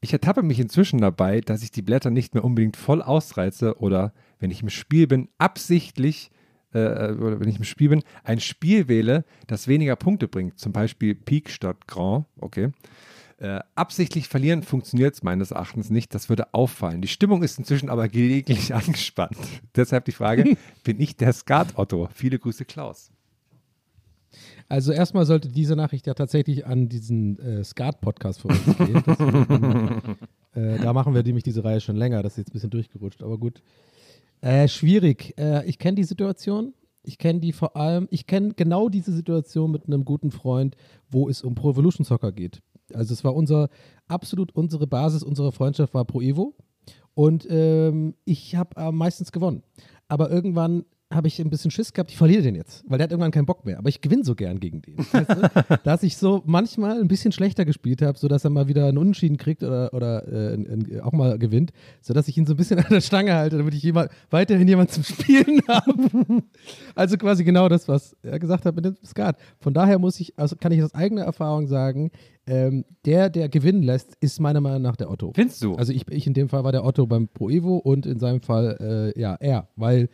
[0.00, 4.12] Ich ertappe mich inzwischen dabei, dass ich die Blätter nicht mehr unbedingt voll ausreize oder,
[4.38, 6.30] wenn ich im Spiel bin, absichtlich,
[6.72, 10.58] äh, oder wenn ich im Spiel bin, ein Spiel wähle, das weniger Punkte bringt.
[10.58, 12.70] Zum Beispiel Pik statt Grand, okay.
[13.38, 16.12] Äh, absichtlich verlieren funktioniert es meines Erachtens nicht.
[16.12, 17.02] Das würde auffallen.
[17.02, 19.36] Die Stimmung ist inzwischen aber gelegentlich angespannt.
[19.76, 22.08] Deshalb die Frage: Bin ich der Skat-Otto?
[22.12, 23.12] Viele Grüße, Klaus.
[24.68, 30.18] Also erstmal sollte diese Nachricht ja tatsächlich an diesen äh, Skat-Podcast von uns gehen.
[30.54, 32.22] Äh, da machen wir nämlich diese Reihe schon länger.
[32.22, 33.62] Das ist jetzt ein bisschen durchgerutscht, aber gut.
[34.40, 35.34] Äh, schwierig.
[35.38, 36.72] Äh, ich kenne die Situation.
[37.02, 40.74] Ich kenne die vor allem, ich kenne genau diese Situation mit einem guten Freund,
[41.10, 42.60] wo es um Pro Evolution Soccer geht.
[42.92, 43.68] Also es war unser,
[44.08, 46.54] absolut unsere Basis unserer Freundschaft war Pro Evo.
[47.14, 49.62] Und ähm, ich habe äh, meistens gewonnen.
[50.08, 53.10] Aber irgendwann habe ich ein bisschen Schiss gehabt, ich verliere den jetzt, weil der hat
[53.12, 53.78] irgendwann keinen Bock mehr.
[53.78, 54.98] Aber ich gewinne so gern gegen den.
[54.98, 55.78] Weißt du?
[55.84, 59.38] Dass ich so manchmal ein bisschen schlechter gespielt habe, sodass er mal wieder einen Unentschieden
[59.38, 62.86] kriegt oder, oder äh, ein- auch mal gewinnt, sodass ich ihn so ein bisschen an
[62.90, 66.42] der Stange halte, damit ich jemand, weiterhin jemand zum Spielen habe.
[66.94, 69.38] also quasi genau das, was er gesagt hat mit dem Skat.
[69.60, 72.10] Von daher muss ich, also kann ich aus eigener Erfahrung sagen,
[72.48, 75.32] ähm, der, der gewinnen lässt, ist meiner Meinung nach der Otto.
[75.34, 75.76] Findest du?
[75.76, 78.40] Also ich, ich in dem Fall war der Otto beim Pro Evo und in seinem
[78.40, 80.08] Fall äh, ja er, weil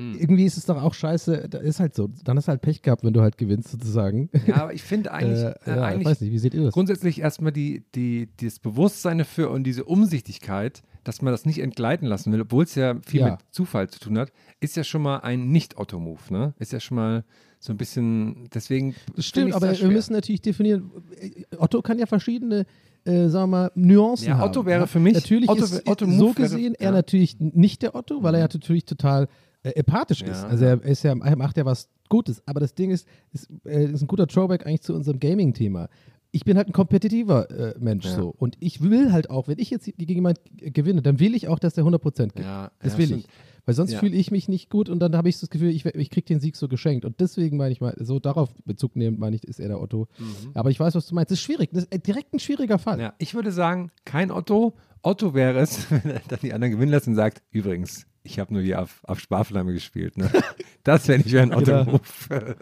[0.00, 0.16] Hm.
[0.18, 2.80] irgendwie ist es doch auch scheiße, da ist halt so, dann hast du halt Pech
[2.80, 4.30] gehabt, wenn du halt gewinnst sozusagen.
[4.46, 6.62] ja, aber ich finde eigentlich, äh, äh, ja, eigentlich ich weiß nicht, wie seht ihr
[6.62, 6.72] das?
[6.72, 12.06] grundsätzlich erstmal die, die, das Bewusstsein dafür und diese Umsichtigkeit, dass man das nicht entgleiten
[12.06, 13.30] lassen will, obwohl es ja viel Ja.
[13.32, 16.54] mit Zufall zu tun hat, ist ja schon mal ein Nicht-Otto-Move, ne?
[16.58, 17.24] Ist ja schon mal
[17.58, 18.94] so ein bisschen, deswegen.
[19.16, 20.90] Das stimmt, aber wir müssen natürlich definieren,
[21.20, 22.64] äh, Otto kann ja verschiedene,
[23.04, 24.48] äh, sagen wir mal, Nuancen Ja, haben.
[24.50, 24.86] Otto wäre ja?
[24.86, 26.92] für mich- Natürlich Otto- ist Otto so Move wäre- gesehen er ja.
[26.92, 29.28] natürlich nicht der Otto, weil er ja natürlich total
[29.62, 30.42] äh, empathisch ist.
[30.42, 32.42] Ja, Also er, ist ja, er macht ja was Gutes.
[32.46, 35.88] Aber das Ding ist, ist, äh, ist ein guter Throwback eigentlich zu unserem Gaming-Thema.
[36.32, 38.14] Ich bin halt ein kompetitiver äh, Mensch Ja.
[38.16, 38.28] so.
[38.36, 40.40] Und ich will halt auch, wenn ich jetzt gegen jemanden
[40.72, 42.38] gewinne, dann will ich auch, dass der 100% gibt.
[42.40, 43.20] Ja, Das ja, will stimmt.
[43.24, 43.28] ich.
[43.66, 46.10] Weil sonst fühle ich mich nicht gut und dann habe ich das Gefühl, ich, ich
[46.10, 47.04] kriege den Sieg so geschenkt.
[47.04, 50.08] Und deswegen meine ich mal, so darauf Bezug nehmend, meine ich, ist er der Otto.
[50.54, 51.30] Aber ich weiß, was du meinst.
[51.30, 51.70] Das ist schwierig.
[51.72, 52.98] Das ist äh, direkt ein schwieriger Fall.
[53.00, 54.74] Ja, ich würde sagen, kein Otto.
[55.02, 58.52] Otto wäre es, wenn er dann die anderen gewinnen lässt und sagt, übrigens, Ich habe
[58.52, 60.16] nur hier auf, auf Sparflamme gespielt.
[60.16, 60.30] Ne?
[60.82, 61.58] Das wäre nicht ein Genau.
[61.82, 62.00] Otto-Move.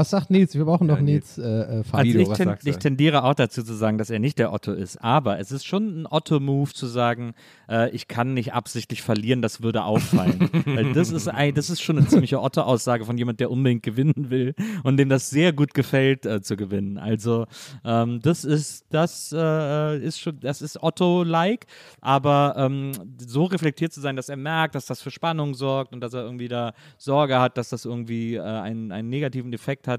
[0.00, 0.54] Was sagt Nils?
[0.54, 2.70] Wir brauchen noch Ja, Nils äh, äh, Also ich, was ten, sagst du?
[2.70, 4.96] ich tendiere auch dazu zu sagen, dass er nicht der Otto ist.
[4.96, 7.34] Aber es ist schon ein Otto-Move zu sagen,
[7.68, 10.48] äh, ich kann nicht absichtlich verlieren, das würde auffallen.
[10.64, 14.30] Weil das ist, ein, das ist schon eine ziemliche Otto-Aussage von jemand, der unbedingt gewinnen
[14.30, 14.54] will
[14.84, 16.96] und dem das sehr gut gefällt, äh, zu gewinnen.
[16.96, 17.44] Also
[17.84, 21.66] ähm, das ist, das äh, ist schon, das ist Otto-like,
[22.00, 26.00] aber ähm, so reflektiert zu sein, dass er merkt, dass das für Spannung sorgt und
[26.00, 29.89] dass er irgendwie da Sorge hat, dass das irgendwie äh, einen, einen negativen Effekt hat.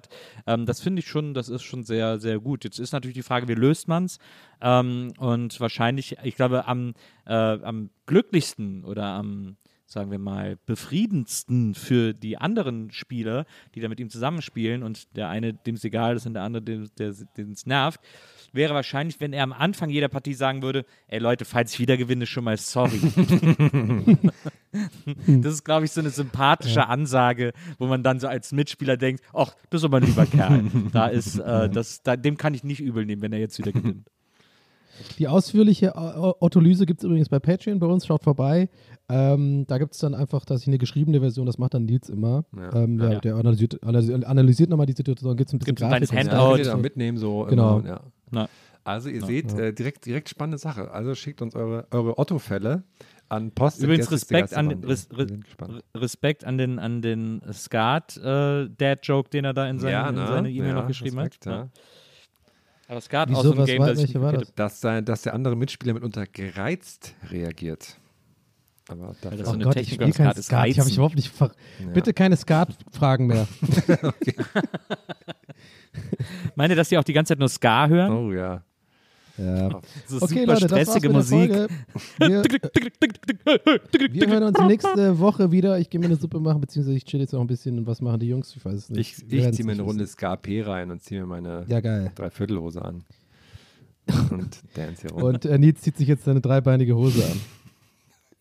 [0.47, 2.63] Ähm, das finde ich schon, das ist schon sehr, sehr gut.
[2.63, 4.19] Jetzt ist natürlich die Frage, wie löst man es?
[4.61, 6.93] Ähm, und wahrscheinlich, ich glaube, am,
[7.25, 13.45] äh, am glücklichsten oder am, sagen wir mal, befriedendsten für die anderen Spieler,
[13.75, 16.63] die da mit ihm zusammenspielen und der eine, dem es egal ist und der andere,
[16.63, 17.99] dem es nervt,
[18.53, 21.97] wäre wahrscheinlich, wenn er am Anfang jeder Partie sagen würde, ey Leute, falls ich wieder
[21.97, 22.99] gewinne, schon mal sorry.
[25.27, 29.23] das ist, glaube ich, so eine sympathische Ansage, wo man dann so als Mitspieler denkt,
[29.33, 30.63] ach, das ist aber ein lieber Kerl.
[30.91, 33.71] Da ist, äh, das, da, dem kann ich nicht übel nehmen, wenn er jetzt wieder
[33.71, 34.07] gewinnt.
[35.17, 38.69] Die ausführliche Ottolyse gibt es übrigens bei Patreon bei uns, schaut vorbei.
[39.09, 42.09] Ähm, da gibt es dann einfach, dass ich eine geschriebene Version, das macht dann Nils
[42.09, 42.45] immer.
[42.55, 42.75] Ja.
[42.75, 43.19] Ähm, der, Ja.
[43.19, 46.37] der analysiert, analysiert, nochmal die Situation, gibt es ein bisschen Gibt's ein kleines Grafik und
[46.37, 46.47] so.
[46.51, 46.63] Handout.
[46.63, 47.45] Da mitnehmen, so.
[47.49, 47.79] Genau.
[47.79, 48.01] Immer, ja.
[48.31, 48.49] Na.
[48.83, 50.89] Also ihr seht, äh, direkt, direkt spannende Sache.
[50.91, 52.83] Also schickt uns eure, eure Otto-Fälle
[53.29, 53.83] an Post.
[53.83, 55.27] Übrigens Respekt an, den- res, res.
[55.95, 60.27] Respekt an den, an den Skat äh, Dad-Joke, den er da in seine in ne?
[60.27, 61.53] seine E-Mail Ja, noch geschrieben Respekt, hat.
[61.53, 61.69] ja.
[62.87, 64.53] Aber Skat Wieso, auch so ein was Game, das ich war das?
[64.55, 67.97] Dass, sein, dass der andere Mitspieler mitunter gereizt reagiert.
[68.89, 70.67] Aber das so Oh eine Gott, ich Technik spiele am kein Skat ist Skat.
[70.67, 70.95] Ich habe ich Reizen.
[70.95, 71.29] überhaupt nicht.
[71.31, 71.89] Ver Ja.
[71.93, 73.47] Bitte keine Skat-Fragen mehr.
[76.55, 78.11] Meine, dass die auch die ganze Zeit nur Ska hören?
[78.11, 78.63] oh ja.
[79.37, 79.69] ja.
[80.07, 81.51] So Okay, super Leute, stressige Musik.
[82.19, 82.43] Wir,
[84.11, 85.79] wir hören uns nächste Woche wieder.
[85.79, 87.77] Ich gehe mir eine Suppe machen, beziehungsweise ich chill jetzt noch ein bisschen.
[87.77, 88.55] Und was machen die Jungs?
[88.55, 88.99] Ich weiß es nicht.
[88.99, 90.05] Ich, ich ziehe mir eine Runde.
[90.05, 92.11] SKP rein und ziehe mir meine Ja, geil.
[92.15, 93.03] Dreiviertelhose an.
[94.31, 95.23] Und dance hier rum.
[95.23, 97.39] Und äh, Nils zieht sich jetzt seine dreibeinige Hose an.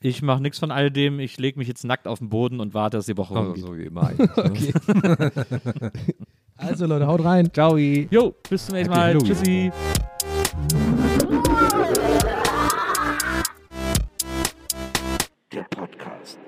[0.00, 1.20] Ich mache nichts von all dem.
[1.20, 3.64] Ich lege mich jetzt nackt auf den Boden und warte, dass die Woche also, rumgeht.
[3.64, 5.92] so wie immer ne?
[6.60, 7.52] Also, Leute, haut rein.
[7.52, 7.76] Ciao.
[7.76, 9.16] Jo, bis zum nächsten Mal.
[9.18, 9.72] Tschüssi.
[15.52, 16.38] Der Podcast.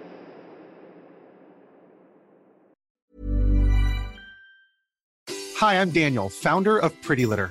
[5.61, 7.51] Hi, I'm Daniel, founder of Pretty Litter.